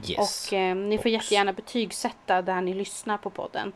Yes. 0.07 0.47
Och 0.49 0.53
eh, 0.53 0.77
ni 0.77 0.99
får 0.99 1.05
Och- 1.05 1.11
jättegärna 1.11 1.53
betygsätta 1.53 2.43
där 2.43 2.61
ni 2.61 2.75
lyssnar 2.75 3.19
på 3.19 3.31
podden. 3.31 3.73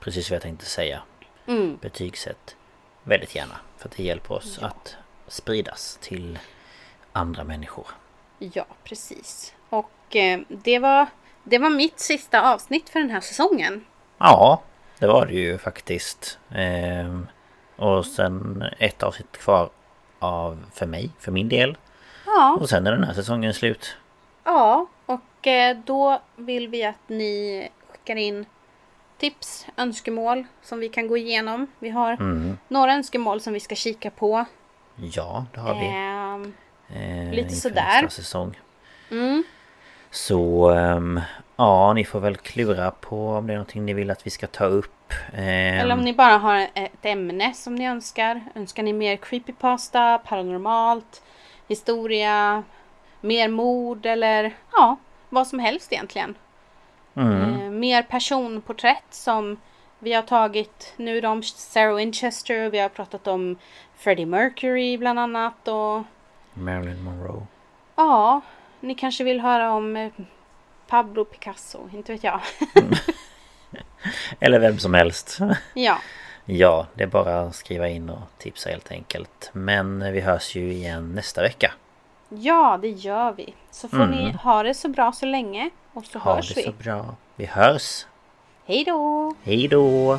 Precis 0.00 0.30
vad 0.30 0.34
jag 0.34 0.42
tänkte 0.42 0.66
säga. 0.66 1.02
Mm. 1.46 1.78
Betygsätt 1.80 2.56
väldigt 3.02 3.34
gärna. 3.34 3.56
För 3.76 3.88
att 3.88 3.96
det 3.96 4.02
hjälper 4.02 4.34
oss 4.34 4.58
att 4.58 4.96
spridas 5.26 5.98
till 6.00 6.38
andra 7.12 7.44
människor. 7.44 7.86
Ja, 8.54 8.64
precis. 8.84 9.54
Och 9.68 10.16
eh, 10.16 10.40
det, 10.48 10.78
var, 10.78 11.06
det 11.44 11.58
var 11.58 11.70
mitt 11.70 11.98
sista 12.00 12.52
avsnitt 12.54 12.88
för 12.88 13.00
den 13.00 13.10
här 13.10 13.20
säsongen. 13.20 13.84
Ja, 14.18 14.62
det 14.98 15.06
var 15.06 15.26
det 15.26 15.34
ju 15.34 15.58
faktiskt. 15.58 16.38
Ehm, 16.54 17.26
och 17.76 18.06
sen 18.06 18.64
ett 18.78 19.02
avsnitt 19.02 19.32
kvar 19.32 19.70
av 20.18 20.64
för 20.74 20.86
mig, 20.86 21.10
för 21.18 21.32
min 21.32 21.48
del. 21.48 21.76
Ja, 22.26 22.56
Och 22.60 22.68
sen 22.68 22.86
är 22.86 22.92
den 22.92 23.04
här 23.04 23.14
säsongen 23.14 23.54
slut. 23.54 23.96
ja 24.44 24.86
och 25.06 25.46
eh, 25.46 25.76
då 25.84 26.20
vill 26.36 26.68
vi 26.68 26.84
att 26.84 27.08
ni 27.08 27.68
skickar 27.90 28.16
in 28.16 28.46
tips, 29.18 29.66
önskemål 29.76 30.44
som 30.62 30.78
vi 30.80 30.88
kan 30.88 31.08
gå 31.08 31.16
igenom. 31.16 31.66
Vi 31.78 31.88
har 31.90 32.12
Mm. 32.12 32.58
några 32.68 32.92
önskemål 32.94 33.40
som 33.40 33.52
vi 33.52 33.60
ska 33.60 33.74
kika 33.74 34.10
på. 34.10 34.44
Ja, 34.96 35.46
det 35.54 35.60
har 35.60 35.74
vi. 35.74 35.86
Eh, 36.96 37.32
lite 37.32 37.54
sådär. 37.54 38.08
Säsong. 38.08 38.58
mm, 39.10 39.44
Så 40.10 40.70
ehm, 40.70 41.20
ja, 41.56 41.92
ni 41.92 42.04
får 42.04 42.20
väl 42.20 42.36
klura 42.36 42.90
på 42.90 43.28
om 43.28 43.46
det 43.46 43.52
är 43.52 43.56
någonting 43.56 43.84
ni 43.84 43.92
vill 43.94 44.10
att 44.10 44.26
vi 44.26 44.30
ska 44.30 44.46
ta 44.46 44.64
upp. 44.64 45.12
Ehm, 45.34 45.78
Eller 45.78 45.94
om 45.94 46.00
ni 46.00 46.12
bara 46.12 46.36
har 46.38 46.68
ett 46.74 47.04
ämne 47.04 47.54
som 47.54 47.74
ni 47.74 47.86
önskar. 47.86 48.40
Önskar 48.54 48.82
ni 48.82 48.92
mer 48.92 49.16
creepypasta, 49.16 50.18
paranormalt, 50.18 51.22
historia, 51.68 52.62
mer 53.20 53.48
mord 53.48 54.06
eller 54.06 54.54
ja, 54.72 54.96
vad 55.28 55.46
som 55.46 55.58
helst 55.58 55.92
egentligen. 55.92 56.34
mm, 57.14 57.60
Eh, 57.62 57.70
mer 57.70 58.02
personporträtt 58.02 59.04
som 59.10 59.56
vi 59.98 60.12
har 60.12 60.22
tagit 60.22 60.92
nu 60.96 61.26
om 61.26 61.42
Sarah 61.42 61.94
Winchester 61.94 62.66
och 62.66 62.74
vi 62.74 62.78
har 62.78 62.88
pratat 62.88 63.26
om 63.26 63.56
Freddie 63.96 64.26
Mercury 64.26 64.98
bland 64.98 65.18
annat 65.18 65.68
och 65.68 66.02
Marilyn 66.54 67.02
Monroe. 67.04 67.46
ja, 67.96 68.40
ni 68.80 68.94
kanske 68.94 69.24
vill 69.24 69.40
höra 69.40 69.72
om 69.72 69.96
eh, 69.96 70.12
Pablo 70.88 71.24
Picasso, 71.24 71.78
inte 71.92 72.12
vet 72.12 72.24
jag. 72.24 72.40
Eller 74.40 74.58
vem 74.58 74.78
som 74.78 74.94
helst. 74.94 75.38
ja, 75.74 75.98
ja, 76.44 76.86
det 76.94 77.02
är 77.02 77.06
bara 77.06 77.40
att 77.40 77.54
skriva 77.54 77.88
in 77.88 78.10
och 78.10 78.20
tipsa 78.38 78.70
helt 78.70 78.90
enkelt. 78.90 79.50
Men 79.52 80.12
vi 80.12 80.20
hörs 80.20 80.56
ju 80.56 80.72
igen 80.72 81.12
nästa 81.14 81.42
vecka. 81.42 81.72
ja 82.28 82.78
det 82.82 82.88
gör 82.88 83.32
vi. 83.32 83.54
Så 83.70 83.88
får 83.88 84.06
ni 84.06 84.32
ha 84.32 84.62
det 84.62 84.74
så 84.74 84.88
bra 84.88 85.12
så 85.12 85.26
länge 85.26 85.70
och 85.92 86.04
så 86.04 86.18
Mm. 86.18 86.22
Ha 86.26 86.34
hörs 86.34 86.48
det 86.48 86.60
vi. 86.60 86.62
så 86.62 86.72
bra. 86.72 87.14
Vi 87.36 87.46
hörs. 87.46 88.06
Hej 88.66 88.84
då! 88.84 89.34
Hej 89.42 89.68
då! 89.68 90.18